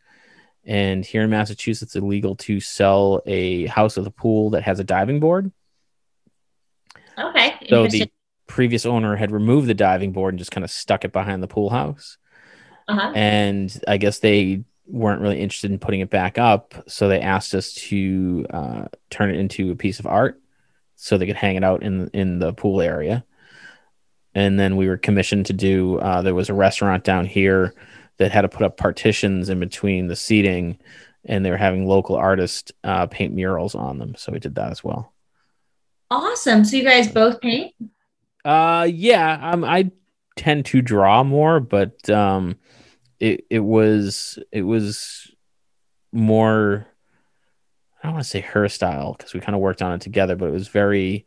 and 0.64 1.04
here 1.04 1.22
in 1.22 1.30
Massachusetts, 1.30 1.94
it's 1.94 2.02
illegal 2.02 2.36
to 2.36 2.60
sell 2.60 3.22
a 3.26 3.66
house 3.66 3.96
with 3.96 4.06
a 4.06 4.10
pool 4.12 4.50
that 4.50 4.62
has 4.62 4.78
a 4.78 4.84
diving 4.84 5.18
board. 5.18 5.50
Okay. 7.18 7.54
So 7.68 7.86
the 7.86 8.10
previous 8.46 8.86
owner 8.86 9.16
had 9.16 9.30
removed 9.32 9.66
the 9.66 9.74
diving 9.74 10.12
board 10.12 10.34
and 10.34 10.38
just 10.38 10.50
kind 10.50 10.64
of 10.64 10.70
stuck 10.70 11.04
it 11.04 11.12
behind 11.12 11.42
the 11.42 11.48
pool 11.48 11.70
house. 11.70 12.18
uh-huh. 12.86 13.12
and 13.16 13.80
I 13.88 13.96
guess 13.96 14.18
they 14.18 14.62
weren't 14.86 15.20
really 15.20 15.40
interested 15.40 15.70
in 15.70 15.78
putting 15.78 16.00
it 16.00 16.10
back 16.10 16.38
up, 16.38 16.74
so 16.86 17.08
they 17.08 17.20
asked 17.20 17.54
us 17.54 17.72
to 17.74 18.46
uh, 18.50 18.84
turn 19.10 19.30
it 19.30 19.38
into 19.38 19.70
a 19.70 19.76
piece 19.76 19.98
of 19.98 20.06
art, 20.06 20.40
so 20.96 21.16
they 21.16 21.26
could 21.26 21.36
hang 21.36 21.56
it 21.56 21.64
out 21.64 21.82
in 21.82 22.08
in 22.12 22.38
the 22.38 22.52
pool 22.52 22.80
area. 22.80 23.24
And 24.34 24.58
then 24.58 24.76
we 24.76 24.88
were 24.88 24.96
commissioned 24.96 25.46
to 25.46 25.52
do. 25.52 25.98
Uh, 25.98 26.22
there 26.22 26.34
was 26.34 26.50
a 26.50 26.54
restaurant 26.54 27.04
down 27.04 27.24
here 27.24 27.72
that 28.16 28.32
had 28.32 28.42
to 28.42 28.48
put 28.48 28.62
up 28.62 28.76
partitions 28.76 29.48
in 29.48 29.60
between 29.60 30.08
the 30.08 30.16
seating, 30.16 30.78
and 31.24 31.44
they 31.44 31.50
were 31.50 31.56
having 31.56 31.86
local 31.86 32.16
artists 32.16 32.72
uh, 32.82 33.06
paint 33.06 33.32
murals 33.32 33.74
on 33.74 33.98
them. 33.98 34.14
So 34.16 34.32
we 34.32 34.40
did 34.40 34.56
that 34.56 34.70
as 34.70 34.82
well. 34.82 35.12
Awesome. 36.10 36.64
So 36.64 36.76
you 36.76 36.84
guys 36.84 37.08
both 37.08 37.40
paint? 37.40 37.72
Uh, 38.44 38.86
yeah, 38.90 39.50
um, 39.52 39.64
I 39.64 39.90
tend 40.36 40.66
to 40.66 40.82
draw 40.82 41.24
more, 41.24 41.60
but 41.60 42.08
um, 42.10 42.56
it 43.24 43.46
it 43.48 43.60
was 43.60 44.38
it 44.52 44.62
was 44.62 45.30
more. 46.12 46.86
I 48.02 48.06
don't 48.06 48.14
want 48.14 48.24
to 48.24 48.30
say 48.30 48.42
her 48.42 48.68
style 48.68 49.14
because 49.16 49.32
we 49.32 49.40
kind 49.40 49.54
of 49.54 49.62
worked 49.62 49.80
on 49.80 49.92
it 49.92 50.02
together, 50.02 50.36
but 50.36 50.48
it 50.48 50.52
was 50.52 50.68
very 50.68 51.26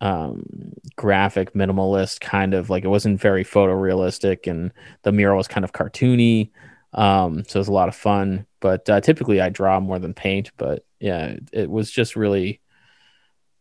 um 0.00 0.72
graphic 0.96 1.54
minimalist 1.54 2.20
kind 2.20 2.54
of 2.54 2.70
like 2.70 2.84
it 2.84 2.88
wasn't 2.88 3.20
very 3.20 3.44
photorealistic 3.44 4.50
and 4.50 4.72
the 5.02 5.12
mural 5.12 5.36
was 5.36 5.46
kind 5.46 5.64
of 5.64 5.72
cartoony 5.72 6.50
um 6.94 7.44
so 7.44 7.58
it 7.58 7.60
was 7.60 7.68
a 7.68 7.72
lot 7.72 7.88
of 7.88 7.94
fun 7.94 8.44
but 8.58 8.88
uh, 8.90 9.00
typically 9.00 9.40
i 9.40 9.48
draw 9.48 9.78
more 9.78 10.00
than 10.00 10.12
paint 10.12 10.50
but 10.56 10.84
yeah 10.98 11.26
it, 11.26 11.48
it 11.52 11.70
was 11.70 11.88
just 11.88 12.16
really 12.16 12.60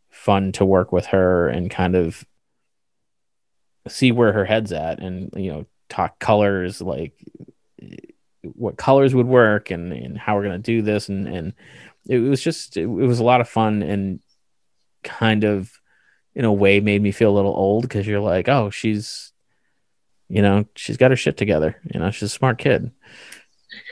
fun 0.10 0.51
to 0.51 0.65
work 0.65 0.91
with 0.91 1.06
her 1.08 1.47
and 1.47 1.69
kind 1.69 1.95
of 1.95 2.25
see 3.88 4.12
where 4.12 4.34
her 4.34 4.45
head's 4.45 4.71
at 4.71 4.99
and 4.99 5.32
you 5.36 5.51
know 5.51 5.65
talk 5.91 6.17
colors 6.19 6.82
like 6.82 7.13
what 8.43 8.77
colors 8.77 9.13
would 9.13 9.27
work 9.27 9.71
and, 9.71 9.91
and 9.91 10.17
how 10.17 10.36
we're 10.36 10.43
going 10.43 10.54
to 10.54 10.58
do 10.58 10.82
this 10.82 11.10
and 11.10 11.27
and 11.27 11.54
it 12.08 12.19
was 12.19 12.41
just 12.41 12.77
it, 12.77 12.84
it 12.84 12.88
was 12.88 13.19
a 13.19 13.23
lot 13.25 13.41
of 13.41 13.49
fun 13.49 13.84
and 13.84 14.21
kind 15.04 15.43
of 15.43 15.69
in 16.34 16.45
a 16.45 16.54
way 16.54 16.80
made 16.80 17.01
me 17.01 17.12
feel 17.12 17.30
a 17.30 17.36
little 17.36 17.54
old 17.54 17.84
because 17.84 18.08
you're 18.08 18.21
like 18.21 18.47
oh 18.47 18.69
she's 18.69 19.34
you 20.30 20.41
know 20.41 20.65
she's 20.77 20.95
got 20.95 21.12
her 21.12 21.17
shit 21.17 21.36
together 21.36 21.75
you 21.93 21.99
know 21.99 22.10
she's 22.10 22.23
a 22.23 22.30
smart 22.30 22.58
kid 22.58 22.91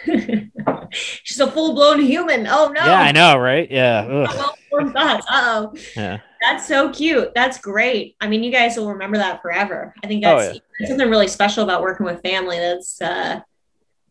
She's 0.92 1.40
a 1.40 1.50
full 1.52 1.74
blown 1.74 2.02
human. 2.02 2.48
Oh 2.48 2.72
no. 2.76 2.84
yeah 2.84 3.00
i 3.02 3.12
know 3.12 3.38
right 3.38 3.70
yeah 3.70 4.00
Ugh. 4.10 4.30
Well 4.36 4.58
formed 4.70 4.94
thoughts. 4.94 5.26
Uh 5.30 5.42
oh. 5.44 5.74
yeah 5.96 6.20
That's 6.42 6.68
so 6.68 6.90
cute. 6.92 7.34
That's 7.36 7.60
great. 7.60 8.16
I 8.22 8.28
mean, 8.28 8.44
you 8.44 8.52
guys 8.52 8.78
will 8.78 8.92
remember 8.94 9.18
that 9.18 9.42
forever. 9.42 9.94
I 10.04 10.08
think 10.08 10.26
Oh, 10.26 10.38
that's, 10.38 10.60
that's 10.80 10.90
something 10.92 11.10
really 11.10 11.28
special 11.28 11.64
about 11.64 11.82
working 11.82 12.06
with 12.06 12.22
family. 12.22 12.58
That's 12.58 13.02
uh 13.02 13.42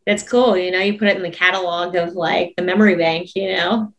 that's 0.07 0.23
cool. 0.23 0.57
You 0.57 0.71
know, 0.71 0.79
you 0.79 0.99
put 0.99 1.09
it 1.09 1.17
in 1.17 1.23
the 1.23 1.31
catalog 1.31 1.95
of 1.95 2.15
like 2.15 2.55
the 2.57 2.63
memory 2.63 2.97
bank, 2.97 3.31
you 3.35 3.53
know. 3.53 3.93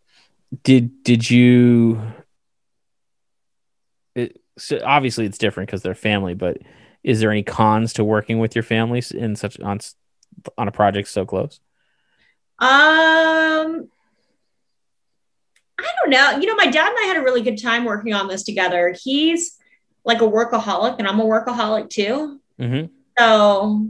did 0.63 1.03
did 1.03 1.29
you 1.29 2.01
it, 4.15 4.39
so 4.57 4.79
obviously 4.83 5.25
it's 5.25 5.37
different 5.37 5.67
because 5.67 5.81
they're 5.81 5.95
family 5.95 6.33
but 6.33 6.57
is 7.03 7.19
there 7.19 7.31
any 7.31 7.43
cons 7.43 7.93
to 7.93 8.03
working 8.03 8.39
with 8.39 8.55
your 8.55 8.63
family 8.63 8.97
s- 8.99 9.11
in 9.11 9.35
such 9.35 9.59
on 9.59 9.79
on 10.57 10.67
a 10.67 10.71
project 10.71 11.07
so 11.07 11.25
close 11.25 11.59
Um 12.59 13.89
I 15.79 15.91
don't 16.01 16.09
know. 16.09 16.39
You 16.39 16.47
know, 16.47 16.55
my 16.55 16.67
dad 16.67 16.89
and 16.89 16.97
I 16.99 17.07
had 17.07 17.17
a 17.17 17.21
really 17.21 17.41
good 17.41 17.61
time 17.61 17.85
working 17.85 18.13
on 18.13 18.27
this 18.27 18.43
together. 18.43 18.95
He's 19.01 19.57
like 20.05 20.21
a 20.21 20.25
workaholic 20.25 20.97
and 20.99 21.07
I'm 21.07 21.19
a 21.19 21.25
workaholic 21.25 21.89
too. 21.89 22.39
mm-hmm. 22.59 22.87
So, 23.17 23.87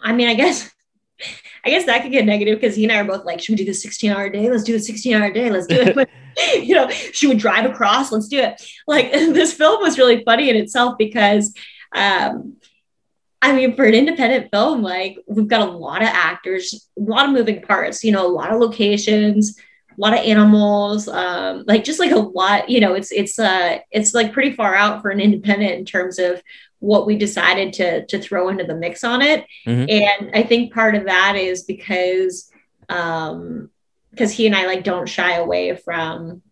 I 0.00 0.12
mean, 0.12 0.28
I 0.28 0.34
guess, 0.34 0.70
I 1.64 1.70
guess 1.70 1.86
that 1.86 2.02
could 2.02 2.12
get 2.12 2.26
negative 2.26 2.60
because 2.60 2.76
he 2.76 2.84
and 2.84 2.92
I 2.92 2.98
are 2.98 3.04
both 3.04 3.24
like, 3.24 3.40
should 3.40 3.52
we 3.52 3.56
do 3.56 3.64
the 3.64 3.74
16 3.74 4.12
hour 4.12 4.28
day? 4.28 4.50
Let's 4.50 4.64
do 4.64 4.72
the 4.72 4.80
16 4.80 5.14
hour 5.14 5.32
day. 5.32 5.50
Let's 5.50 5.66
do 5.66 5.76
it. 5.76 6.08
You 6.54 6.74
know, 6.74 6.90
should 6.90 7.30
we 7.30 7.36
drive 7.36 7.64
across? 7.64 8.12
Let's 8.12 8.28
do 8.28 8.38
it. 8.38 8.62
Like 8.86 9.10
this 9.10 9.54
film 9.54 9.80
was 9.80 9.98
really 9.98 10.22
funny 10.24 10.50
in 10.50 10.56
itself 10.56 10.96
because, 10.98 11.54
um, 11.94 12.56
I 13.40 13.54
mean, 13.54 13.76
for 13.76 13.84
an 13.84 13.94
independent 13.94 14.50
film, 14.52 14.82
like 14.82 15.18
we've 15.26 15.48
got 15.48 15.66
a 15.66 15.70
lot 15.70 16.02
of 16.02 16.08
actors, 16.08 16.90
a 16.98 17.00
lot 17.00 17.26
of 17.26 17.32
moving 17.32 17.62
parts, 17.62 18.04
you 18.04 18.12
know, 18.12 18.26
a 18.26 18.28
lot 18.28 18.52
of 18.52 18.60
locations, 18.60 19.58
a 19.96 20.00
lot 20.00 20.12
of 20.12 20.24
animals, 20.24 21.08
um, 21.08 21.64
like 21.66 21.84
just 21.84 21.98
like 21.98 22.10
a 22.10 22.16
lot, 22.18 22.68
you 22.68 22.80
know, 22.80 22.94
it's 22.94 23.12
it's 23.12 23.38
uh 23.38 23.78
it's 23.90 24.14
like 24.14 24.32
pretty 24.32 24.52
far 24.52 24.74
out 24.74 25.02
for 25.02 25.10
an 25.10 25.20
independent 25.20 25.72
in 25.72 25.84
terms 25.84 26.18
of 26.18 26.42
what 26.80 27.06
we 27.06 27.16
decided 27.16 27.72
to 27.74 28.06
to 28.06 28.18
throw 28.18 28.48
into 28.48 28.64
the 28.64 28.74
mix 28.74 29.04
on 29.04 29.22
it. 29.22 29.44
Mhm. 29.66 29.90
And 29.90 30.30
I 30.34 30.42
think 30.42 30.72
part 30.72 30.94
of 30.94 31.06
that 31.06 31.36
is 31.36 31.62
because 31.64 32.50
um 32.88 33.70
because 34.10 34.32
he 34.32 34.46
and 34.46 34.54
I 34.54 34.66
like 34.66 34.84
don't 34.84 35.08
shy 35.08 35.34
away 35.36 35.76
from 35.76 36.42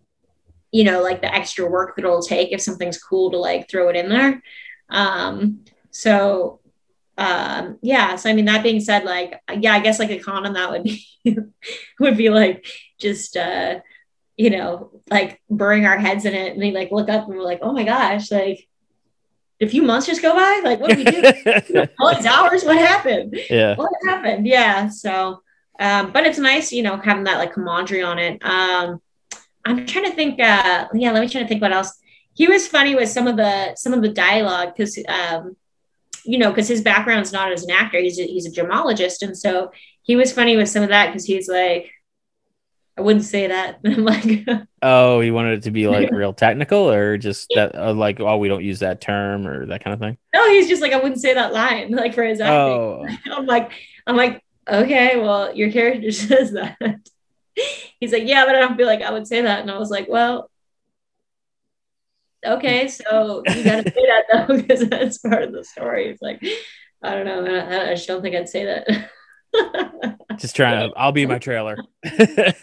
you 0.73 0.85
know 0.85 1.03
like 1.03 1.21
the 1.21 1.33
extra 1.33 1.69
work 1.69 1.97
that 1.97 2.05
it'll 2.05 2.23
take 2.23 2.53
if 2.53 2.61
something's 2.61 3.03
cool 3.03 3.31
to 3.31 3.39
like 3.39 3.69
throw 3.69 3.89
it 3.91 3.97
in 3.97 4.09
there. 4.09 4.43
Um 4.89 5.61
so 5.91 6.61
um 7.17 7.79
yeah 7.81 8.17
so 8.17 8.29
i 8.29 8.33
mean 8.33 8.47
that 8.47 8.65
being 8.65 8.81
said 8.81 9.05
like 9.05 9.41
yeah 9.61 9.73
i 9.73 9.79
guess 9.79 10.01
like 10.01 10.11
a 10.11 10.19
con 10.19 10.45
on 10.45 10.55
that 10.55 10.73
would 10.73 10.83
be 10.83 11.07
would 12.01 12.17
be 12.17 12.29
like 12.29 12.67
just 12.99 13.37
uh 13.37 13.81
you 14.37 14.51
know 14.51 14.91
like 15.11 15.41
burying 15.51 15.87
our 15.87 15.99
heads 15.99 16.25
in 16.25 16.35
it 16.35 16.53
and 16.53 16.61
we 16.61 16.71
like 16.73 16.91
look 16.91 17.09
up 17.09 17.27
and 17.27 17.37
we're 17.37 17.43
like 17.43 17.61
oh 17.63 17.73
my 17.73 17.85
gosh 17.85 18.31
like 18.31 18.67
a 19.61 19.69
few 19.69 19.83
months 19.83 20.07
just 20.07 20.21
go 20.21 20.35
by? 20.35 20.61
Like 20.65 20.81
what 20.81 20.91
did 20.91 20.99
we 20.99 21.05
do? 21.05 21.87
All 22.01 22.15
these 22.15 22.27
hours? 22.27 22.65
What 22.65 22.77
happened? 22.77 23.39
Yeah. 23.49 23.77
What 23.77 23.91
happened? 24.05 24.47
Yeah 24.47 24.89
so 24.89 25.43
um 25.79 26.13
but 26.13 26.27
it's 26.27 26.39
nice 26.39 26.73
you 26.73 26.83
know 26.83 26.97
having 26.97 27.25
that 27.25 27.39
like 27.39 27.53
camaraderie 27.53 28.03
on 28.03 28.19
it. 28.19 28.45
Um 28.45 29.01
i'm 29.67 29.87
trying 29.87 30.05
to 30.05 30.13
think 30.13 30.41
uh 30.41 30.89
yeah 30.93 31.13
let 31.13 31.21
me 31.21 31.29
try 31.29 31.43
to 31.43 31.49
think 31.49 31.63
what 31.63 31.73
else. 31.73 31.99
He 32.35 32.49
was 32.49 32.67
funny 32.67 32.95
with 32.97 33.09
some 33.09 33.29
of 33.29 33.37
the 33.37 33.75
some 33.77 33.93
of 33.93 34.03
the 34.03 34.09
dialogue 34.09 34.75
because 34.77 34.99
um, 35.09 35.57
you 36.25 36.39
know 36.39 36.51
because 36.51 36.69
his 36.69 36.83
background's 36.83 37.33
not 37.33 37.53
as 37.53 37.63
an 37.63 37.71
actor. 37.71 37.99
He's 37.99 38.19
a, 38.19 38.25
he's 38.25 38.47
a 38.47 38.51
gemologist. 38.51 39.23
And 39.23 39.39
so 39.39 39.71
he 40.03 40.17
was 40.17 40.33
funny 40.33 40.57
with 40.57 40.69
some 40.69 40.83
of 40.83 40.89
that 40.89 41.07
because 41.07 41.25
he's 41.25 41.49
like 41.49 41.91
I 42.97 43.01
wouldn't 43.01 43.25
say 43.25 43.49
that. 43.49 43.81
I'm 43.85 44.05
like, 44.05 44.47
oh, 44.83 45.21
he 45.21 45.31
wanted 45.31 45.59
it 45.59 45.63
to 45.65 45.71
be 45.71 45.89
like 45.89 46.11
real 46.13 46.33
technical, 46.33 46.91
or 46.91 47.19
just 47.19 47.51
that, 47.55 47.75
uh, 47.75 47.93
like, 47.93 48.21
oh, 48.21 48.37
we 48.37 48.49
don't 48.49 48.65
use 48.65 48.81
that 48.81 49.01
term, 49.01 49.47
or 49.47 49.67
that 49.67 49.83
kind 49.83 49.95
of 49.95 50.01
thing. 50.01 50.17
No, 50.33 50.49
he's 50.49 50.69
just 50.69 50.83
like, 50.83 50.93
I 50.93 50.99
wouldn't 50.99 51.21
say 51.21 51.35
that 51.35 51.53
line, 51.53 51.91
like 51.95 52.15
for 52.15 52.23
his 52.23 52.41
acting. 52.41 52.55
Oh. 52.55 53.07
I'm 53.33 53.47
like, 53.47 53.73
I'm 54.07 54.17
like, 54.17 54.43
okay, 54.69 55.21
well, 55.21 55.55
your 55.55 55.73
character 55.73 56.11
says 56.13 56.53
that. 56.53 56.77
He's 58.01 58.13
like, 58.13 58.25
yeah, 58.27 58.47
but 58.47 58.55
I 58.55 58.61
don't 58.61 58.77
feel 58.77 58.87
like 58.87 59.03
I 59.03 59.13
would 59.13 59.27
say 59.27 59.43
that, 59.43 59.61
and 59.61 59.71
I 59.71 59.79
was 59.79 59.91
like, 59.91 60.09
well, 60.09 60.51
okay, 62.47 62.89
so 62.89 63.43
you 63.49 63.65
got 63.65 63.85
to 63.85 63.91
say 63.91 64.07
that 64.07 64.25
though, 64.33 64.57
because 64.57 64.89
that's 64.89 65.19
part 65.19 65.43
of 65.43 65.53
the 65.53 65.65
story. 65.65 66.11
It's 66.11 66.23
like, 66.23 66.45
I 67.03 67.15
don't 67.15 67.27
know, 67.27 67.45
I, 67.45 67.91
I 67.91 67.95
just 67.95 68.07
don't 68.07 68.23
think 68.23 68.37
I'd 68.37 68.49
say 68.49 68.67
that. 68.67 69.11
Just 70.37 70.57
trying 70.57 70.89
to, 70.89 70.97
I'll 70.97 71.13
be 71.13 71.27
my 71.27 71.39
trailer. 71.39 71.77
it 72.03 72.55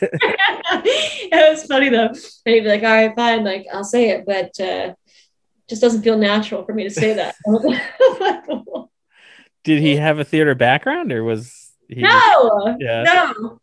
was 1.51 1.65
funny 1.65 1.89
though. 1.89 2.07
And 2.07 2.17
he'd 2.45 2.61
be 2.61 2.67
like, 2.67 2.83
all 2.83 2.89
right, 2.89 3.15
fine, 3.15 3.43
like 3.43 3.65
I'll 3.73 3.83
say 3.83 4.09
it, 4.09 4.25
but 4.25 4.59
uh 4.59 4.93
just 5.69 5.81
doesn't 5.81 6.01
feel 6.01 6.17
natural 6.17 6.65
for 6.65 6.73
me 6.73 6.83
to 6.83 6.89
say 6.89 7.13
that. 7.13 7.35
Did 9.63 9.81
he 9.81 9.95
have 9.95 10.19
a 10.19 10.25
theater 10.25 10.53
background 10.53 11.13
or 11.13 11.23
was 11.23 11.71
he 11.87 12.01
No, 12.01 12.65
just, 12.67 12.81
yeah. 12.81 13.03
no, 13.03 13.59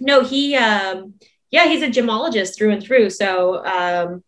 no, 0.00 0.24
he 0.24 0.56
um 0.56 1.14
yeah, 1.50 1.66
he's 1.66 1.82
a 1.82 1.88
gemologist 1.88 2.56
through 2.56 2.72
and 2.72 2.82
through. 2.82 3.10
So 3.10 3.64
um, 3.64 4.24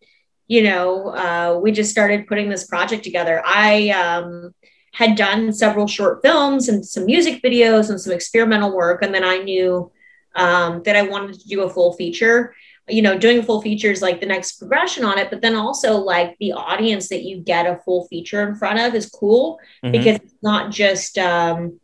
you 0.47 0.63
know, 0.63 1.09
uh, 1.09 1.59
we 1.61 1.71
just 1.71 1.91
started 1.91 2.25
putting 2.25 2.49
this 2.49 2.65
project 2.65 3.03
together. 3.03 3.41
I 3.45 3.89
um 3.89 4.55
had 4.99 5.15
done 5.15 5.53
several 5.53 5.87
short 5.87 6.21
films 6.21 6.67
and 6.67 6.85
some 6.85 7.05
music 7.05 7.41
videos 7.41 7.89
and 7.89 8.01
some 8.01 8.11
experimental 8.11 8.75
work. 8.75 9.01
And 9.01 9.15
then 9.15 9.23
I 9.23 9.37
knew 9.37 9.89
um, 10.35 10.83
that 10.83 10.97
I 10.97 11.03
wanted 11.03 11.39
to 11.39 11.47
do 11.47 11.61
a 11.61 11.69
full 11.69 11.93
feature. 11.93 12.53
You 12.85 13.01
know, 13.01 13.17
doing 13.17 13.39
a 13.39 13.43
full 13.43 13.61
feature 13.61 13.91
is 13.91 14.01
like 14.01 14.19
the 14.19 14.25
next 14.25 14.59
progression 14.59 15.05
on 15.05 15.17
it, 15.17 15.29
but 15.29 15.41
then 15.41 15.55
also 15.55 15.95
like 15.95 16.35
the 16.41 16.51
audience 16.51 17.07
that 17.09 17.23
you 17.23 17.37
get 17.37 17.65
a 17.65 17.77
full 17.85 18.07
feature 18.07 18.45
in 18.45 18.55
front 18.55 18.77
of 18.77 18.93
is 18.93 19.09
cool 19.09 19.57
mm-hmm. 19.81 19.93
because 19.93 20.17
it's 20.17 20.43
not 20.43 20.69
just, 20.69 21.17
um, 21.17 21.79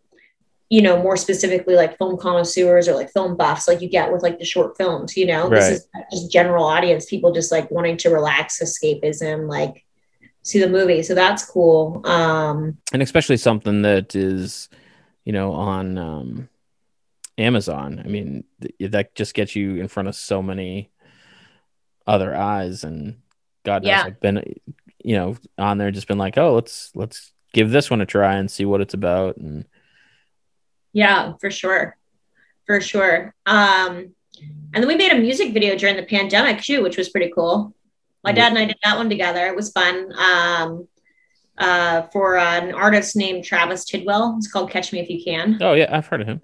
you 0.69 0.81
know, 0.81 1.01
more 1.01 1.15
specifically 1.15 1.75
like 1.75 1.97
film 1.97 2.17
connoisseurs 2.17 2.89
or 2.89 2.95
like 2.95 3.13
film 3.13 3.37
buffs, 3.37 3.65
like 3.65 3.79
you 3.79 3.87
get 3.87 4.11
with 4.11 4.23
like 4.23 4.39
the 4.39 4.45
short 4.45 4.75
films, 4.75 5.15
you 5.15 5.25
know, 5.25 5.43
right. 5.43 5.51
this 5.51 5.69
is 5.69 5.87
just 6.11 6.31
general 6.33 6.65
audience, 6.65 7.05
people 7.05 7.31
just 7.31 7.49
like 7.49 7.71
wanting 7.71 7.95
to 7.95 8.09
relax, 8.09 8.61
escapism, 8.61 9.47
like 9.47 9.84
see 10.45 10.59
the 10.59 10.69
movie. 10.69 11.01
So 11.01 11.15
that's 11.15 11.43
cool. 11.43 12.01
Um, 12.05 12.77
and 12.93 13.01
especially 13.01 13.37
something 13.37 13.81
that 13.81 14.15
is, 14.15 14.69
you 15.25 15.33
know, 15.33 15.51
on 15.53 15.97
um, 15.97 16.49
Amazon. 17.37 18.01
I 18.05 18.07
mean, 18.07 18.43
th- 18.61 18.91
that 18.91 19.15
just 19.15 19.33
gets 19.33 19.55
you 19.55 19.77
in 19.77 19.87
front 19.87 20.07
of 20.07 20.15
so 20.15 20.43
many 20.43 20.91
other 22.07 22.35
eyes, 22.35 22.83
and 22.83 23.17
God 23.63 23.81
knows, 23.81 23.89
yeah. 23.89 24.03
I've 24.05 24.19
been, 24.21 24.55
you 25.03 25.15
know, 25.15 25.35
on 25.57 25.79
there 25.79 25.89
just 25.89 26.07
been 26.07 26.19
like, 26.19 26.37
oh, 26.37 26.53
let's 26.53 26.91
let's 26.93 27.33
give 27.51 27.71
this 27.71 27.89
one 27.89 28.01
a 28.01 28.05
try 28.05 28.35
and 28.35 28.49
see 28.49 28.65
what 28.65 28.81
it's 28.81 28.93
about. 28.93 29.37
And 29.37 29.65
yeah, 30.93 31.33
for 31.41 31.49
sure, 31.49 31.97
for 32.67 32.79
sure. 32.81 33.33
Um, 33.47 34.13
and 34.73 34.83
then 34.83 34.87
we 34.87 34.95
made 34.95 35.11
a 35.11 35.17
music 35.17 35.53
video 35.53 35.75
during 35.75 35.95
the 35.95 36.03
pandemic 36.03 36.61
too, 36.61 36.83
which 36.83 36.97
was 36.97 37.09
pretty 37.09 37.31
cool. 37.33 37.73
My 38.25 38.31
dad 38.31 38.49
and 38.49 38.57
I 38.57 38.65
did 38.65 38.77
that 38.83 38.97
one 38.97 39.09
together. 39.09 39.45
It 39.47 39.55
was 39.55 39.71
fun. 39.71 40.11
Um, 40.17 40.87
uh, 41.57 42.03
for 42.11 42.37
an 42.37 42.73
artist 42.73 43.15
named 43.15 43.43
Travis 43.43 43.85
Tidwell. 43.85 44.35
It's 44.37 44.51
called 44.51 44.69
Catch 44.69 44.91
Me 44.91 44.99
If 44.99 45.09
You 45.09 45.23
Can. 45.23 45.57
Oh 45.61 45.73
yeah, 45.73 45.87
I've 45.89 46.07
heard 46.07 46.21
of 46.21 46.27
him. 46.27 46.41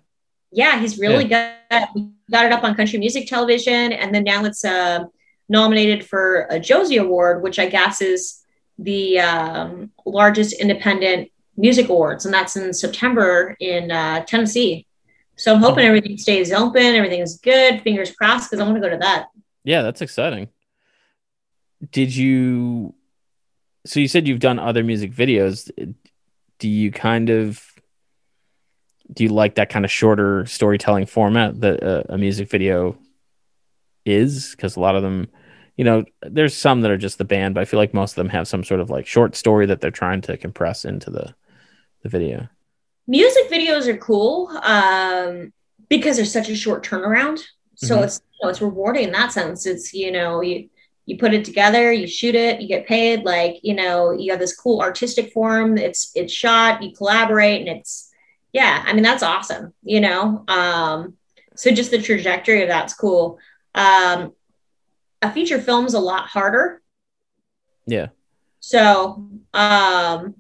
Yeah, 0.52 0.80
he's 0.80 1.00
really 1.00 1.26
yeah. 1.26 1.58
good. 1.70 1.88
We 1.96 2.10
got 2.30 2.46
it 2.46 2.52
up 2.52 2.64
on 2.64 2.76
country 2.76 3.00
music 3.00 3.28
television, 3.28 3.94
and 3.94 4.14
then 4.14 4.24
now 4.24 4.44
it's 4.46 4.64
uh, 4.64 5.06
nominated 5.50 6.06
for 6.06 6.48
a 6.50 6.60
Josie 6.60 6.98
Award, 6.98 7.44
which 7.44 7.60
I 7.60 7.68
guess 7.68 8.02
is 8.02 8.44
the 8.78 9.20
um, 9.20 9.92
largest 10.06 10.60
independent 10.60 11.30
music 11.58 11.90
awards, 11.90 12.26
and 12.26 12.34
that's 12.34 12.56
in 12.56 12.74
September 12.74 13.56
in 13.60 13.92
uh, 13.92 14.24
Tennessee. 14.26 14.88
So 15.38 15.54
I'm 15.54 15.62
hoping 15.62 15.86
everything 15.86 16.18
stays 16.18 16.52
open, 16.52 16.84
everything 16.84 17.22
is 17.22 17.38
good. 17.38 17.82
Fingers 17.82 18.12
crossed, 18.12 18.50
because 18.50 18.62
I 18.62 18.66
want 18.70 18.76
to 18.76 18.82
go 18.82 18.90
to 18.90 18.98
that. 18.98 19.28
Yeah, 19.64 19.82
that's 19.82 20.02
exciting 20.02 20.50
did 21.90 22.16
you 22.16 22.94
so 23.86 24.00
you 24.00 24.08
said 24.08 24.28
you've 24.28 24.40
done 24.40 24.60
other 24.60 24.84
music 24.84 25.12
videos. 25.12 25.72
Do 26.60 26.70
you 26.70 26.92
kind 26.92 27.30
of 27.30 27.66
do 29.12 29.24
you 29.24 29.30
like 29.30 29.56
that 29.56 29.70
kind 29.70 29.84
of 29.84 29.92
shorter 29.92 30.46
storytelling 30.46 31.06
format 31.06 31.60
that 31.62 31.82
a, 31.82 32.14
a 32.14 32.18
music 32.18 32.50
video 32.50 32.98
is? 34.06 34.52
Because 34.52 34.76
a 34.76 34.80
lot 34.80 34.96
of 34.96 35.04
them 35.04 35.28
you 35.78 35.86
know 35.86 36.04
there's 36.22 36.56
some 36.56 36.82
that 36.82 36.92
are 36.92 36.98
just 36.98 37.18
the 37.18 37.24
band 37.24 37.56
but 37.56 37.62
i 37.62 37.66
feel 37.66 37.80
like 37.80 37.94
most 37.94 38.12
of 38.12 38.16
them 38.18 38.30
have 38.30 38.46
some 38.46 38.64
sort 38.64 38.82
of 38.82 38.90
like 38.90 39.08
short 39.08 39.38
story 39.38 39.66
that 39.66 39.80
they're 39.80 39.90
trying 39.90 40.20
to 40.20 40.38
compress 40.38 40.84
into 40.84 41.10
the 41.10 41.34
the 42.04 42.10
video. 42.10 42.48
Music 43.08 43.50
videos 43.52 43.88
are 43.88 43.98
cool 43.98 44.48
um 44.64 45.52
because 45.90 46.16
there's 46.18 46.32
such 46.32 46.50
a 46.50 46.56
short 46.56 46.86
turnaround. 46.86 47.42
So 47.76 47.96
mm-hmm. 47.96 48.04
it's 48.04 48.22
you 48.34 48.46
know, 48.46 48.50
it's 48.50 48.62
rewarding 48.62 49.06
in 49.06 49.12
that 49.12 49.32
sense. 49.32 49.66
It's 49.66 49.94
you 49.94 50.12
know 50.12 50.42
you 50.42 50.70
you 51.12 51.18
put 51.18 51.34
it 51.34 51.46
together 51.46 51.92
you 51.92 52.08
shoot 52.08 52.36
it 52.36 52.62
you 52.62 52.68
get 52.68 52.88
paid 52.88 53.24
like 53.24 53.58
you 53.62 53.76
know 53.76 54.12
you 54.12 54.32
have 54.32 54.40
this 54.40 54.56
cool 54.56 54.82
artistic 54.82 55.32
form 55.32 55.78
it's 55.78 56.12
it's 56.16 56.34
shot 56.34 56.82
you 56.82 56.92
collaborate 56.96 57.62
and 57.62 57.70
it's 57.78 58.12
yeah 58.54 58.84
i 58.88 58.94
mean 58.94 59.04
that's 59.04 59.24
awesome 59.24 59.74
you 59.84 60.00
know? 60.00 60.44
Um 60.48 61.18
so 61.56 61.72
just 61.72 61.92
the 61.92 62.02
trajectory 62.02 62.62
of 62.64 62.70
that's 62.70 62.94
cool. 62.94 63.40
Um 63.76 64.34
a 65.22 65.32
feature 65.32 65.62
film's 65.62 65.94
a 65.94 66.00
lot 66.00 66.28
harder. 66.28 66.82
Yeah. 67.86 68.08
So 68.60 69.28
um 69.54 70.36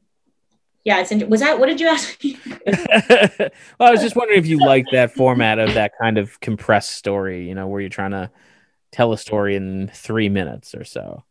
yeah 0.83 0.99
it's 1.01 1.11
was 1.25 1.41
that 1.41 1.59
what 1.59 1.67
did 1.67 1.79
you 1.79 1.87
ask 1.87 2.23
me? 2.23 2.37
Well 3.79 3.89
i 3.89 3.91
was 3.91 4.01
just 4.01 4.15
wondering 4.15 4.39
if 4.39 4.47
you 4.47 4.57
like 4.57 4.85
that 4.91 5.13
format 5.13 5.59
of 5.59 5.73
that 5.73 5.91
kind 5.99 6.17
of 6.17 6.39
compressed 6.39 6.91
story 6.91 7.47
you 7.47 7.55
know 7.55 7.67
where 7.67 7.81
you're 7.81 7.89
trying 7.89 8.11
to 8.11 8.31
tell 8.91 9.13
a 9.13 9.17
story 9.17 9.55
in 9.55 9.89
three 9.93 10.29
minutes 10.29 10.75
or 10.75 10.83
so. 10.83 11.23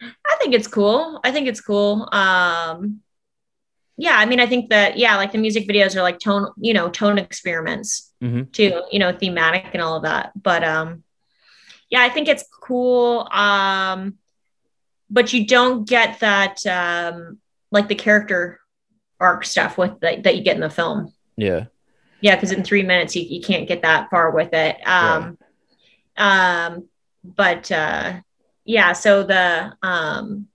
I 0.00 0.36
think 0.40 0.54
it's 0.54 0.66
cool. 0.66 1.20
I 1.22 1.30
think 1.30 1.46
it's 1.46 1.60
cool. 1.60 2.08
Um, 2.12 3.00
yeah, 3.96 4.16
I 4.16 4.26
mean, 4.26 4.40
I 4.40 4.46
think 4.46 4.70
that 4.70 4.96
yeah, 4.96 5.16
like 5.16 5.32
the 5.32 5.38
music 5.38 5.68
videos 5.68 5.94
are 5.94 6.02
like 6.02 6.18
tone, 6.18 6.48
you 6.56 6.74
know, 6.74 6.88
tone 6.88 7.18
experiments 7.18 8.12
mm-hmm. 8.22 8.50
too, 8.50 8.82
you 8.90 8.98
know, 8.98 9.12
thematic 9.12 9.66
and 9.72 9.82
all 9.82 9.96
of 9.96 10.02
that. 10.02 10.32
But 10.40 10.64
um, 10.64 11.04
yeah, 11.88 12.02
I 12.02 12.08
think 12.08 12.28
it's 12.28 12.44
cool. 12.62 13.28
Um, 13.30 14.18
but 15.08 15.32
you 15.32 15.46
don't 15.46 15.86
get 15.86 16.20
that 16.20 16.66
um, 16.66 17.38
like 17.70 17.88
the 17.88 17.94
character 17.94 18.60
arc 19.20 19.44
stuff 19.44 19.78
with 19.78 20.00
that, 20.00 20.24
that 20.24 20.36
you 20.36 20.42
get 20.42 20.56
in 20.56 20.62
the 20.62 20.70
film. 20.70 21.12
Yeah. 21.36 21.66
Yeah, 22.20 22.36
because 22.36 22.52
in 22.52 22.64
three 22.64 22.82
minutes 22.82 23.14
you, 23.14 23.22
you 23.22 23.40
can't 23.40 23.68
get 23.68 23.82
that 23.82 24.08
far 24.10 24.30
with 24.30 24.52
it. 24.52 24.76
Um, 24.86 25.22
right 25.24 25.41
um, 26.16 26.88
but 27.24 27.70
uh, 27.70 28.20
yeah, 28.64 28.92
so 28.92 29.22
the 29.22 29.74
um, 29.82 30.48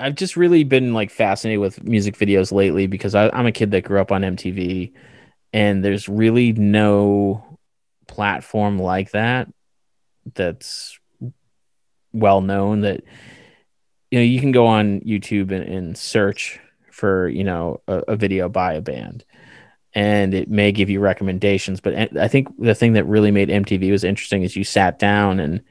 I've 0.00 0.14
just 0.14 0.36
really 0.36 0.64
been 0.64 0.94
like 0.94 1.10
fascinated 1.10 1.60
with 1.60 1.82
music 1.84 2.16
videos 2.16 2.52
lately 2.52 2.86
because 2.86 3.14
I, 3.14 3.28
I'm 3.30 3.46
a 3.46 3.52
kid 3.52 3.70
that 3.72 3.84
grew 3.84 4.00
up 4.00 4.12
on 4.12 4.22
MTV, 4.22 4.92
and 5.52 5.84
there's 5.84 6.08
really 6.08 6.52
no 6.52 7.58
platform 8.06 8.78
like 8.78 9.10
that 9.12 9.48
that's 10.34 10.98
well 12.12 12.40
known 12.40 12.82
that 12.82 13.02
you 14.10 14.18
know 14.18 14.24
you 14.24 14.40
can 14.40 14.52
go 14.52 14.66
on 14.66 15.00
YouTube 15.00 15.50
and, 15.50 15.64
and 15.64 15.98
search 15.98 16.60
for 16.90 17.28
you 17.28 17.44
know 17.44 17.80
a, 17.88 17.98
a, 18.08 18.16
video 18.16 18.48
by 18.48 18.74
a 18.74 18.80
band 18.80 19.24
and 19.94 20.34
it 20.34 20.50
may 20.50 20.72
give 20.72 20.90
you 20.90 21.00
recommendations. 21.00 21.80
But 21.80 22.16
I 22.18 22.28
think 22.28 22.48
the 22.58 22.74
thing 22.74 22.94
that 22.94 23.04
really 23.04 23.30
made 23.30 23.48
MTV 23.48 23.90
was 23.90 24.04
interesting 24.04 24.42
is 24.42 24.56
you 24.56 24.64
sat 24.64 24.98
down 24.98 25.38
and 25.38 25.62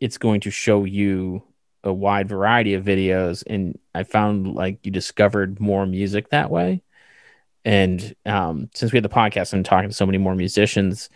it's 0.00 0.18
going 0.18 0.40
to 0.40 0.50
show 0.50 0.84
you 0.84 1.42
a 1.82 1.92
wide 1.92 2.28
variety 2.28 2.74
of 2.74 2.84
videos. 2.84 3.42
And 3.46 3.78
I 3.94 4.02
found 4.02 4.54
like 4.54 4.84
you 4.84 4.90
discovered 4.92 5.60
more 5.60 5.86
music 5.86 6.28
that 6.28 6.50
way. 6.50 6.82
And 7.64 8.14
um, 8.26 8.68
since 8.74 8.92
we 8.92 8.98
had 8.98 9.04
the 9.04 9.08
podcast 9.08 9.54
and 9.54 9.64
talking 9.64 9.88
to 9.88 9.94
so 9.94 10.04
many 10.04 10.18
more 10.18 10.34
musicians, 10.34 11.08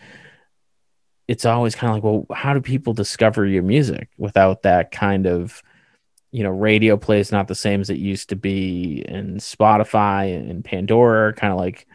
it's 1.27 1.45
always 1.45 1.75
kind 1.75 1.91
of 1.91 1.97
like, 1.97 2.03
well, 2.03 2.25
how 2.35 2.55
do 2.55 2.61
people 2.61 2.93
discover 2.93 3.45
your 3.45 3.61
music 3.61 4.09
without 4.17 4.63
that 4.63 4.89
kind 4.89 5.27
of, 5.27 5.61
you 6.31 6.41
know, 6.41 6.49
radio 6.49 6.97
plays 6.97 7.31
not 7.31 7.47
the 7.47 7.53
same 7.53 7.81
as 7.81 7.91
it 7.91 7.97
used 7.97 8.29
to 8.29 8.35
be, 8.35 9.03
and 9.07 9.39
Spotify 9.39 10.35
and 10.35 10.65
Pandora 10.65 11.33
kind 11.33 11.53
of 11.53 11.59
like 11.59 11.87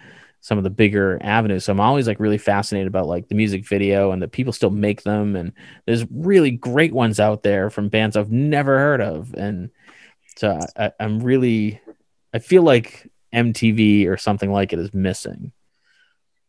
some 0.44 0.58
of 0.58 0.64
the 0.64 0.68
bigger 0.68 1.18
avenues. 1.22 1.64
So 1.64 1.72
I'm 1.72 1.80
always 1.80 2.06
like 2.06 2.20
really 2.20 2.36
fascinated 2.36 2.86
about 2.86 3.06
like 3.06 3.28
the 3.28 3.34
music 3.34 3.66
video 3.66 4.10
and 4.10 4.20
that 4.20 4.32
people 4.32 4.52
still 4.52 4.68
make 4.68 5.02
them. 5.02 5.36
And 5.36 5.54
there's 5.86 6.04
really 6.10 6.50
great 6.50 6.92
ones 6.92 7.18
out 7.18 7.42
there 7.42 7.70
from 7.70 7.88
bands 7.88 8.14
I've 8.14 8.30
never 8.30 8.78
heard 8.78 9.00
of. 9.00 9.32
And 9.32 9.70
so 10.36 10.60
I, 10.76 10.92
I'm 11.00 11.20
really, 11.20 11.80
I 12.34 12.40
feel 12.40 12.62
like 12.62 13.10
MTV 13.32 14.06
or 14.06 14.18
something 14.18 14.52
like 14.52 14.74
it 14.74 14.78
is 14.78 14.92
missing. 14.92 15.50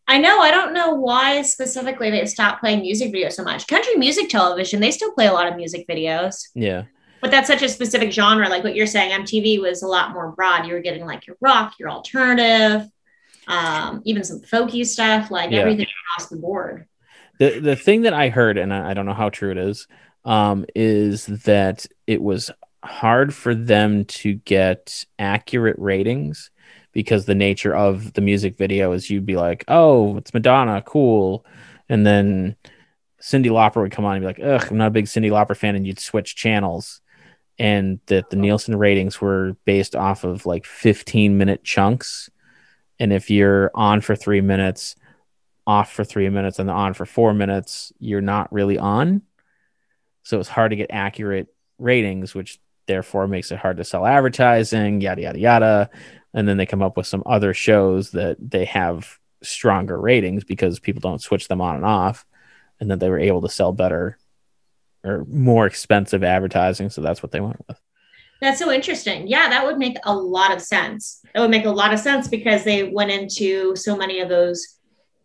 I 0.09 0.17
know. 0.17 0.41
I 0.41 0.51
don't 0.51 0.73
know 0.73 0.93
why 0.95 1.41
specifically 1.43 2.11
they 2.11 2.25
stopped 2.25 2.59
playing 2.59 2.81
music 2.81 3.13
videos 3.13 3.31
so 3.31 3.45
much. 3.45 3.65
Country 3.65 3.95
music 3.95 4.27
television, 4.27 4.81
they 4.81 4.91
still 4.91 5.13
play 5.13 5.27
a 5.27 5.33
lot 5.33 5.47
of 5.47 5.55
music 5.55 5.87
videos. 5.87 6.49
Yeah. 6.53 6.83
But 7.21 7.31
that's 7.31 7.47
such 7.47 7.61
a 7.61 7.69
specific 7.69 8.11
genre. 8.11 8.49
Like 8.49 8.65
what 8.65 8.75
you're 8.75 8.87
saying, 8.87 9.17
MTV 9.21 9.61
was 9.61 9.83
a 9.83 9.87
lot 9.87 10.11
more 10.11 10.33
broad. 10.33 10.67
You 10.67 10.73
were 10.73 10.81
getting 10.81 11.05
like 11.05 11.25
your 11.27 11.37
rock, 11.39 11.75
your 11.79 11.89
alternative, 11.89 12.89
um, 13.47 14.01
even 14.05 14.23
some 14.23 14.41
folky 14.41 14.85
stuff, 14.85 15.31
like 15.31 15.51
yeah. 15.51 15.59
everything 15.59 15.85
across 15.85 16.29
the 16.29 16.37
board. 16.37 16.87
The 17.39 17.59
the 17.59 17.75
thing 17.75 18.03
that 18.03 18.13
I 18.13 18.29
heard, 18.29 18.57
and 18.57 18.73
I, 18.73 18.91
I 18.91 18.93
don't 18.93 19.05
know 19.05 19.13
how 19.13 19.29
true 19.29 19.51
it 19.51 19.57
is, 19.57 19.87
um, 20.23 20.65
is 20.75 21.25
that 21.25 21.85
it 22.07 22.21
was 22.21 22.51
hard 22.83 23.33
for 23.33 23.55
them 23.55 24.05
to 24.05 24.35
get 24.35 25.05
accurate 25.19 25.77
ratings 25.79 26.51
because 26.91 27.25
the 27.25 27.35
nature 27.35 27.75
of 27.75 28.13
the 28.13 28.21
music 28.21 28.57
video 28.57 28.93
is 28.93 29.09
you'd 29.09 29.25
be 29.25 29.35
like, 29.35 29.65
oh, 29.67 30.17
it's 30.17 30.33
Madonna, 30.33 30.81
cool, 30.81 31.45
and 31.89 32.05
then 32.05 32.55
Cyndi 33.21 33.47
Lauper 33.47 33.81
would 33.81 33.91
come 33.91 34.05
on 34.05 34.15
and 34.15 34.21
be 34.21 34.27
like, 34.27 34.39
ugh, 34.39 34.67
I'm 34.69 34.77
not 34.77 34.87
a 34.87 34.91
big 34.91 35.05
Cyndi 35.05 35.29
Lauper 35.29 35.57
fan, 35.57 35.75
and 35.75 35.85
you'd 35.85 35.99
switch 35.99 36.35
channels, 36.35 37.01
and 37.59 37.99
that 38.05 38.29
the 38.29 38.37
Nielsen 38.37 38.77
ratings 38.77 39.19
were 39.19 39.57
based 39.65 39.95
off 39.95 40.23
of 40.23 40.45
like 40.45 40.65
15 40.65 41.37
minute 41.37 41.63
chunks 41.63 42.29
and 42.99 43.11
if 43.11 43.29
you're 43.29 43.71
on 43.73 44.01
for 44.01 44.15
three 44.15 44.41
minutes, 44.41 44.95
off 45.67 45.91
for 45.91 46.03
three 46.03 46.29
minutes, 46.29 46.59
and 46.59 46.69
on 46.69 46.93
for 46.93 47.05
four 47.05 47.33
minutes, 47.33 47.91
you're 47.99 48.21
not 48.21 48.51
really 48.53 48.77
on. 48.77 49.21
So 50.23 50.39
it's 50.39 50.49
hard 50.49 50.71
to 50.71 50.75
get 50.75 50.91
accurate 50.91 51.47
ratings, 51.77 52.33
which 52.33 52.59
therefore 52.87 53.27
makes 53.27 53.51
it 53.51 53.59
hard 53.59 53.77
to 53.77 53.83
sell 53.83 54.05
advertising, 54.05 55.01
yada, 55.01 55.21
yada, 55.21 55.39
yada. 55.39 55.89
And 56.33 56.47
then 56.47 56.57
they 56.57 56.65
come 56.65 56.81
up 56.81 56.97
with 56.97 57.07
some 57.07 57.23
other 57.25 57.53
shows 57.53 58.11
that 58.11 58.37
they 58.39 58.65
have 58.65 59.19
stronger 59.43 59.99
ratings 59.99 60.43
because 60.43 60.79
people 60.79 61.01
don't 61.01 61.21
switch 61.21 61.47
them 61.47 61.61
on 61.61 61.75
and 61.75 61.85
off. 61.85 62.25
And 62.79 62.89
then 62.89 62.99
they 62.99 63.09
were 63.09 63.19
able 63.19 63.41
to 63.41 63.49
sell 63.49 63.71
better 63.71 64.17
or 65.03 65.25
more 65.25 65.65
expensive 65.65 66.23
advertising. 66.23 66.89
So 66.89 67.01
that's 67.01 67.23
what 67.23 67.31
they 67.31 67.39
went 67.39 67.63
with. 67.67 67.79
That's 68.41 68.59
so 68.59 68.71
interesting. 68.71 69.27
Yeah, 69.27 69.49
that 69.49 69.65
would 69.65 69.77
make 69.77 69.97
a 70.03 70.15
lot 70.15 70.53
of 70.53 70.61
sense. 70.61 71.21
That 71.33 71.39
would 71.41 71.51
make 71.51 71.65
a 71.65 71.71
lot 71.71 71.93
of 71.93 71.99
sense 71.99 72.27
because 72.27 72.63
they 72.63 72.83
went 72.83 73.11
into 73.11 73.75
so 73.75 73.95
many 73.95 74.19
of 74.19 74.29
those 74.29 74.77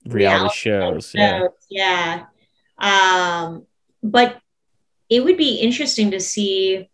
reality, 0.06 0.24
reality 0.24 0.54
shows. 0.54 1.10
shows. 1.10 1.14
Yeah. 1.68 2.24
Yeah. 2.78 3.44
Um, 3.48 3.66
but 4.02 4.40
it 5.08 5.24
would 5.24 5.36
be 5.36 5.56
interesting 5.56 6.12
to 6.12 6.20
see 6.20 6.88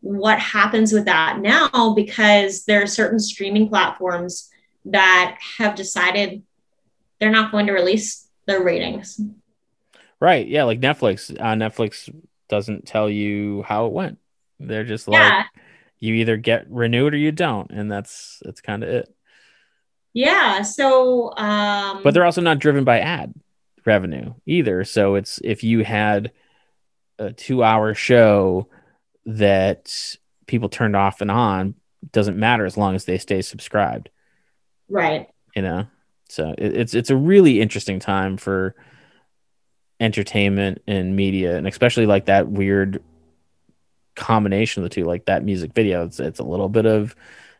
what 0.00 0.38
happens 0.38 0.92
with 0.92 1.06
that 1.06 1.40
now 1.40 1.92
because 1.94 2.64
there 2.64 2.82
are 2.82 2.86
certain 2.86 3.18
streaming 3.18 3.68
platforms 3.68 4.48
that 4.84 5.36
have 5.58 5.74
decided 5.74 6.42
they're 7.18 7.30
not 7.30 7.50
going 7.50 7.66
to 7.66 7.72
release 7.72 8.28
their 8.46 8.62
ratings. 8.62 9.20
Right. 10.20 10.46
Yeah. 10.46 10.64
Like 10.64 10.80
Netflix. 10.80 11.34
Uh, 11.38 11.54
Netflix 11.54 12.08
doesn't 12.48 12.86
tell 12.86 13.10
you 13.10 13.62
how 13.62 13.86
it 13.86 13.92
went. 13.92 14.18
They're 14.58 14.84
just 14.84 15.08
like 15.08 15.20
yeah. 15.20 15.44
you 15.98 16.14
either 16.14 16.36
get 16.36 16.70
renewed 16.70 17.14
or 17.14 17.18
you 17.18 17.32
don't, 17.32 17.70
and 17.70 17.90
that's 17.90 18.40
that's 18.44 18.60
kind 18.60 18.82
of 18.82 18.88
it. 18.88 19.14
Yeah. 20.12 20.62
So, 20.62 21.36
um, 21.36 22.02
but 22.02 22.14
they're 22.14 22.24
also 22.24 22.40
not 22.40 22.58
driven 22.58 22.84
by 22.84 23.00
ad 23.00 23.34
revenue 23.84 24.34
either. 24.46 24.84
So 24.84 25.14
it's 25.14 25.38
if 25.44 25.62
you 25.62 25.84
had 25.84 26.32
a 27.18 27.32
two-hour 27.32 27.94
show 27.94 28.68
that 29.26 30.16
people 30.46 30.68
turned 30.68 30.96
off 30.96 31.20
and 31.20 31.30
on, 31.30 31.74
doesn't 32.12 32.38
matter 32.38 32.64
as 32.64 32.76
long 32.76 32.94
as 32.94 33.04
they 33.04 33.18
stay 33.18 33.42
subscribed. 33.42 34.10
Right. 34.88 35.28
You 35.54 35.62
know. 35.62 35.86
So 36.28 36.54
it, 36.56 36.76
it's 36.76 36.94
it's 36.94 37.10
a 37.10 37.16
really 37.16 37.60
interesting 37.60 37.98
time 38.00 38.36
for 38.36 38.74
entertainment 40.00 40.82
and 40.86 41.16
media, 41.16 41.56
and 41.56 41.66
especially 41.66 42.06
like 42.06 42.26
that 42.26 42.48
weird 42.48 43.02
combination 44.16 44.82
of 44.82 44.90
the 44.90 44.94
two, 44.94 45.04
like 45.04 45.26
that 45.26 45.44
music 45.44 45.72
video. 45.74 46.04
It's 46.04 46.18
it's 46.18 46.40
a 46.40 46.44
little 46.44 46.68
bit 46.68 46.86
of, 46.86 47.14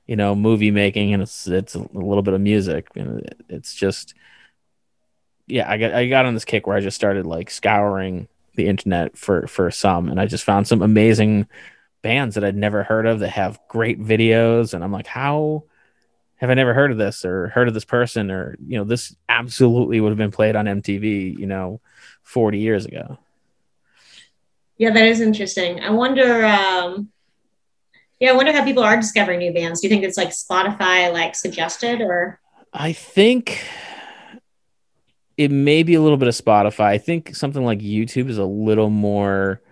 you 0.06 0.16
know, 0.16 0.34
movie 0.34 0.70
making 0.70 1.14
and 1.14 1.22
it's 1.22 1.46
it's 1.46 1.74
a 1.74 1.86
little 1.92 2.22
bit 2.22 2.34
of 2.34 2.40
music. 2.40 2.88
And 2.96 3.34
it's 3.48 3.74
just 3.74 4.14
yeah, 5.46 5.70
I 5.70 5.78
got 5.78 5.94
I 5.94 6.08
got 6.08 6.26
on 6.26 6.34
this 6.34 6.44
kick 6.44 6.66
where 6.66 6.76
I 6.76 6.80
just 6.80 6.96
started 6.96 7.26
like 7.26 7.50
scouring 7.50 8.28
the 8.56 8.66
internet 8.66 9.16
for 9.16 9.46
for 9.46 9.70
some 9.70 10.08
and 10.08 10.20
I 10.20 10.26
just 10.26 10.44
found 10.44 10.66
some 10.66 10.82
amazing 10.82 11.46
bands 12.02 12.34
that 12.34 12.44
I'd 12.44 12.56
never 12.56 12.82
heard 12.82 13.06
of 13.06 13.20
that 13.20 13.30
have 13.30 13.60
great 13.68 14.00
videos 14.00 14.74
and 14.74 14.82
I'm 14.82 14.92
like, 14.92 15.06
how 15.06 15.64
have 16.36 16.50
I 16.50 16.54
never 16.54 16.74
heard 16.74 16.90
of 16.90 16.98
this 16.98 17.24
or 17.24 17.48
heard 17.48 17.68
of 17.68 17.74
this 17.74 17.84
person 17.84 18.30
or 18.30 18.56
you 18.66 18.78
know, 18.78 18.84
this 18.84 19.14
absolutely 19.28 20.00
would 20.00 20.10
have 20.10 20.18
been 20.18 20.30
played 20.32 20.56
on 20.56 20.66
MTV, 20.66 21.38
you 21.38 21.46
know, 21.46 21.80
40 22.22 22.58
years 22.58 22.86
ago. 22.86 23.18
Yeah, 24.78 24.90
that 24.90 25.06
is 25.06 25.20
interesting. 25.20 25.80
I 25.80 25.90
wonder. 25.90 26.44
Um, 26.44 27.10
yeah, 28.20 28.30
I 28.30 28.36
wonder 28.36 28.52
how 28.52 28.64
people 28.64 28.82
are 28.82 28.96
discovering 28.96 29.38
new 29.38 29.52
bands. 29.52 29.80
Do 29.80 29.86
you 29.86 29.90
think 29.90 30.04
it's 30.04 30.16
like 30.16 30.30
Spotify, 30.30 31.12
like 31.12 31.34
suggested, 31.34 32.00
or? 32.00 32.40
I 32.72 32.92
think 32.92 33.62
it 35.36 35.50
may 35.50 35.82
be 35.82 35.94
a 35.94 36.00
little 36.00 36.16
bit 36.16 36.28
of 36.28 36.34
Spotify. 36.34 36.86
I 36.86 36.98
think 36.98 37.34
something 37.34 37.64
like 37.64 37.80
YouTube 37.80 38.28
is 38.28 38.38
a 38.38 38.44
little 38.44 38.90
more, 38.90 39.62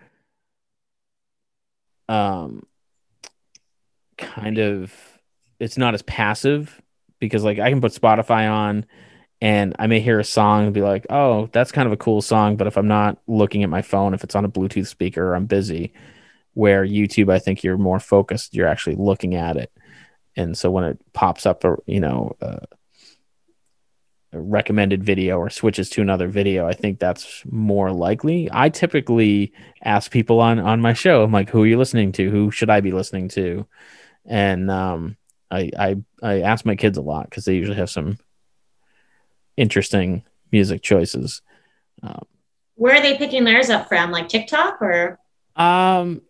um, 2.08 2.64
kind 4.18 4.58
of. 4.58 4.92
It's 5.60 5.78
not 5.78 5.94
as 5.94 6.02
passive 6.02 6.82
because 7.20 7.44
like 7.44 7.58
I 7.58 7.70
can 7.70 7.80
put 7.80 7.92
Spotify 7.92 8.50
on 8.50 8.84
and 9.40 9.74
I 9.78 9.86
may 9.86 10.00
hear 10.00 10.20
a 10.20 10.24
song 10.24 10.64
and 10.64 10.74
be 10.74 10.82
like, 10.82 11.06
"Oh, 11.10 11.48
that's 11.52 11.72
kind 11.72 11.86
of 11.86 11.92
a 11.92 11.96
cool 11.96 12.22
song," 12.22 12.56
but 12.56 12.66
if 12.66 12.76
I'm 12.76 12.88
not 12.88 13.18
looking 13.26 13.62
at 13.62 13.70
my 13.70 13.82
phone, 13.82 14.14
if 14.14 14.24
it's 14.24 14.34
on 14.34 14.44
a 14.44 14.48
Bluetooth 14.50 14.86
speaker 14.86 15.34
I'm 15.34 15.46
busy, 15.46 15.92
where 16.54 16.86
YouTube, 16.86 17.32
I 17.32 17.38
think 17.38 17.64
you're 17.64 17.78
more 17.78 18.00
focused, 18.00 18.54
you're 18.54 18.68
actually 18.68 18.96
looking 18.96 19.34
at 19.34 19.56
it, 19.56 19.72
and 20.36 20.56
so 20.56 20.70
when 20.70 20.84
it 20.84 20.98
pops 21.12 21.46
up, 21.46 21.64
a 21.64 21.76
you 21.86 22.00
know, 22.00 22.36
a 22.40 22.60
recommended 24.40 25.04
video 25.04 25.38
or 25.38 25.50
switches 25.50 25.88
to 25.90 26.02
another 26.02 26.28
video, 26.28 26.66
I 26.66 26.72
think 26.72 26.98
that's 26.98 27.42
more 27.50 27.92
likely. 27.92 28.48
I 28.52 28.68
typically 28.68 29.52
ask 29.82 30.10
people 30.10 30.40
on 30.40 30.58
on 30.58 30.80
my 30.80 30.92
show, 30.92 31.22
I'm 31.22 31.32
like, 31.32 31.50
"Who 31.50 31.62
are 31.62 31.66
you 31.66 31.78
listening 31.78 32.12
to? 32.12 32.30
Who 32.30 32.50
should 32.50 32.70
I 32.70 32.80
be 32.80 32.92
listening 32.92 33.28
to?" 33.30 33.66
And 34.26 34.70
um, 34.70 35.16
I 35.50 35.70
I 35.78 35.96
I 36.22 36.40
ask 36.42 36.64
my 36.64 36.76
kids 36.76 36.98
a 36.98 37.02
lot 37.02 37.30
because 37.30 37.44
they 37.44 37.54
usually 37.54 37.76
have 37.76 37.90
some 37.90 38.18
interesting 39.56 40.24
music 40.52 40.82
choices. 40.82 41.42
Um, 42.02 42.24
Where 42.76 42.96
are 42.96 43.02
they 43.02 43.16
picking 43.16 43.44
theirs 43.44 43.70
up 43.70 43.88
from? 43.88 44.10
Like 44.10 44.28
TikTok 44.28 44.80
or? 44.80 45.18
Um, 45.56 46.22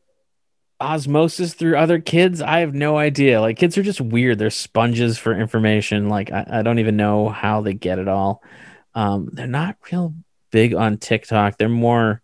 osmosis 0.80 1.54
through 1.54 1.76
other 1.76 2.00
kids. 2.00 2.40
I 2.40 2.60
have 2.60 2.74
no 2.74 2.96
idea. 2.98 3.40
Like 3.40 3.58
kids 3.58 3.78
are 3.78 3.82
just 3.82 4.00
weird. 4.00 4.38
They're 4.38 4.50
sponges 4.50 5.18
for 5.18 5.38
information. 5.38 6.08
Like 6.08 6.30
I, 6.30 6.46
I 6.48 6.62
don't 6.62 6.78
even 6.78 6.96
know 6.96 7.28
how 7.28 7.60
they 7.60 7.74
get 7.74 7.98
it 7.98 8.08
all. 8.08 8.42
Um, 8.94 9.30
they're 9.32 9.46
not 9.46 9.76
real 9.90 10.14
big 10.50 10.74
on 10.74 10.98
TikTok. 10.98 11.58
They're 11.58 11.68
more 11.68 12.22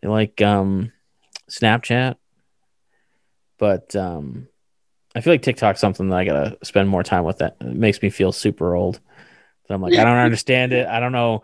they 0.00 0.08
like 0.08 0.40
um 0.42 0.92
Snapchat. 1.50 2.16
But 3.58 3.96
um 3.96 4.48
I 5.16 5.20
feel 5.20 5.32
like 5.32 5.42
TikTok's 5.42 5.80
something 5.80 6.08
that 6.08 6.16
I 6.16 6.24
gotta 6.24 6.58
spend 6.62 6.88
more 6.88 7.02
time 7.02 7.24
with. 7.24 7.38
That 7.38 7.56
it 7.60 7.74
makes 7.74 8.02
me 8.02 8.10
feel 8.10 8.32
super 8.32 8.74
old. 8.74 9.00
So 9.66 9.74
I'm 9.74 9.80
like, 9.80 9.94
I 9.94 10.04
don't 10.04 10.18
understand 10.18 10.72
it. 10.72 10.86
I 10.86 11.00
don't 11.00 11.12
know. 11.12 11.42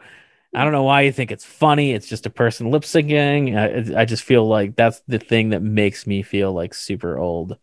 I 0.55 0.65
don't 0.65 0.73
know 0.73 0.83
why 0.83 1.03
you 1.03 1.13
think 1.13 1.31
it's 1.31 1.45
funny. 1.45 1.93
It's 1.93 2.09
just 2.09 2.27
a 2.27 2.31
person 2.31 2.71
lip 2.71 2.83
syncing. 2.83 3.57
I, 3.57 4.01
I 4.01 4.05
just 4.05 4.25
feel 4.25 4.47
like 4.47 4.75
that's 4.75 5.01
the 5.07 5.19
thing 5.19 5.51
that 5.51 5.63
makes 5.63 6.07
me 6.07 6.23
feel 6.23 6.53
like 6.53 6.75
super 6.75 7.19
old. 7.19 7.57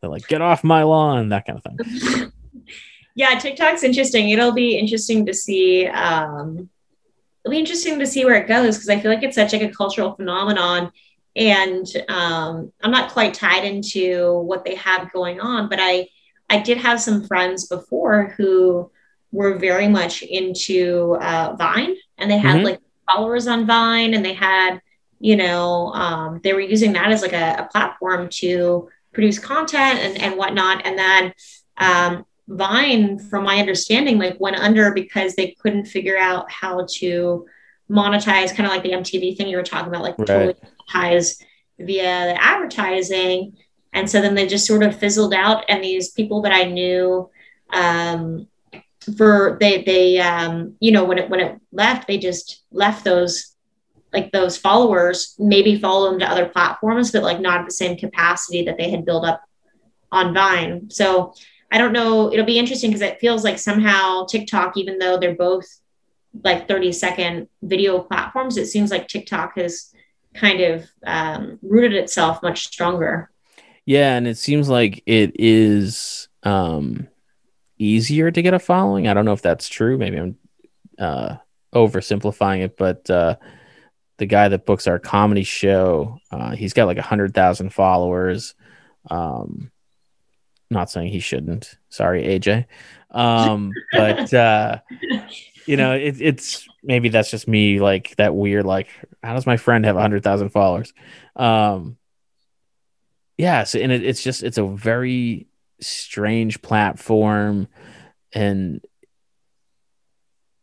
They're 0.00 0.10
like, 0.10 0.26
get 0.26 0.42
off 0.42 0.64
my 0.64 0.82
lawn, 0.82 1.28
that 1.30 1.46
kind 1.46 1.60
of 1.64 1.78
thing. 1.78 2.32
yeah, 3.14 3.38
TikTok's 3.38 3.84
interesting. 3.84 4.30
It'll 4.30 4.52
be 4.52 4.76
interesting 4.76 5.24
to 5.26 5.34
see. 5.34 5.86
Um, 5.86 6.68
it'll 7.44 7.52
be 7.52 7.58
interesting 7.58 7.98
to 8.00 8.06
see 8.06 8.24
where 8.24 8.34
it 8.34 8.48
goes 8.48 8.76
because 8.76 8.88
I 8.88 8.98
feel 8.98 9.12
like 9.12 9.22
it's 9.22 9.36
such 9.36 9.52
like 9.52 9.62
a 9.62 9.70
cultural 9.70 10.14
phenomenon. 10.14 10.90
And 11.36 11.86
um, 12.08 12.72
I'm 12.82 12.90
not 12.90 13.12
quite 13.12 13.34
tied 13.34 13.64
into 13.64 14.40
what 14.40 14.64
they 14.64 14.74
have 14.74 15.12
going 15.12 15.40
on, 15.40 15.68
but 15.68 15.78
I 15.80 16.08
I 16.50 16.60
did 16.60 16.78
have 16.78 17.00
some 17.00 17.24
friends 17.24 17.66
before 17.66 18.34
who 18.36 18.90
were 19.34 19.58
very 19.58 19.88
much 19.88 20.22
into 20.22 21.18
uh, 21.20 21.56
Vine 21.58 21.96
and 22.18 22.30
they 22.30 22.38
had 22.38 22.56
mm-hmm. 22.56 22.66
like 22.66 22.80
followers 23.10 23.48
on 23.48 23.66
Vine 23.66 24.14
and 24.14 24.24
they 24.24 24.32
had, 24.32 24.80
you 25.18 25.36
know, 25.36 25.92
um, 25.92 26.40
they 26.44 26.52
were 26.52 26.60
using 26.60 26.92
that 26.92 27.10
as 27.10 27.20
like 27.20 27.32
a, 27.32 27.64
a, 27.64 27.68
platform 27.72 28.28
to 28.28 28.88
produce 29.12 29.40
content 29.40 29.98
and, 29.98 30.22
and 30.22 30.36
whatnot. 30.36 30.86
And 30.86 30.96
then 30.96 31.34
um, 31.78 32.24
Vine, 32.46 33.18
from 33.18 33.42
my 33.42 33.58
understanding, 33.58 34.18
like 34.18 34.38
went 34.38 34.56
under 34.56 34.92
because 34.92 35.34
they 35.34 35.56
couldn't 35.60 35.86
figure 35.86 36.16
out 36.16 36.48
how 36.48 36.86
to 36.98 37.44
monetize, 37.90 38.54
kind 38.54 38.66
of 38.66 38.72
like 38.72 38.84
the 38.84 38.92
MTV 38.92 39.36
thing 39.36 39.48
you 39.48 39.56
were 39.56 39.64
talking 39.64 39.88
about, 39.88 40.02
like 40.02 40.18
right. 40.18 40.26
totally 40.28 40.54
monetize 40.88 41.42
via 41.80 42.26
the 42.26 42.40
advertising. 42.40 43.56
And 43.92 44.08
so 44.08 44.20
then 44.20 44.36
they 44.36 44.46
just 44.46 44.66
sort 44.66 44.84
of 44.84 44.96
fizzled 44.96 45.34
out. 45.34 45.64
And 45.68 45.82
these 45.82 46.10
people 46.10 46.42
that 46.42 46.52
I 46.52 46.64
knew, 46.64 47.30
um, 47.72 48.46
for 49.16 49.56
they 49.60 49.82
they 49.82 50.18
um, 50.18 50.76
you 50.80 50.92
know 50.92 51.04
when 51.04 51.18
it 51.18 51.30
when 51.30 51.40
it 51.40 51.60
left, 51.72 52.06
they 52.06 52.18
just 52.18 52.62
left 52.70 53.04
those 53.04 53.54
like 54.12 54.30
those 54.30 54.56
followers, 54.56 55.34
maybe 55.38 55.78
follow 55.78 56.08
them 56.08 56.20
to 56.20 56.30
other 56.30 56.46
platforms, 56.46 57.10
but 57.10 57.24
like 57.24 57.40
not 57.40 57.60
at 57.60 57.66
the 57.66 57.72
same 57.72 57.96
capacity 57.96 58.62
that 58.62 58.78
they 58.78 58.90
had 58.90 59.04
built 59.04 59.24
up 59.24 59.42
on 60.12 60.32
Vine. 60.32 60.88
So 60.88 61.34
I 61.72 61.78
don't 61.78 61.92
know. 61.92 62.32
It'll 62.32 62.46
be 62.46 62.58
interesting 62.58 62.90
because 62.90 63.02
it 63.02 63.18
feels 63.18 63.42
like 63.42 63.58
somehow 63.58 64.24
TikTok, 64.26 64.76
even 64.76 64.98
though 64.98 65.18
they're 65.18 65.34
both 65.34 65.66
like 66.44 66.68
30 66.68 66.92
second 66.92 67.48
video 67.62 67.98
platforms, 68.00 68.56
it 68.56 68.66
seems 68.66 68.90
like 68.90 69.08
TikTok 69.08 69.56
has 69.56 69.92
kind 70.34 70.60
of 70.60 70.86
um, 71.04 71.58
rooted 71.62 71.94
itself 71.94 72.42
much 72.42 72.66
stronger. 72.66 73.30
Yeah, 73.86 74.16
and 74.16 74.26
it 74.26 74.38
seems 74.38 74.68
like 74.68 75.02
it 75.06 75.32
is 75.38 76.28
um, 76.42 77.08
easier 77.78 78.30
to 78.30 78.42
get 78.42 78.54
a 78.54 78.58
following. 78.58 79.08
I 79.08 79.14
don't 79.14 79.24
know 79.24 79.32
if 79.32 79.42
that's 79.42 79.68
true. 79.68 79.98
Maybe 79.98 80.18
I'm 80.18 80.36
uh, 80.98 81.36
oversimplifying 81.74 82.62
it, 82.64 82.76
but 82.76 83.08
uh, 83.10 83.36
the 84.18 84.26
guy 84.26 84.48
that 84.48 84.66
books 84.66 84.86
our 84.86 84.98
comedy 84.98 85.42
show, 85.42 86.18
uh, 86.30 86.54
he's 86.54 86.72
got 86.72 86.86
like 86.86 86.98
a 86.98 87.02
hundred 87.02 87.34
thousand 87.34 87.70
followers. 87.70 88.54
Um, 89.10 89.70
not 90.70 90.90
saying 90.90 91.08
he 91.08 91.20
shouldn't. 91.20 91.76
Sorry, 91.88 92.24
AJ. 92.24 92.66
Um, 93.10 93.72
but 93.92 94.32
uh, 94.34 94.78
you 95.66 95.76
know, 95.76 95.94
it, 95.94 96.20
it's 96.20 96.68
maybe 96.82 97.08
that's 97.08 97.30
just 97.30 97.48
me, 97.48 97.80
like 97.80 98.16
that 98.16 98.34
weird, 98.34 98.66
like 98.66 98.88
how 99.22 99.34
does 99.34 99.46
my 99.46 99.56
friend 99.56 99.84
have 99.84 99.96
a 99.96 100.00
hundred 100.00 100.22
thousand 100.22 100.50
followers? 100.50 100.92
Um, 101.36 101.96
yeah, 103.36 103.64
so 103.64 103.78
and 103.78 103.92
it, 103.92 104.04
it's 104.04 104.22
just 104.22 104.42
it's 104.42 104.58
a 104.58 104.64
very 104.64 105.46
strange 105.80 106.62
platform, 106.62 107.68
and 108.32 108.80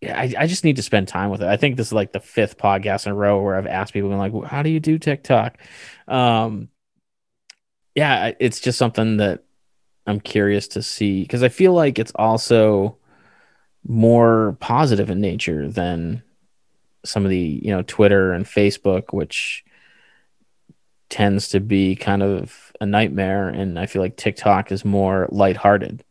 yeah, 0.02 0.20
I, 0.20 0.34
I 0.40 0.48
just 0.48 0.64
need 0.64 0.78
to 0.78 0.82
spend 0.82 1.08
time 1.08 1.30
with 1.30 1.42
it. 1.42 1.48
I 1.48 1.58
think 1.58 1.78
this 1.78 1.88
is 1.88 1.94
like 1.94 2.12
the 2.12 2.20
fifth 2.20 2.58
podcast 2.58 3.06
in 3.06 3.12
a 3.12 3.16
row 3.16 3.42
where 3.42 3.56
I've 3.56 3.68
asked 3.68 3.94
people, 3.94 4.10
like, 4.10 4.34
how 4.46 4.64
do 4.64 4.70
you 4.70 4.80
do 4.80 4.98
TikTok? 4.98 5.58
Um, 6.08 6.70
yeah, 7.94 8.32
it's 8.40 8.60
just 8.60 8.80
something 8.80 9.18
that 9.18 9.44
I'm 10.08 10.20
curious 10.20 10.68
to 10.70 10.82
see 10.82 11.22
because 11.22 11.44
I 11.44 11.50
feel 11.50 11.74
like 11.74 12.00
it's 12.00 12.14
also 12.16 12.98
more 13.88 14.58
positive 14.60 15.10
in 15.10 15.22
nature 15.22 15.70
than 15.70 16.24
some 17.04 17.24
of 17.24 17.30
the 17.30 17.60
you 17.64 17.72
know 17.72 17.84
Twitter 17.84 18.32
and 18.34 18.46
Facebook, 18.46 19.14
which 19.14 19.64
tends 21.10 21.50
to 21.50 21.60
be 21.60 21.96
kind 21.96 22.24
of 22.24 22.71
a 22.82 22.86
nightmare. 22.86 23.48
And 23.48 23.80
I 23.80 23.86
feel 23.86 24.02
like 24.02 24.18
TikTok 24.18 24.72
is 24.72 24.84
more 24.84 25.28
lighthearted. 25.32 26.04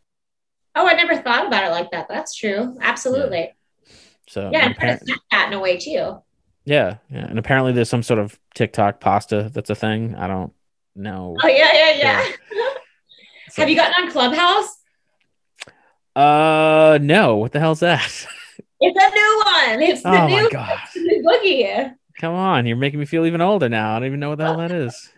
Oh, 0.74 0.86
I 0.86 0.94
never 0.94 1.16
thought 1.16 1.46
about 1.46 1.64
it 1.64 1.70
like 1.70 1.90
that. 1.90 2.06
That's 2.08 2.34
true. 2.34 2.78
Absolutely. 2.80 3.38
Yeah. 3.38 3.92
So 4.28 4.50
yeah, 4.52 4.72
and 4.78 5.00
that 5.32 5.48
in 5.48 5.54
a 5.54 5.58
way 5.58 5.76
too. 5.76 6.22
Yeah, 6.64 6.98
yeah, 7.10 7.26
and 7.26 7.36
apparently 7.36 7.72
there's 7.72 7.88
some 7.88 8.04
sort 8.04 8.20
of 8.20 8.38
TikTok 8.54 9.00
pasta 9.00 9.50
that's 9.52 9.70
a 9.70 9.74
thing. 9.74 10.14
I 10.14 10.28
don't 10.28 10.52
know. 10.94 11.36
Oh 11.42 11.48
yeah, 11.48 11.70
yeah, 11.72 11.90
yeah. 11.96 12.28
yeah. 12.52 12.68
so, 13.50 13.62
Have 13.62 13.68
you 13.68 13.74
gotten 13.74 14.04
on 14.04 14.12
Clubhouse? 14.12 14.76
Uh, 16.14 16.98
no. 17.02 17.36
What 17.36 17.50
the 17.52 17.60
hell's 17.60 17.80
that? 17.80 18.26
It's 18.82 18.98
a 18.98 19.10
new 19.10 19.42
one. 19.44 19.82
It's 19.82 20.02
the 20.02 20.08
oh 20.08 20.26
new, 20.26 20.42
my 20.44 20.48
God. 20.50 20.78
the 20.94 21.00
new 21.00 21.22
boogie. 21.22 21.94
Come 22.18 22.32
on, 22.32 22.64
you're 22.64 22.78
making 22.78 22.98
me 22.98 23.04
feel 23.04 23.26
even 23.26 23.42
older 23.42 23.68
now. 23.68 23.94
I 23.94 23.98
don't 23.98 24.06
even 24.06 24.20
know 24.20 24.30
what 24.30 24.38
the 24.38 24.44
hell 24.44 24.56
that 24.56 24.72
is. 24.72 25.10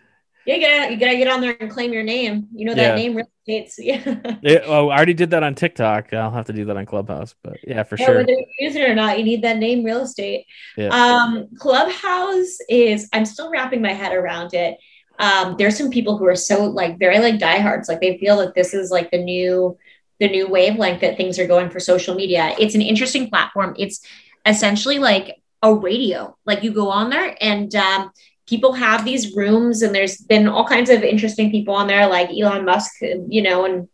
Yeah, 0.45 0.55
you 0.55 0.61
gotta, 0.61 0.91
you 0.93 0.99
gotta 0.99 1.17
get 1.17 1.27
on 1.29 1.41
there 1.41 1.55
and 1.59 1.71
claim 1.71 1.93
your 1.93 2.03
name. 2.03 2.47
You 2.53 2.65
know 2.65 2.73
that 2.73 2.81
yeah. 2.81 2.95
name 2.95 3.15
real 3.15 3.27
estate's 3.47 3.79
yeah. 3.79 4.37
yeah. 4.41 4.59
Oh, 4.65 4.89
I 4.89 4.97
already 4.97 5.13
did 5.13 5.29
that 5.31 5.43
on 5.43 5.55
TikTok. 5.55 6.13
I'll 6.13 6.31
have 6.31 6.45
to 6.47 6.53
do 6.53 6.65
that 6.65 6.75
on 6.77 6.85
Clubhouse, 6.85 7.35
but 7.43 7.57
yeah, 7.65 7.83
for 7.83 7.97
yeah, 7.97 8.05
sure. 8.05 8.17
Whether 8.17 8.31
you 8.31 8.45
use 8.59 8.75
it 8.75 8.89
or 8.89 8.95
not, 8.95 9.17
you 9.17 9.23
need 9.23 9.41
that 9.43 9.57
name 9.57 9.83
real 9.83 10.01
estate. 10.01 10.45
Yeah. 10.75 10.89
Um, 10.89 11.47
Clubhouse 11.57 12.57
is. 12.69 13.09
I'm 13.13 13.25
still 13.25 13.49
wrapping 13.49 13.81
my 13.81 13.93
head 13.93 14.13
around 14.13 14.53
it. 14.53 14.77
Um, 15.19 15.55
there's 15.57 15.77
some 15.77 15.89
people 15.89 16.17
who 16.17 16.25
are 16.25 16.35
so 16.35 16.65
like 16.65 16.99
very 16.99 17.19
like 17.19 17.39
diehards, 17.39 17.87
like 17.87 18.01
they 18.01 18.17
feel 18.17 18.37
that 18.37 18.55
this 18.55 18.73
is 18.73 18.91
like 18.91 19.11
the 19.11 19.23
new 19.23 19.77
the 20.19 20.27
new 20.29 20.47
wavelength 20.47 21.01
that 21.01 21.17
things 21.17 21.39
are 21.39 21.47
going 21.47 21.69
for 21.69 21.79
social 21.79 22.15
media. 22.15 22.55
It's 22.59 22.75
an 22.75 22.81
interesting 22.81 23.29
platform. 23.29 23.75
It's 23.77 24.05
essentially 24.45 24.99
like 24.99 25.41
a 25.61 25.73
radio. 25.73 26.37
Like 26.45 26.63
you 26.63 26.71
go 26.71 26.89
on 26.89 27.09
there 27.09 27.35
and 27.41 27.73
um, 27.75 28.11
people 28.47 28.73
have 28.73 29.05
these 29.05 29.35
rooms 29.35 29.81
and 29.81 29.95
there's 29.95 30.17
been 30.17 30.47
all 30.47 30.65
kinds 30.65 30.89
of 30.89 31.03
interesting 31.03 31.49
people 31.49 31.73
on 31.73 31.87
there 31.87 32.07
like 32.07 32.29
elon 32.29 32.65
musk 32.65 32.91
you 33.01 33.41
know 33.41 33.65
and 33.65 33.87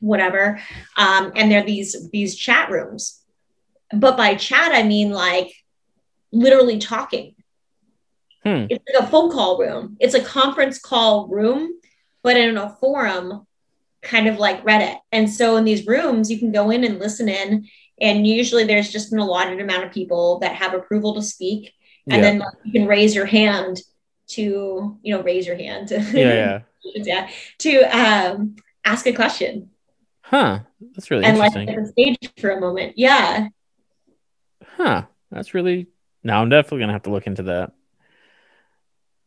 whatever. 0.00 0.60
Um, 0.96 1.32
and 1.34 1.50
there 1.50 1.62
are 1.62 1.66
these 1.66 2.10
these 2.10 2.36
chat 2.36 2.70
rooms. 2.70 3.20
But 3.92 4.16
by 4.16 4.34
chat 4.34 4.72
i 4.72 4.82
mean 4.82 5.10
like 5.10 5.52
literally 6.32 6.78
talking. 6.78 7.34
Hmm. 8.42 8.66
it's 8.68 8.84
like 8.92 9.02
a 9.02 9.10
phone 9.10 9.30
call 9.30 9.58
room. 9.58 9.96
It's 10.00 10.14
a 10.14 10.22
conference 10.22 10.78
call 10.78 11.28
room 11.28 11.72
but 12.22 12.36
in 12.36 12.56
a 12.56 12.70
forum 12.80 13.46
kind 14.02 14.26
of 14.26 14.38
like 14.38 14.64
reddit. 14.64 14.96
And 15.12 15.30
so 15.30 15.56
in 15.56 15.64
these 15.64 15.86
rooms 15.86 16.30
you 16.30 16.38
can 16.38 16.52
go 16.52 16.70
in 16.70 16.84
and 16.84 16.98
listen 16.98 17.28
in 17.28 17.68
and 18.00 18.26
usually 18.26 18.64
there's 18.64 18.90
just 18.90 19.12
an 19.12 19.18
allotted 19.18 19.60
amount 19.60 19.84
of 19.84 19.92
people 19.92 20.40
that 20.40 20.56
have 20.56 20.74
approval 20.74 21.14
to 21.14 21.22
speak 21.22 21.72
and 22.08 22.22
yeah. 22.22 22.30
then 22.30 22.42
you 22.64 22.72
can 22.72 22.86
raise 22.86 23.14
your 23.14 23.26
hand 23.26 23.80
to 24.26 24.98
you 25.02 25.14
know 25.14 25.22
raise 25.22 25.46
your 25.46 25.56
hand. 25.56 25.88
To, 25.88 26.00
yeah, 26.14 26.60
yeah. 26.82 27.28
to 27.58 27.82
um 27.82 28.56
ask 28.84 29.06
a 29.06 29.12
question. 29.12 29.70
Huh. 30.22 30.60
That's 30.94 31.10
really 31.10 31.24
interesting. 31.24 31.68
and 31.68 31.70
interesting. 31.70 32.06
like 32.08 32.20
the 32.20 32.26
stage 32.26 32.32
for 32.40 32.50
a 32.50 32.60
moment. 32.60 32.94
Yeah. 32.96 33.48
Huh. 34.76 35.04
That's 35.30 35.54
really 35.54 35.88
now 36.22 36.40
i'm 36.40 36.48
definitely 36.48 36.80
gonna 36.80 36.92
have 36.92 37.02
to 37.02 37.10
look 37.10 37.26
into 37.26 37.44
that. 37.44 37.72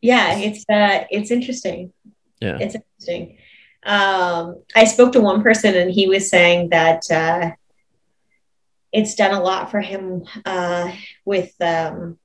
Yeah 0.00 0.36
it's 0.36 0.64
uh 0.68 1.04
it's 1.10 1.30
interesting. 1.30 1.92
Yeah. 2.40 2.58
It's 2.60 2.74
interesting. 2.74 3.38
Um 3.84 4.62
i 4.74 4.84
spoke 4.84 5.12
to 5.12 5.20
one 5.20 5.42
person 5.42 5.74
and 5.74 5.90
he 5.90 6.08
was 6.08 6.30
saying 6.30 6.70
that 6.70 7.10
uh 7.10 7.52
it's 8.90 9.14
done 9.14 9.34
a 9.34 9.42
lot 9.42 9.70
for 9.70 9.80
him 9.80 10.24
uh 10.44 10.90
with 11.24 11.54
um 11.60 12.18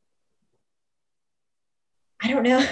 I 2.24 2.30
don't 2.30 2.44
know. 2.44 2.66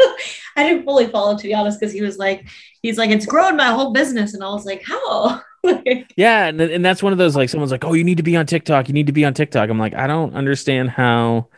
I 0.56 0.64
didn't 0.64 0.84
fully 0.84 1.06
follow 1.06 1.36
to 1.36 1.42
be 1.42 1.54
honest 1.54 1.80
because 1.80 1.92
he 1.92 2.02
was 2.02 2.18
like, 2.18 2.46
he's 2.82 2.98
like, 2.98 3.10
it's 3.10 3.26
grown 3.26 3.56
my 3.56 3.70
whole 3.70 3.92
business, 3.92 4.34
and 4.34 4.44
I 4.44 4.50
was 4.50 4.66
like, 4.66 4.82
how? 4.84 5.40
yeah, 6.16 6.46
and 6.46 6.60
and 6.60 6.84
that's 6.84 7.02
one 7.02 7.12
of 7.12 7.18
those 7.18 7.36
like 7.36 7.48
someone's 7.48 7.72
like, 7.72 7.84
oh, 7.84 7.94
you 7.94 8.04
need 8.04 8.18
to 8.18 8.22
be 8.22 8.36
on 8.36 8.46
TikTok, 8.46 8.88
you 8.88 8.94
need 8.94 9.06
to 9.06 9.12
be 9.12 9.24
on 9.24 9.34
TikTok. 9.34 9.70
I'm 9.70 9.78
like, 9.78 9.94
I 9.94 10.06
don't 10.06 10.34
understand 10.34 10.90
how 10.90 11.48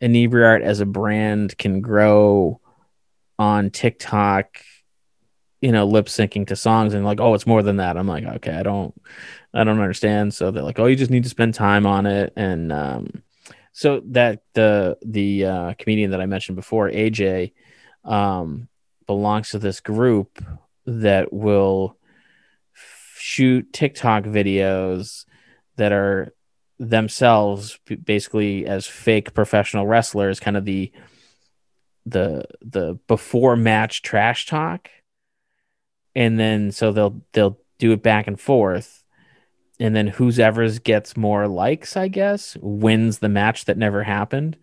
Inebriart 0.00 0.62
as 0.62 0.80
a 0.80 0.86
brand 0.86 1.56
can 1.58 1.80
grow 1.80 2.60
on 3.38 3.70
TikTok, 3.70 4.58
you 5.60 5.72
know, 5.72 5.86
lip 5.86 6.06
syncing 6.06 6.46
to 6.48 6.56
songs 6.56 6.94
and 6.94 7.04
like, 7.04 7.20
oh, 7.20 7.34
it's 7.34 7.46
more 7.46 7.62
than 7.62 7.76
that. 7.76 7.96
I'm 7.96 8.06
like, 8.06 8.24
okay, 8.24 8.52
I 8.52 8.62
don't, 8.62 8.94
I 9.54 9.64
don't 9.64 9.80
understand. 9.80 10.34
So 10.34 10.50
they're 10.50 10.62
like, 10.62 10.78
oh, 10.78 10.86
you 10.86 10.96
just 10.96 11.10
need 11.10 11.24
to 11.24 11.30
spend 11.30 11.54
time 11.54 11.86
on 11.86 12.06
it, 12.06 12.32
and 12.36 12.72
um, 12.72 13.22
so 13.72 14.02
that 14.06 14.42
the 14.54 14.98
the 15.04 15.44
uh, 15.44 15.74
comedian 15.78 16.10
that 16.10 16.20
I 16.20 16.26
mentioned 16.26 16.56
before, 16.56 16.90
AJ, 16.90 17.52
um, 18.04 18.68
belongs 19.06 19.50
to 19.50 19.58
this 19.58 19.80
group 19.80 20.44
that 20.86 21.32
will 21.32 21.96
shoot 23.16 23.72
TikTok 23.72 24.24
videos 24.24 25.24
that 25.76 25.92
are 25.92 26.34
themselves 26.78 27.78
basically 28.04 28.66
as 28.66 28.86
fake 28.86 29.34
professional 29.34 29.86
wrestlers, 29.86 30.40
kind 30.40 30.56
of 30.56 30.64
the 30.64 30.92
the 32.06 32.44
the 32.62 32.98
before 33.06 33.56
match 33.56 34.02
trash 34.02 34.46
talk, 34.46 34.88
and 36.14 36.38
then 36.40 36.72
so 36.72 36.92
they'll 36.92 37.20
they'll 37.32 37.58
do 37.78 37.92
it 37.92 38.02
back 38.02 38.26
and 38.26 38.40
forth 38.40 38.99
and 39.80 39.96
then 39.96 40.06
whoever 40.06 40.68
gets 40.78 41.16
more 41.16 41.48
likes, 41.48 41.96
I 41.96 42.08
guess, 42.08 42.56
wins 42.60 43.18
the 43.18 43.30
match 43.30 43.64
that 43.64 43.78
never 43.78 44.02
happened. 44.04 44.58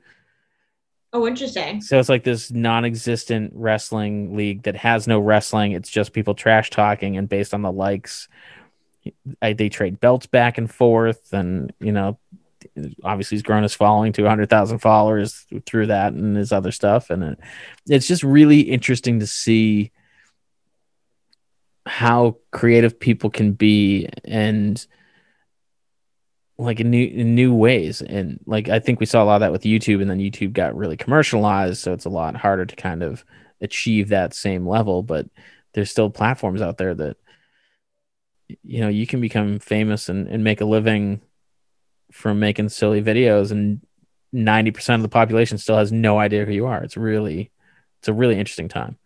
Oh, 1.11 1.25
interesting. 1.25 1.81
So 1.81 1.99
it's 1.99 2.09
like 2.09 2.23
this 2.23 2.51
non-existent 2.51 3.53
wrestling 3.55 4.37
league 4.37 4.63
that 4.63 4.75
has 4.75 5.07
no 5.07 5.19
wrestling. 5.19 5.71
It's 5.71 5.89
just 5.89 6.13
people 6.13 6.35
trash 6.35 6.69
talking, 6.69 7.17
and 7.17 7.27
based 7.27 7.53
on 7.53 7.63
the 7.63 7.71
likes, 7.71 8.27
I, 9.41 9.53
they 9.53 9.69
trade 9.69 9.99
belts 9.99 10.27
back 10.27 10.59
and 10.59 10.69
forth. 10.69 11.33
And 11.33 11.73
you 11.79 11.91
know, 11.91 12.19
obviously 13.03 13.37
he's 13.37 13.43
grown 13.43 13.63
his 13.63 13.73
following 13.73 14.13
to 14.13 14.23
100,000 14.23 14.77
followers 14.77 15.45
through 15.65 15.87
that 15.87 16.13
and 16.13 16.37
his 16.37 16.51
other 16.51 16.71
stuff. 16.71 17.09
And 17.09 17.23
it, 17.23 17.39
it's 17.89 18.07
just 18.07 18.21
really 18.21 18.61
interesting 18.61 19.19
to 19.21 19.27
see 19.27 19.91
how 21.87 22.37
creative 22.51 22.99
people 22.99 23.29
can 23.29 23.53
be 23.53 24.09
and 24.25 24.85
like 26.57 26.79
in 26.79 26.89
new 26.89 27.05
in 27.05 27.35
new 27.35 27.53
ways. 27.53 28.01
And 28.01 28.39
like 28.45 28.69
i 28.69 28.79
think 28.79 28.99
we 28.99 29.05
saw 29.05 29.23
a 29.23 29.25
lot 29.25 29.35
of 29.35 29.41
that 29.41 29.51
with 29.51 29.63
youtube 29.63 30.01
and 30.01 30.09
then 30.09 30.19
youtube 30.19 30.53
got 30.53 30.75
really 30.75 30.97
commercialized 30.97 31.79
so 31.79 31.93
it's 31.93 32.05
a 32.05 32.09
lot 32.09 32.35
harder 32.35 32.65
to 32.65 32.75
kind 32.75 33.03
of 33.03 33.23
achieve 33.61 34.09
that 34.09 34.33
same 34.33 34.67
level. 34.67 35.03
But 35.03 35.27
there's 35.73 35.91
still 35.91 36.09
platforms 36.09 36.61
out 36.61 36.77
there 36.77 36.93
that 36.95 37.17
you 38.63 38.81
know 38.81 38.87
you 38.87 39.05
can 39.05 39.19
become 39.21 39.59
famous 39.59 40.09
and, 40.09 40.27
and 40.27 40.43
make 40.43 40.61
a 40.61 40.65
living 40.65 41.21
from 42.11 42.39
making 42.39 42.69
silly 42.69 43.01
videos 43.01 43.51
and 43.51 43.81
90% 44.33 44.95
of 44.95 45.01
the 45.01 45.09
population 45.09 45.57
still 45.57 45.77
has 45.77 45.91
no 45.91 46.19
idea 46.19 46.45
who 46.45 46.53
you 46.53 46.65
are. 46.65 46.83
It's 46.83 46.97
really 46.97 47.51
it's 47.99 48.07
a 48.07 48.13
really 48.13 48.37
interesting 48.39 48.69
time. 48.69 48.97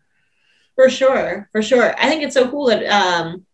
For 0.76 0.89
sure 0.89 1.49
for 1.52 1.62
sure. 1.62 1.95
I 1.99 2.08
think 2.08 2.24
it's 2.24 2.34
so 2.34 2.49
cool 2.49 2.68
that 2.68 2.86
um 2.86 3.45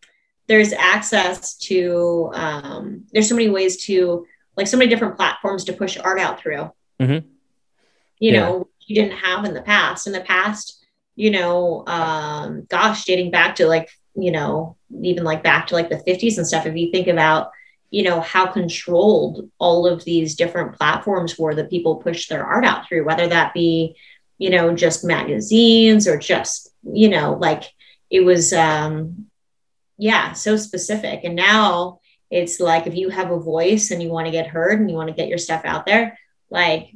there's 0.47 0.73
access 0.73 1.55
to 1.57 2.31
um, 2.33 3.03
there's 3.11 3.29
so 3.29 3.35
many 3.35 3.49
ways 3.49 3.83
to 3.85 4.25
like 4.55 4.67
so 4.67 4.77
many 4.77 4.89
different 4.89 5.15
platforms 5.15 5.65
to 5.65 5.73
push 5.73 5.97
art 5.97 6.19
out 6.19 6.39
through 6.39 6.71
mm-hmm. 6.99 7.25
you 8.19 8.31
yeah. 8.31 8.39
know 8.39 8.67
you 8.85 8.95
didn't 8.95 9.17
have 9.17 9.45
in 9.45 9.53
the 9.53 9.61
past 9.61 10.07
in 10.07 10.13
the 10.13 10.21
past 10.21 10.85
you 11.15 11.31
know 11.31 11.85
um, 11.87 12.65
gosh 12.69 13.05
dating 13.05 13.31
back 13.31 13.55
to 13.55 13.67
like 13.67 13.89
you 14.15 14.31
know 14.31 14.75
even 15.01 15.23
like 15.23 15.43
back 15.43 15.67
to 15.67 15.75
like 15.75 15.89
the 15.89 16.03
50s 16.07 16.37
and 16.37 16.47
stuff 16.47 16.65
if 16.65 16.75
you 16.75 16.91
think 16.91 17.07
about 17.07 17.51
you 17.89 18.03
know 18.03 18.19
how 18.21 18.45
controlled 18.47 19.49
all 19.59 19.87
of 19.87 20.03
these 20.03 20.35
different 20.35 20.75
platforms 20.77 21.37
were 21.37 21.55
that 21.55 21.69
people 21.69 21.97
push 21.97 22.27
their 22.27 22.45
art 22.45 22.65
out 22.65 22.87
through 22.87 23.05
whether 23.05 23.27
that 23.27 23.53
be 23.53 23.95
you 24.37 24.49
know 24.49 24.73
just 24.73 25.03
magazines 25.03 26.07
or 26.07 26.17
just 26.17 26.69
you 26.83 27.09
know 27.09 27.33
like 27.33 27.63
it 28.09 28.21
was 28.21 28.53
um 28.53 29.27
yeah, 29.97 30.33
so 30.33 30.55
specific. 30.57 31.21
And 31.23 31.35
now 31.35 31.99
it's 32.29 32.59
like 32.59 32.87
if 32.87 32.95
you 32.95 33.09
have 33.09 33.31
a 33.31 33.39
voice 33.39 33.91
and 33.91 34.01
you 34.01 34.09
want 34.09 34.27
to 34.27 34.31
get 34.31 34.47
heard 34.47 34.79
and 34.79 34.89
you 34.89 34.95
want 34.95 35.09
to 35.09 35.15
get 35.15 35.29
your 35.29 35.37
stuff 35.37 35.61
out 35.65 35.85
there, 35.85 36.17
like 36.49 36.91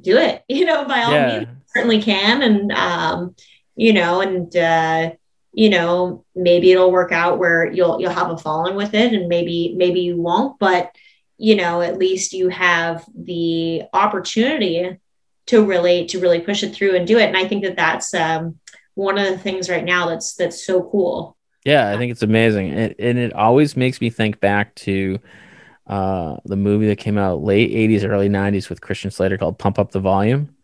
do 0.00 0.16
it, 0.18 0.44
you 0.48 0.64
know, 0.64 0.84
by 0.84 1.02
all 1.02 1.12
yeah. 1.12 1.38
means, 1.38 1.48
certainly 1.74 2.02
can. 2.02 2.42
And, 2.42 2.72
um, 2.72 3.34
you 3.76 3.92
know, 3.92 4.20
and, 4.20 4.54
uh, 4.56 5.12
you 5.52 5.70
know, 5.70 6.24
maybe 6.34 6.70
it'll 6.70 6.92
work 6.92 7.12
out 7.12 7.38
where 7.38 7.70
you'll, 7.70 8.00
you'll 8.00 8.12
have 8.12 8.30
a 8.30 8.38
fallen 8.38 8.76
with 8.76 8.94
it 8.94 9.12
and 9.12 9.28
maybe, 9.28 9.74
maybe 9.76 10.00
you 10.00 10.16
won't, 10.16 10.58
but, 10.58 10.94
you 11.36 11.56
know, 11.56 11.80
at 11.80 11.98
least 11.98 12.32
you 12.32 12.48
have 12.48 13.04
the 13.16 13.82
opportunity 13.92 14.98
to 15.46 15.64
really, 15.64 16.06
to 16.06 16.20
really 16.20 16.40
push 16.40 16.62
it 16.62 16.74
through 16.74 16.96
and 16.96 17.06
do 17.06 17.18
it. 17.18 17.26
And 17.26 17.36
I 17.36 17.48
think 17.48 17.64
that 17.64 17.76
that's, 17.76 18.12
um, 18.14 18.58
one 18.94 19.16
of 19.16 19.26
the 19.26 19.38
things 19.38 19.70
right 19.70 19.84
now 19.84 20.08
that's, 20.08 20.34
that's 20.34 20.64
so 20.64 20.82
cool. 20.82 21.37
Yeah, 21.68 21.90
I 21.90 21.98
think 21.98 22.10
it's 22.12 22.22
amazing, 22.22 22.70
and, 22.70 22.94
and 22.98 23.18
it 23.18 23.34
always 23.34 23.76
makes 23.76 24.00
me 24.00 24.08
think 24.08 24.40
back 24.40 24.74
to 24.76 25.18
uh, 25.86 26.36
the 26.46 26.56
movie 26.56 26.86
that 26.86 26.96
came 26.96 27.18
out 27.18 27.42
late 27.42 27.70
'80s, 27.70 28.08
early 28.08 28.30
'90s 28.30 28.70
with 28.70 28.80
Christian 28.80 29.10
Slater 29.10 29.36
called 29.36 29.58
"Pump 29.58 29.78
Up 29.78 29.90
the 29.90 30.00
Volume." 30.00 30.56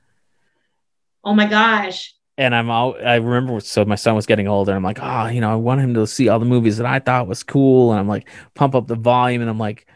Oh 1.22 1.34
my 1.34 1.46
gosh! 1.46 2.14
And 2.38 2.54
I'm 2.54 2.70
all 2.70 2.96
I 3.04 3.16
remember. 3.16 3.60
So 3.60 3.84
my 3.84 3.96
son 3.96 4.14
was 4.14 4.24
getting 4.24 4.48
older. 4.48 4.72
And 4.72 4.78
I'm 4.78 4.82
like, 4.82 4.98
oh, 5.02 5.26
you 5.26 5.42
know, 5.42 5.52
I 5.52 5.56
want 5.56 5.82
him 5.82 5.92
to 5.92 6.06
see 6.06 6.28
all 6.30 6.38
the 6.38 6.46
movies 6.46 6.78
that 6.78 6.86
I 6.86 7.00
thought 7.00 7.28
was 7.28 7.42
cool, 7.42 7.90
and 7.90 8.00
I'm 8.00 8.08
like, 8.08 8.26
pump 8.54 8.74
up 8.74 8.86
the 8.86 8.96
volume, 8.96 9.42
and 9.42 9.50
I'm 9.50 9.58
like, 9.58 9.86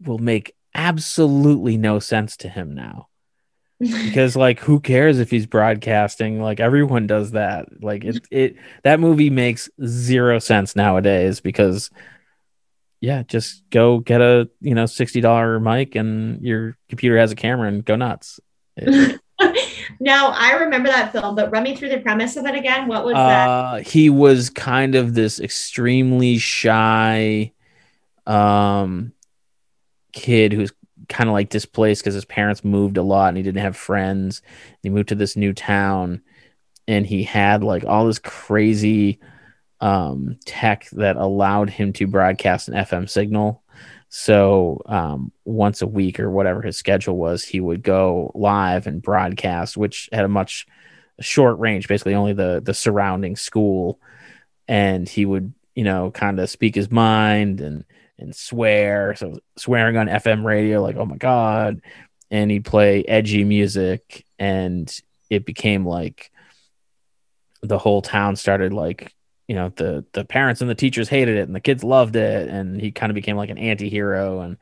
will 0.00 0.18
make 0.18 0.54
absolutely 0.76 1.76
no 1.76 1.98
sense 1.98 2.36
to 2.36 2.48
him 2.48 2.72
now 2.72 3.08
because 3.82 4.36
like 4.36 4.60
who 4.60 4.80
cares 4.80 5.18
if 5.18 5.30
he's 5.30 5.46
broadcasting? 5.46 6.40
Like 6.40 6.60
everyone 6.60 7.06
does 7.06 7.32
that. 7.32 7.82
Like 7.82 8.04
it 8.04 8.26
it 8.30 8.56
that 8.84 9.00
movie 9.00 9.30
makes 9.30 9.68
zero 9.84 10.38
sense 10.38 10.76
nowadays 10.76 11.40
because 11.40 11.90
yeah 13.00 13.22
just 13.24 13.68
go 13.70 13.98
get 13.98 14.20
a 14.20 14.48
you 14.60 14.74
know 14.74 14.84
$60 14.84 15.62
mic 15.62 15.96
and 15.96 16.40
your 16.42 16.76
computer 16.88 17.18
has 17.18 17.32
a 17.32 17.36
camera 17.36 17.68
and 17.68 17.84
go 17.84 17.96
nuts. 17.96 18.40
No, 20.00 20.32
i 20.34 20.52
remember 20.54 20.88
that 20.88 21.12
film 21.12 21.34
but 21.34 21.50
run 21.52 21.64
me 21.64 21.76
through 21.76 21.88
the 21.90 21.98
premise 21.98 22.36
of 22.36 22.46
it 22.46 22.54
again. 22.54 22.88
What 22.88 23.04
was 23.04 23.14
uh, 23.14 23.76
that 23.76 23.86
he 23.86 24.08
was 24.08 24.50
kind 24.50 24.94
of 24.94 25.14
this 25.14 25.38
extremely 25.40 26.38
shy 26.38 27.52
um 28.26 29.12
kid 30.12 30.52
who's 30.52 30.72
kind 31.12 31.28
of 31.28 31.34
like 31.34 31.50
displaced 31.50 32.02
because 32.02 32.14
his 32.14 32.24
parents 32.24 32.64
moved 32.64 32.96
a 32.96 33.02
lot 33.02 33.28
and 33.28 33.36
he 33.36 33.42
didn't 33.42 33.62
have 33.62 33.76
friends. 33.76 34.40
He 34.82 34.88
moved 34.88 35.10
to 35.10 35.14
this 35.14 35.36
new 35.36 35.52
town 35.52 36.22
and 36.88 37.06
he 37.06 37.22
had 37.22 37.62
like 37.62 37.84
all 37.84 38.06
this 38.06 38.18
crazy 38.18 39.20
um, 39.80 40.38
tech 40.46 40.88
that 40.92 41.16
allowed 41.16 41.68
him 41.68 41.92
to 41.94 42.06
broadcast 42.06 42.68
an 42.68 42.74
FM 42.74 43.10
signal. 43.10 43.62
So 44.08 44.80
um, 44.86 45.32
once 45.44 45.82
a 45.82 45.86
week 45.86 46.18
or 46.18 46.30
whatever 46.30 46.62
his 46.62 46.76
schedule 46.76 47.16
was, 47.16 47.44
he 47.44 47.60
would 47.60 47.82
go 47.82 48.32
live 48.34 48.86
and 48.86 49.02
broadcast, 49.02 49.76
which 49.76 50.08
had 50.12 50.24
a 50.24 50.28
much 50.28 50.66
short 51.20 51.58
range, 51.58 51.88
basically 51.88 52.14
only 52.14 52.32
the 52.32 52.60
the 52.64 52.74
surrounding 52.74 53.36
school, 53.36 54.00
and 54.68 55.08
he 55.08 55.24
would 55.24 55.52
you 55.74 55.84
know 55.84 56.10
kind 56.10 56.38
of 56.40 56.50
speak 56.50 56.74
his 56.74 56.90
mind 56.90 57.60
and 57.60 57.84
and 58.22 58.34
swear. 58.34 59.14
So 59.16 59.38
swearing 59.56 59.96
on 59.96 60.06
FM 60.06 60.44
radio, 60.44 60.82
like, 60.82 60.96
oh 60.96 61.06
my 61.06 61.16
God. 61.16 61.82
And 62.30 62.50
he'd 62.50 62.64
play 62.64 63.04
edgy 63.04 63.44
music 63.44 64.24
and 64.38 64.92
it 65.28 65.44
became 65.44 65.86
like 65.86 66.30
the 67.62 67.78
whole 67.78 68.02
town 68.02 68.36
started 68.36 68.72
like, 68.72 69.14
you 69.46 69.54
know, 69.54 69.70
the 69.76 70.04
the 70.12 70.24
parents 70.24 70.60
and 70.60 70.70
the 70.70 70.74
teachers 70.74 71.08
hated 71.08 71.36
it 71.36 71.42
and 71.42 71.54
the 71.54 71.60
kids 71.60 71.84
loved 71.84 72.16
it. 72.16 72.48
And 72.48 72.80
he 72.80 72.90
kind 72.90 73.10
of 73.10 73.14
became 73.14 73.36
like 73.36 73.50
an 73.50 73.58
anti-hero. 73.58 74.40
And 74.40 74.56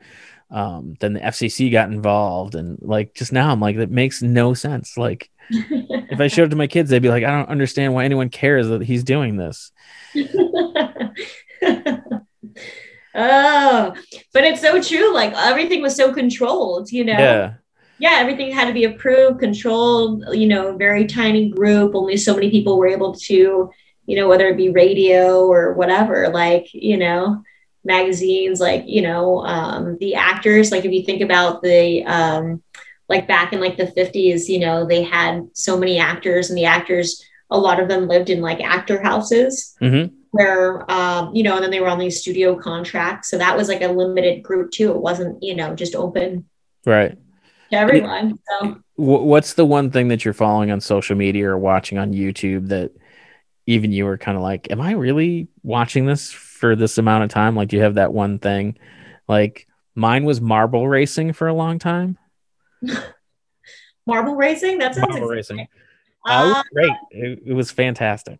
um, 0.49 0.95
then 0.99 1.13
the 1.13 1.21
FCC 1.21 1.71
got 1.71 1.89
involved. 1.89 2.55
And 2.55 2.77
like 2.81 3.13
just 3.13 3.31
now 3.31 3.51
I'm 3.51 3.61
like, 3.61 3.77
that 3.77 3.89
makes 3.89 4.21
no 4.21 4.53
sense. 4.53 4.97
Like 4.97 5.29
if 5.49 6.19
I 6.19 6.27
showed 6.27 6.45
it 6.45 6.49
to 6.49 6.55
my 6.57 6.67
kids, 6.67 6.89
they'd 6.89 6.99
be 6.99 7.09
like, 7.09 7.23
I 7.23 7.31
don't 7.31 7.49
understand 7.49 7.93
why 7.93 8.05
anyone 8.05 8.29
cares 8.29 8.67
that 8.67 8.81
he's 8.81 9.03
doing 9.03 9.37
this. 9.37 9.71
Oh, 13.13 13.93
but 14.33 14.43
it's 14.43 14.61
so 14.61 14.81
true. 14.81 15.13
Like 15.13 15.33
everything 15.33 15.81
was 15.81 15.95
so 15.95 16.13
controlled, 16.13 16.91
you 16.91 17.03
know? 17.03 17.13
Yeah. 17.13 17.53
Yeah, 17.99 18.15
everything 18.15 18.51
had 18.51 18.65
to 18.65 18.73
be 18.73 18.85
approved, 18.85 19.39
controlled, 19.39 20.25
you 20.31 20.47
know, 20.47 20.75
very 20.75 21.05
tiny 21.05 21.49
group. 21.49 21.93
Only 21.93 22.17
so 22.17 22.33
many 22.33 22.49
people 22.49 22.79
were 22.79 22.87
able 22.87 23.13
to, 23.13 23.69
you 24.07 24.15
know, 24.15 24.27
whether 24.27 24.47
it 24.47 24.57
be 24.57 24.69
radio 24.69 25.45
or 25.45 25.73
whatever, 25.73 26.29
like, 26.29 26.73
you 26.73 26.97
know, 26.97 27.43
magazines, 27.83 28.59
like, 28.59 28.85
you 28.87 29.03
know, 29.03 29.45
um, 29.45 29.97
the 29.99 30.15
actors, 30.15 30.71
like 30.71 30.83
if 30.83 30.91
you 30.91 31.03
think 31.03 31.21
about 31.21 31.61
the, 31.61 32.03
um, 32.05 32.63
like 33.07 33.27
back 33.27 33.53
in 33.53 33.59
like 33.59 33.77
the 33.77 33.85
50s, 33.85 34.49
you 34.49 34.59
know, 34.59 34.87
they 34.87 35.03
had 35.03 35.47
so 35.53 35.77
many 35.77 35.99
actors 35.99 36.49
and 36.49 36.57
the 36.57 36.65
actors, 36.65 37.23
a 37.51 37.57
lot 37.57 37.79
of 37.79 37.87
them 37.87 38.07
lived 38.07 38.31
in 38.31 38.41
like 38.41 38.61
actor 38.61 38.99
houses. 39.03 39.75
Mm-hmm 39.79 40.20
where 40.31 40.89
um, 40.89 41.35
you 41.35 41.43
know, 41.43 41.55
and 41.55 41.63
then 41.63 41.71
they 41.71 41.79
were 41.79 41.87
on 41.87 41.99
these 41.99 42.19
studio 42.19 42.55
contracts. 42.55 43.29
So 43.29 43.37
that 43.37 43.55
was 43.55 43.67
like 43.67 43.81
a 43.81 43.89
limited 43.89 44.43
group 44.43 44.71
too. 44.71 44.91
It 44.91 45.01
wasn't, 45.01 45.43
you 45.43 45.55
know, 45.55 45.75
just 45.75 45.95
open 45.95 46.45
right 46.85 47.17
to 47.69 47.77
everyone. 47.77 48.39
So 48.49 48.81
what's 48.95 49.53
the 49.53 49.65
one 49.65 49.91
thing 49.91 50.07
that 50.07 50.23
you're 50.23 50.33
following 50.33 50.71
on 50.71 50.81
social 50.81 51.15
media 51.15 51.49
or 51.49 51.57
watching 51.57 51.97
on 51.97 52.13
YouTube 52.13 52.69
that 52.69 52.91
even 53.67 53.91
you 53.91 54.05
were 54.05 54.17
kind 54.17 54.37
of 54.37 54.43
like, 54.43 54.71
Am 54.71 54.81
I 54.81 54.93
really 54.93 55.49
watching 55.63 56.05
this 56.05 56.31
for 56.31 56.75
this 56.75 56.97
amount 56.97 57.25
of 57.25 57.29
time? 57.29 57.55
Like, 57.55 57.69
do 57.69 57.75
you 57.75 57.83
have 57.83 57.95
that 57.95 58.13
one 58.13 58.39
thing? 58.39 58.77
Like 59.27 59.67
mine 59.95 60.23
was 60.23 60.39
marble 60.39 60.87
racing 60.87 61.33
for 61.33 61.47
a 61.47 61.53
long 61.53 61.77
time. 61.77 62.17
marble 64.07 64.35
racing? 64.35 64.77
That 64.79 64.95
sounds 64.95 65.09
marble 65.09 65.27
racing. 65.27 65.67
Uh, 66.25 66.53
uh, 66.55 66.63
great. 66.73 66.91
It, 67.11 67.39
it 67.47 67.53
was 67.53 67.71
fantastic. 67.71 68.39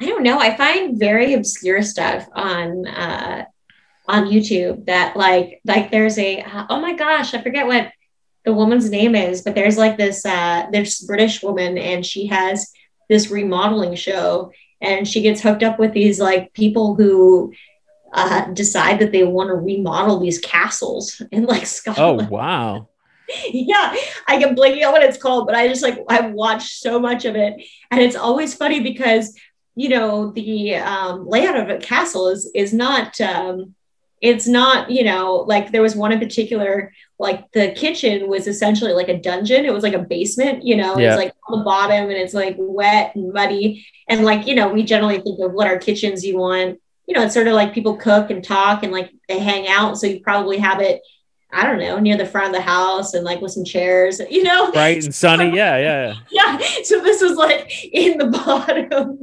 I 0.00 0.06
don't 0.06 0.22
know. 0.22 0.38
I 0.38 0.56
find 0.56 0.98
very 0.98 1.34
obscure 1.34 1.82
stuff 1.82 2.28
on 2.32 2.86
uh, 2.86 3.44
on 4.06 4.26
YouTube 4.26 4.86
that 4.86 5.16
like 5.16 5.60
like 5.64 5.90
there's 5.90 6.18
a 6.18 6.40
uh, 6.40 6.66
oh 6.70 6.80
my 6.80 6.94
gosh, 6.94 7.34
I 7.34 7.42
forget 7.42 7.66
what 7.66 7.90
the 8.44 8.52
woman's 8.52 8.90
name 8.90 9.14
is, 9.14 9.42
but 9.42 9.54
there's 9.54 9.76
like 9.76 9.98
this 9.98 10.24
uh, 10.24 10.66
this 10.72 11.04
British 11.04 11.42
woman 11.42 11.78
and 11.78 12.06
she 12.06 12.26
has 12.26 12.70
this 13.08 13.30
remodeling 13.30 13.94
show 13.94 14.52
and 14.80 15.08
she 15.08 15.22
gets 15.22 15.40
hooked 15.40 15.62
up 15.62 15.78
with 15.78 15.92
these 15.92 16.20
like 16.20 16.52
people 16.52 16.94
who 16.94 17.52
uh, 18.12 18.46
decide 18.52 19.00
that 19.00 19.12
they 19.12 19.24
want 19.24 19.48
to 19.48 19.54
remodel 19.54 20.20
these 20.20 20.38
castles 20.38 21.20
in 21.32 21.44
like 21.44 21.66
Scotland. 21.66 22.28
Oh 22.30 22.34
wow. 22.34 22.88
yeah, 23.50 23.94
I 24.26 24.38
can 24.38 24.54
blank 24.54 24.80
out 24.82 24.92
what 24.92 25.02
it's 25.02 25.18
called, 25.18 25.46
but 25.46 25.54
I 25.54 25.68
just 25.68 25.82
like 25.82 25.98
I've 26.08 26.32
watched 26.32 26.80
so 26.80 26.98
much 26.98 27.26
of 27.26 27.36
it, 27.36 27.62
and 27.90 28.00
it's 28.00 28.16
always 28.16 28.54
funny 28.54 28.80
because 28.80 29.34
you 29.82 29.88
know 29.88 30.30
the 30.32 30.74
um, 30.76 31.26
layout 31.32 31.56
of 31.56 31.68
a 31.70 31.78
castle 31.78 32.28
is 32.34 32.50
is 32.54 32.72
not 32.72 33.20
um, 33.20 33.74
it's 34.20 34.48
not, 34.48 34.90
you 34.90 35.04
know, 35.04 35.44
like 35.46 35.70
there 35.70 35.82
was 35.82 35.94
one 35.94 36.10
in 36.10 36.18
particular, 36.18 36.92
like 37.18 37.50
the 37.52 37.70
kitchen 37.72 38.28
was 38.28 38.48
essentially 38.48 38.92
like 38.92 39.08
a 39.08 39.20
dungeon. 39.20 39.64
It 39.64 39.72
was 39.72 39.84
like 39.84 39.94
a 39.94 40.00
basement, 40.00 40.64
you 40.64 40.76
know, 40.76 40.98
Yeah. 40.98 41.10
it's 41.10 41.16
like 41.22 41.32
on 41.48 41.58
the 41.58 41.64
bottom 41.64 42.04
and 42.10 42.18
it's 42.24 42.34
like 42.34 42.56
wet 42.58 43.14
and 43.14 43.32
muddy. 43.32 43.86
And 44.08 44.24
like, 44.24 44.46
you 44.48 44.54
know, 44.56 44.68
we 44.68 44.82
generally 44.82 45.20
think 45.20 45.38
of 45.40 45.52
what 45.52 45.68
our 45.68 45.78
kitchens 45.78 46.24
you 46.24 46.36
want. 46.36 46.80
You 47.06 47.14
know, 47.14 47.22
it's 47.24 47.34
sort 47.34 47.46
of 47.46 47.54
like 47.54 47.72
people 47.72 47.96
cook 47.96 48.30
and 48.30 48.42
talk 48.42 48.82
and 48.82 48.92
like 48.92 49.10
they 49.28 49.38
hang 49.38 49.68
out. 49.68 49.98
So 49.98 50.08
you 50.08 50.20
probably 50.20 50.58
have 50.58 50.80
it, 50.80 51.00
I 51.50 51.64
don't 51.66 51.78
know, 51.78 51.98
near 51.98 52.16
the 52.18 52.26
front 52.26 52.48
of 52.48 52.52
the 52.52 52.60
house 52.60 53.14
and 53.14 53.24
like 53.24 53.40
with 53.40 53.52
some 53.52 53.64
chairs, 53.64 54.20
you 54.30 54.42
know? 54.42 54.70
Bright 54.70 55.02
and 55.04 55.14
sunny. 55.14 55.50
Yeah, 55.56 55.78
yeah. 55.78 56.14
yeah 56.30 56.58
so 56.84 57.00
this 57.00 57.22
was 57.22 57.36
like 57.36 57.70
in 57.92 58.18
the 58.18 58.26
bottom 58.44 59.18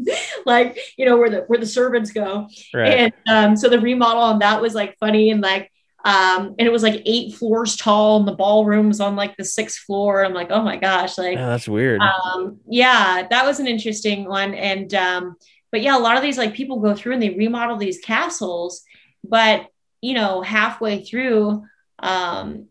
like 0.46 0.78
you 0.98 1.06
know 1.06 1.18
where 1.18 1.30
the 1.30 1.42
where 1.48 1.60
the 1.60 1.66
servants 1.66 2.12
go 2.12 2.48
Right. 2.74 2.94
and 2.94 3.14
um 3.30 3.56
so 3.58 3.70
the 3.70 3.80
remodel 3.80 4.24
on 4.24 4.40
that 4.40 4.62
was 4.62 4.74
like 4.74 4.98
funny 5.00 5.30
and 5.30 5.42
like 5.42 5.72
um 6.04 6.56
and 6.60 6.68
it 6.68 6.72
was 6.72 6.84
like 6.84 7.02
eight 7.06 7.34
floors 7.36 7.76
tall 7.76 8.18
and 8.18 8.28
the 8.28 8.36
ballroom 8.36 8.88
was 8.88 9.00
on 9.00 9.16
like 9.16 9.36
the 9.38 9.44
sixth 9.46 9.80
floor 9.80 10.24
i'm 10.26 10.34
like 10.34 10.50
oh 10.52 10.62
my 10.62 10.78
gosh 10.78 11.18
like 11.18 11.36
Yeah, 11.38 11.48
that's 11.50 11.68
weird. 11.68 12.02
um 12.02 12.60
yeah 12.68 13.26
that 13.30 13.46
was 13.46 13.60
an 13.60 13.68
interesting 13.68 14.26
one 14.26 14.54
and 14.54 14.94
um 14.94 15.36
but 15.72 15.82
yeah 15.82 15.98
a 15.98 16.00
lot 16.00 16.18
of 16.18 16.24
these 16.24 16.38
like 16.38 16.54
people 16.54 16.80
go 16.80 16.96
through 16.96 17.14
and 17.14 17.22
they 17.22 17.32
remodel 17.32 17.78
these 17.78 18.00
castles 18.00 18.84
but 19.24 19.68
you 20.02 20.14
know 20.14 20.42
halfway 20.42 21.04
through 21.04 21.64
um 22.00 22.66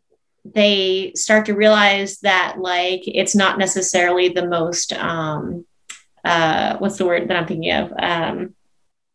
they 0.44 1.12
start 1.14 1.46
to 1.46 1.54
realize 1.54 2.18
that 2.20 2.56
like 2.58 3.02
it's 3.06 3.34
not 3.34 3.58
necessarily 3.58 4.28
the 4.28 4.46
most 4.46 4.92
um 4.92 5.64
uh 6.24 6.76
what's 6.78 6.98
the 6.98 7.06
word 7.06 7.28
that 7.28 7.36
i'm 7.36 7.46
thinking 7.46 7.72
of 7.72 7.92
um 7.98 8.54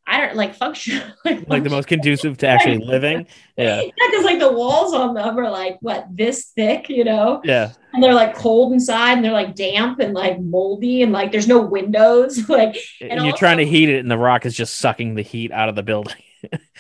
i 0.08 0.20
don't 0.20 0.36
like 0.36 0.56
function 0.56 1.02
like 1.26 1.64
the 1.64 1.70
most 1.70 1.88
conducive 1.88 2.36
to 2.38 2.48
actually 2.48 2.80
living. 2.80 3.28
Yeah. 3.58 3.82
yeah 3.82 3.92
because 4.10 4.24
like 4.26 4.40
the 4.40 4.52
walls 4.52 4.94
on 4.94 5.14
them 5.14 5.38
are 5.38 5.50
like 5.52 5.78
what 5.82 6.08
this 6.10 6.46
thick 6.56 6.90
you 6.90 7.04
know 7.04 7.42
Yeah. 7.44 7.74
and 7.94 8.02
they're 8.02 8.14
like 8.16 8.34
cold 8.36 8.72
inside 8.74 9.14
and 9.14 9.24
they're 9.26 9.32
like 9.34 9.54
damp 9.54 10.00
and 10.00 10.14
like 10.14 10.40
moldy 10.40 11.04
and 11.04 11.12
like 11.12 11.32
there's 11.32 11.48
no 11.48 11.60
windows 11.62 12.48
like 12.50 12.76
And, 13.02 13.24
you're 13.26 13.36
trying 13.36 13.58
to 13.58 13.66
heat 13.66 13.90
it, 13.90 14.00
and 14.00 14.10
the 14.10 14.18
rock 14.18 14.46
is 14.48 14.56
just 14.56 14.76
sucking 14.78 15.14
the 15.16 15.22
heat 15.22 15.52
out 15.52 15.70
of 15.70 15.76
the 15.76 15.84
building. 15.84 16.16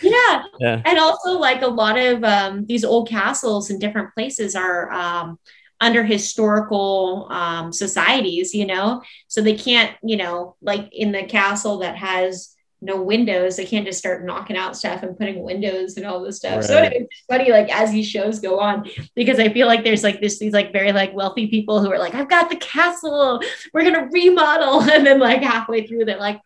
Yeah. 0.02 0.44
Yeah. 0.60 0.82
and 0.86 1.00
also 1.00 1.38
like 1.38 1.62
a 1.62 1.68
lot 1.68 1.98
of 1.98 2.24
um, 2.24 2.66
these 2.66 2.84
old 2.84 3.10
castles 3.10 3.70
in 3.70 3.80
different 3.80 4.14
places 4.14 4.56
are 4.56 4.92
um, 4.92 5.40
under 5.82 6.04
historical 6.04 7.28
um, 7.32 7.72
societies 7.72 8.54
you 8.54 8.66
know? 8.66 9.02
So 9.28 9.42
they 9.42 9.56
can't 9.56 9.96
you 10.04 10.18
know 10.18 10.56
like 10.62 10.90
in 10.92 11.12
the 11.12 11.24
castle 11.24 11.80
that 11.80 11.96
has 11.98 12.56
no 12.82 13.02
windows 13.02 13.58
they 13.58 13.66
can't 13.66 13.86
just 13.86 14.00
start 14.00 14.26
knocking 14.26 14.56
out 14.56 14.76
stuff 14.78 15.04
and 15.04 15.18
putting 15.18 15.44
windows 15.44 15.98
and 15.98 16.06
all 16.06 16.24
this 16.24 16.38
stuff. 16.38 16.64
So 16.64 16.82
it's 16.82 17.24
funny 17.30 17.52
like 17.52 17.70
as 17.74 17.92
these 17.92 18.08
shows 18.08 18.40
go 18.40 18.60
on 18.60 18.90
because 19.16 19.38
i 19.38 19.52
feel 19.52 19.68
like 19.68 19.84
there's 19.84 20.04
like 20.04 20.22
this 20.22 20.40
these 20.40 20.54
like 20.54 20.72
very 20.72 20.94
like 20.94 21.14
wealthy 21.14 21.48
people 21.48 21.82
who 21.82 21.92
are 21.92 22.00
like 22.00 22.16
i've 22.16 22.30
got 22.30 22.50
the 22.50 22.56
castle. 22.56 23.42
We're 23.74 23.84
gonna 23.84 24.10
remodel. 24.12 24.82
And 24.90 25.06
then 25.06 25.20
like 25.20 25.42
halfway 25.42 25.86
through 25.86 26.06
they're 26.06 26.18
like 26.18 26.42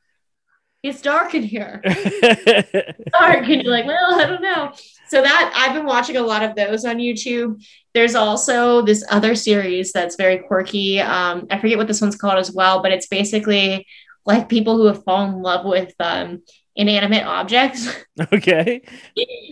it's 0.84 1.02
dark 1.02 1.34
in 1.34 1.44
here. 1.44 1.82
Dark 1.84 3.48
and 3.48 3.62
you're 3.62 3.72
like 3.72 3.86
well 3.86 4.20
i 4.20 4.26
don't 4.26 4.42
know. 4.42 4.74
So 5.08 5.22
that 5.22 5.54
i've 5.56 5.74
been 5.74 5.86
watching 5.86 6.18
a 6.18 6.22
lot 6.22 6.44
of 6.44 6.56
those 6.56 6.86
on 6.86 6.98
youtube. 6.98 7.64
There's 7.94 8.16
also 8.16 8.82
this 8.82 9.04
other 9.10 9.36
series 9.36 9.92
that's 9.94 10.16
very 10.16 10.40
quirky. 10.40 11.00
Um, 11.00 11.48
i 11.50 11.58
forget 11.60 11.78
what 11.78 11.88
this 11.88 12.02
one's 12.02 12.16
called 12.16 12.38
as 12.38 12.52
well 12.52 12.82
but 12.82 12.92
it's 12.92 13.08
basically 13.08 13.88
like 14.26 14.50
people 14.50 14.78
who 14.78 14.86
have 14.86 15.04
fallen 15.04 15.36
in 15.36 15.42
love 15.42 15.66
with 15.66 15.94
um, 16.00 16.44
inanimate 16.76 17.24
objects. 17.24 17.94
Okay. 18.32 18.82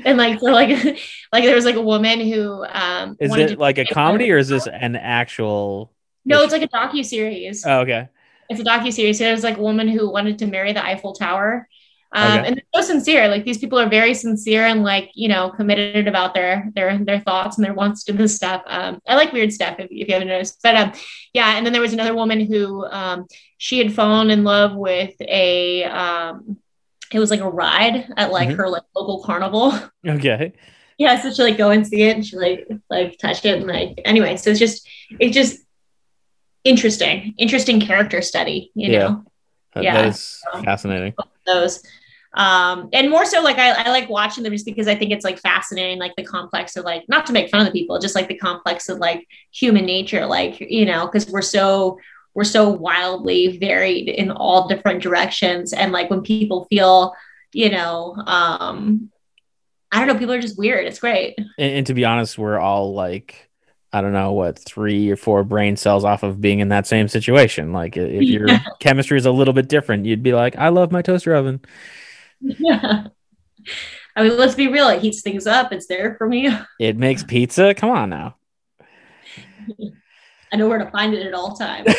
and 0.06 0.20
like 0.20 0.40
so 0.40 0.52
like 0.52 0.70
like 1.34 1.44
there 1.44 1.56
was 1.56 1.66
like 1.66 1.76
a 1.76 1.82
woman 1.82 2.20
who 2.20 2.64
um 2.64 3.18
Is 3.20 3.36
it 3.36 3.58
like 3.58 3.80
a 3.80 3.86
comedy 3.86 4.32
or 4.32 4.38
is 4.38 4.50
this 4.50 4.68
an 4.68 4.96
actual? 4.96 5.92
no 6.26 6.44
it's 6.44 6.54
like 6.54 6.62
a 6.62 6.68
docu-series. 6.68 7.66
Oh, 7.66 7.80
okay. 7.80 8.10
It's 8.52 8.60
a 8.60 8.64
docu 8.64 8.92
series. 8.94 9.18
So 9.18 9.24
there's 9.24 9.44
like 9.44 9.58
a 9.58 9.62
woman 9.62 9.88
who 9.88 10.12
wanted 10.12 10.38
to 10.40 10.46
marry 10.48 10.74
the 10.74 10.84
Eiffel 10.86 11.14
Tower. 11.14 11.68
Um, 12.14 12.40
Okay. 12.40 12.48
And 12.48 12.56
they're 12.58 12.82
so 12.82 12.88
sincere. 12.94 13.28
Like 13.30 13.46
these 13.46 13.58
people 13.58 13.80
are 13.80 13.88
very 13.88 14.14
sincere 14.14 14.66
and 14.66 14.84
like 14.84 15.12
you 15.16 15.30
know 15.30 15.50
committed 15.50 16.08
about 16.10 16.34
their 16.34 16.70
their 16.76 16.98
their 16.98 17.22
thoughts 17.22 17.58
and 17.58 17.64
their 17.66 17.74
wants 17.74 18.04
to 18.06 18.14
this 18.14 18.36
stuff. 18.36 18.62
Um, 18.68 19.00
I 19.08 19.16
like 19.16 19.32
weird 19.32 19.54
stuff 19.54 19.76
if, 19.80 19.86
if 19.90 20.08
you 20.10 20.14
haven't 20.14 20.28
noticed. 20.28 20.60
But 20.62 20.76
um, 20.76 20.92
yeah. 21.34 21.56
And 21.56 21.66
then 21.66 21.72
there 21.72 21.82
was 21.82 21.94
another 21.94 22.14
woman 22.14 22.46
who 22.46 22.86
um, 22.86 23.28
she 23.58 23.78
had 23.80 23.94
fallen 23.94 24.30
in 24.30 24.44
love 24.44 24.76
with 24.76 25.16
a 25.22 25.86
um, 25.86 26.58
it 27.14 27.20
was 27.20 27.32
like 27.32 27.40
a 27.42 27.50
ride 27.50 28.06
at 28.18 28.32
like 28.32 28.50
Mhm. 28.50 28.58
her 28.58 28.68
like 28.70 28.84
local 28.96 29.24
carnival. 29.24 29.74
Okay. 30.06 30.52
yeah, 30.98 31.22
so 31.22 31.32
she 31.32 31.44
like 31.44 31.58
go 31.58 31.70
and 31.72 31.88
see 31.88 32.02
it 32.04 32.16
and 32.18 32.26
she 32.26 32.36
like 32.36 32.68
like 32.90 33.18
touch 33.20 33.46
it 33.46 33.58
and 33.60 33.68
like 33.68 34.02
anyway. 34.04 34.36
So 34.36 34.50
it's 34.50 34.60
just 34.60 34.86
it 35.18 35.30
just 35.32 35.61
interesting, 36.64 37.34
interesting 37.38 37.80
character 37.80 38.22
study. 38.22 38.72
You 38.76 38.92
Yeah. 38.92 39.00
know 39.00 39.26
That- 39.74 39.84
Yeah. 39.84 39.94
That 39.96 40.06
is 40.08 40.40
fascinating. 40.64 41.14
those 41.46 41.82
um 42.34 42.88
and 42.94 43.10
more 43.10 43.26
so 43.26 43.42
like 43.42 43.58
I, 43.58 43.72
I 43.72 43.90
like 43.90 44.08
watching 44.08 44.44
them 44.46 44.54
just 44.54 44.66
because 44.66 44.88
i 44.88 44.96
think 44.96 45.12
it's 45.12 45.26
like 45.26 45.38
fascinating 45.38 46.00
like 46.00 46.16
the 46.16 46.24
complex 46.24 46.78
of 46.78 46.86
like 46.86 47.04
not 47.10 47.26
to 47.26 47.34
make 47.34 47.50
fun 47.50 47.60
of 47.60 47.66
the 47.66 47.74
people 47.78 48.00
just 48.00 48.16
like 48.16 48.30
the 48.30 48.38
complex 48.38 48.88
of 48.88 49.00
like 49.00 49.28
human 49.52 49.86
nature 49.86 50.26
like 50.26 50.58
you 50.62 50.86
know 50.86 51.06
because 51.08 51.30
we're 51.30 51.42
so 51.42 52.00
we're 52.34 52.46
so 52.46 52.70
wildly 52.70 53.58
varied 53.58 54.08
in 54.08 54.32
all 54.32 54.70
different 54.70 55.04
directions 55.04 55.74
and 55.74 55.92
like 55.92 56.10
when 56.10 56.22
people 56.22 56.66
feel 56.70 57.14
you 57.52 57.70
know 57.70 58.16
um 58.28 59.12
i 59.92 59.98
don't 60.00 60.08
know 60.08 60.18
people 60.18 60.34
are 60.34 60.40
just 60.40 60.58
weird 60.58 60.86
it's 60.86 61.00
great 61.00 61.36
And, 61.38 61.74
and 61.80 61.88
to 61.88 61.94
be 61.94 62.06
honest, 62.06 62.38
we're 62.38 62.60
all 62.60 62.94
like, 62.94 63.50
I 63.94 64.02
don't 64.02 64.14
know 64.14 64.32
what, 64.32 64.58
three 64.58 65.10
or 65.12 65.16
four 65.18 65.44
brain 65.44 65.76
cells 65.76 66.06
off 66.06 66.24
of 66.24 66.40
being 66.40 66.60
in 66.60 66.70
that 66.70 66.88
same 66.88 67.08
situation. 67.10 67.74
Like, 67.74 67.98
if 67.98 68.24
your 68.24 68.48
Yeah. 68.48 68.60
chemistry 68.80 69.18
is 69.18 69.26
a 69.26 69.32
little 69.32 69.54
bit 69.54 69.68
different, 69.68 70.06
you'd 70.06 70.24
be 70.24 70.34
like, 70.34 70.56
I 70.58 70.70
love 70.70 70.92
my 70.92 71.02
toaster 71.02 71.34
oven. 71.36 71.60
yeah 72.40 73.08
i 74.16 74.24
mean 74.24 74.36
let's 74.36 74.56
be 74.56 74.68
real 74.68 74.88
it 74.90 75.00
heats 75.02 75.22
things 75.22 75.46
up 75.46 75.72
it's 75.72 75.86
there 75.86 76.16
for 76.18 76.28
me 76.28 76.50
It 76.80 76.98
makes 76.98 77.24
pizza. 77.24 77.74
Come 77.76 77.92
on 77.92 78.10
now. 78.10 78.36
i 80.52 80.56
know 80.58 80.68
where 80.68 80.80
to 80.80 80.90
find 80.90 81.14
it 81.14 81.26
at 81.28 81.34
all 81.36 81.56
times 81.56 81.88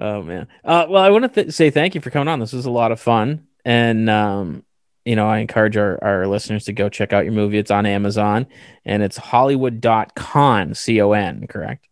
oh 0.00 0.22
man. 0.22 0.46
Uh, 0.64 0.86
well, 0.88 1.02
I 1.02 1.10
want 1.10 1.24
to 1.24 1.28
th- 1.44 1.54
say 1.54 1.70
thank 1.70 1.94
you 1.94 2.00
for 2.00 2.10
coming 2.10 2.28
on. 2.28 2.40
This 2.40 2.52
was 2.52 2.66
a 2.66 2.70
lot 2.70 2.92
of 2.92 3.00
fun, 3.00 3.46
and 3.64 4.08
um, 4.10 4.64
you 5.08 5.16
know, 5.16 5.26
I 5.26 5.38
encourage 5.38 5.78
our, 5.78 5.98
our 6.04 6.26
listeners 6.26 6.66
to 6.66 6.74
go 6.74 6.90
check 6.90 7.14
out 7.14 7.24
your 7.24 7.32
movie. 7.32 7.56
It's 7.56 7.70
on 7.70 7.86
Amazon, 7.86 8.46
and 8.84 9.02
it's 9.02 9.16
Hollywood.con, 9.16 10.74
C 10.74 11.00
O 11.00 11.12
N, 11.12 11.46
correct? 11.46 11.88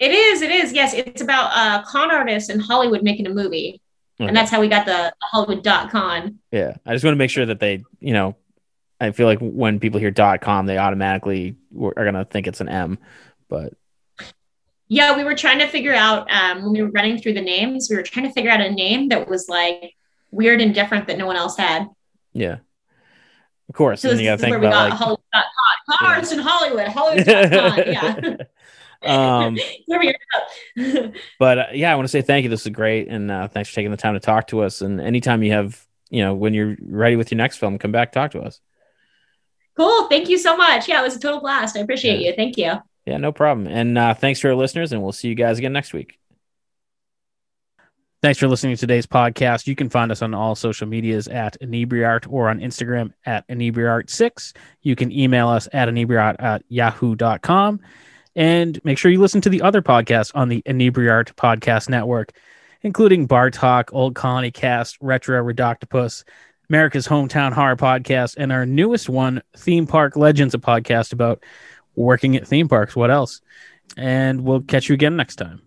It 0.00 0.10
is. 0.10 0.42
It 0.42 0.50
is. 0.50 0.72
Yes, 0.72 0.92
it's 0.92 1.22
about 1.22 1.52
uh, 1.54 1.82
con 1.84 2.10
artists 2.10 2.50
in 2.50 2.58
Hollywood 2.58 3.04
making 3.04 3.26
a 3.28 3.30
movie, 3.30 3.80
Okay. 4.20 4.26
and 4.26 4.36
that's 4.36 4.50
how 4.50 4.60
we 4.60 4.66
got 4.66 4.86
the 4.86 5.14
Hollywood.con. 5.22 6.40
Yeah, 6.50 6.74
I 6.84 6.94
just 6.94 7.04
want 7.04 7.12
to 7.14 7.18
make 7.18 7.30
sure 7.30 7.46
that 7.46 7.60
they, 7.60 7.84
you 8.00 8.12
know, 8.12 8.34
I 9.00 9.12
feel 9.12 9.26
like 9.26 9.38
when 9.40 9.78
people 9.78 10.00
hear 10.00 10.12
.com, 10.40 10.66
they 10.66 10.78
automatically 10.78 11.54
are 11.80 12.04
gonna 12.04 12.24
think 12.24 12.48
it's 12.48 12.60
an 12.60 12.68
M, 12.68 12.98
but 13.48 13.72
Yeah, 14.88 15.16
we 15.16 15.22
were 15.22 15.36
trying 15.36 15.60
to 15.60 15.68
figure 15.68 15.94
out 15.94 16.28
um, 16.32 16.62
when 16.64 16.72
we 16.72 16.82
were 16.82 16.90
running 16.90 17.18
through 17.18 17.34
the 17.34 17.40
names. 17.40 17.88
We 17.88 17.94
were 17.96 18.02
trying 18.02 18.26
to 18.26 18.32
figure 18.32 18.50
out 18.50 18.60
a 18.60 18.70
name 18.72 19.10
that 19.10 19.28
was 19.28 19.48
like 19.48 19.94
weird 20.32 20.60
and 20.60 20.74
different 20.74 21.06
that 21.06 21.16
no 21.18 21.26
one 21.26 21.36
else 21.36 21.56
had. 21.56 21.86
Yeah, 22.32 22.58
of 23.68 23.74
course. 23.74 24.00
So 24.02 24.10
and 24.10 24.20
you 24.20 24.30
is 24.30 24.30
got 24.30 24.36
to 24.36 24.40
think 24.42 24.50
where 24.52 24.60
we 24.60 24.66
got 24.74 24.86
about 24.88 24.98
Hollywood.con. 24.98 25.42
Con 25.98 26.24
Yeah. 26.24 26.32
in 26.32 26.38
Hollywood. 26.38 26.88
Hollywood.con. 26.88 28.38
Yeah. 29.02 29.46
um, 29.46 29.58
Where 29.86 29.98
we 29.98 30.08
are. 30.14 31.12
but 31.38 31.58
uh, 31.58 31.66
yeah, 31.72 31.90
I 31.90 31.94
want 31.96 32.04
to 32.04 32.10
say 32.10 32.20
thank 32.20 32.44
you. 32.44 32.50
This 32.50 32.66
is 32.66 32.72
great, 32.72 33.08
and 33.08 33.30
uh, 33.30 33.48
thanks 33.48 33.70
for 33.70 33.74
taking 33.74 33.90
the 33.90 33.96
time 33.96 34.12
to 34.14 34.20
talk 34.20 34.48
to 34.48 34.60
us. 34.60 34.82
And 34.82 35.00
anytime 35.00 35.42
you 35.42 35.52
have, 35.52 35.82
you 36.10 36.22
know, 36.22 36.34
when 36.34 36.52
you're 36.52 36.76
ready 36.82 37.16
with 37.16 37.30
your 37.32 37.38
next 37.38 37.56
film, 37.56 37.78
come 37.78 37.92
back 37.92 38.12
talk 38.12 38.32
to 38.32 38.40
us. 38.42 38.60
cool. 39.76 40.06
Thank 40.08 40.28
you 40.28 40.36
so 40.36 40.54
much. 40.56 40.86
Yeah, 40.86 41.00
it 41.00 41.04
was 41.04 41.16
a 41.16 41.18
total 41.18 41.40
blast. 41.40 41.76
I 41.78 41.80
appreciate 41.80 42.20
Yeah. 42.20 42.28
you. 42.30 42.36
Thank 42.36 42.58
you. 42.58 42.74
Yeah, 43.06 43.16
no 43.16 43.32
problem. 43.32 43.66
And 43.66 43.96
uh, 43.96 44.12
thanks 44.12 44.40
to 44.40 44.48
our 44.48 44.54
listeners, 44.54 44.92
and 44.92 45.02
we'll 45.02 45.12
see 45.12 45.28
you 45.28 45.34
guys 45.34 45.56
again 45.58 45.72
next 45.72 45.94
week. 45.94 46.19
Thanks 48.22 48.38
for 48.38 48.48
listening 48.48 48.76
to 48.76 48.80
today's 48.80 49.06
podcast. 49.06 49.66
You 49.66 49.74
can 49.74 49.88
find 49.88 50.12
us 50.12 50.20
on 50.20 50.34
all 50.34 50.54
social 50.54 50.86
medias 50.86 51.26
at 51.26 51.58
Inebriart 51.62 52.30
or 52.30 52.50
on 52.50 52.60
Instagram 52.60 53.14
at 53.24 53.48
Inebriart6. 53.48 54.52
You 54.82 54.94
can 54.94 55.10
email 55.10 55.48
us 55.48 55.68
at 55.72 55.88
inebriart 55.88 56.36
at 56.38 56.62
yahoo.com. 56.68 57.80
And 58.36 58.78
make 58.84 58.98
sure 58.98 59.10
you 59.10 59.20
listen 59.20 59.40
to 59.40 59.48
the 59.48 59.62
other 59.62 59.80
podcasts 59.80 60.32
on 60.34 60.50
the 60.50 60.60
Inebriart 60.66 61.34
Podcast 61.36 61.88
Network, 61.88 62.32
including 62.82 63.24
Bar 63.24 63.50
Talk, 63.50 63.90
Old 63.94 64.14
Colony 64.14 64.50
Cast, 64.50 64.98
Retro 65.00 65.42
Redoctopus, 65.42 66.24
America's 66.68 67.08
Hometown 67.08 67.54
Horror 67.54 67.76
Podcast, 67.76 68.34
and 68.36 68.52
our 68.52 68.66
newest 68.66 69.08
one, 69.08 69.42
Theme 69.56 69.86
Park 69.86 70.14
Legends, 70.16 70.52
a 70.52 70.58
podcast 70.58 71.14
about 71.14 71.42
working 71.96 72.36
at 72.36 72.46
theme 72.46 72.68
parks. 72.68 72.94
What 72.94 73.10
else? 73.10 73.40
And 73.96 74.44
we'll 74.44 74.60
catch 74.60 74.90
you 74.90 74.94
again 74.94 75.16
next 75.16 75.36
time. 75.36 75.58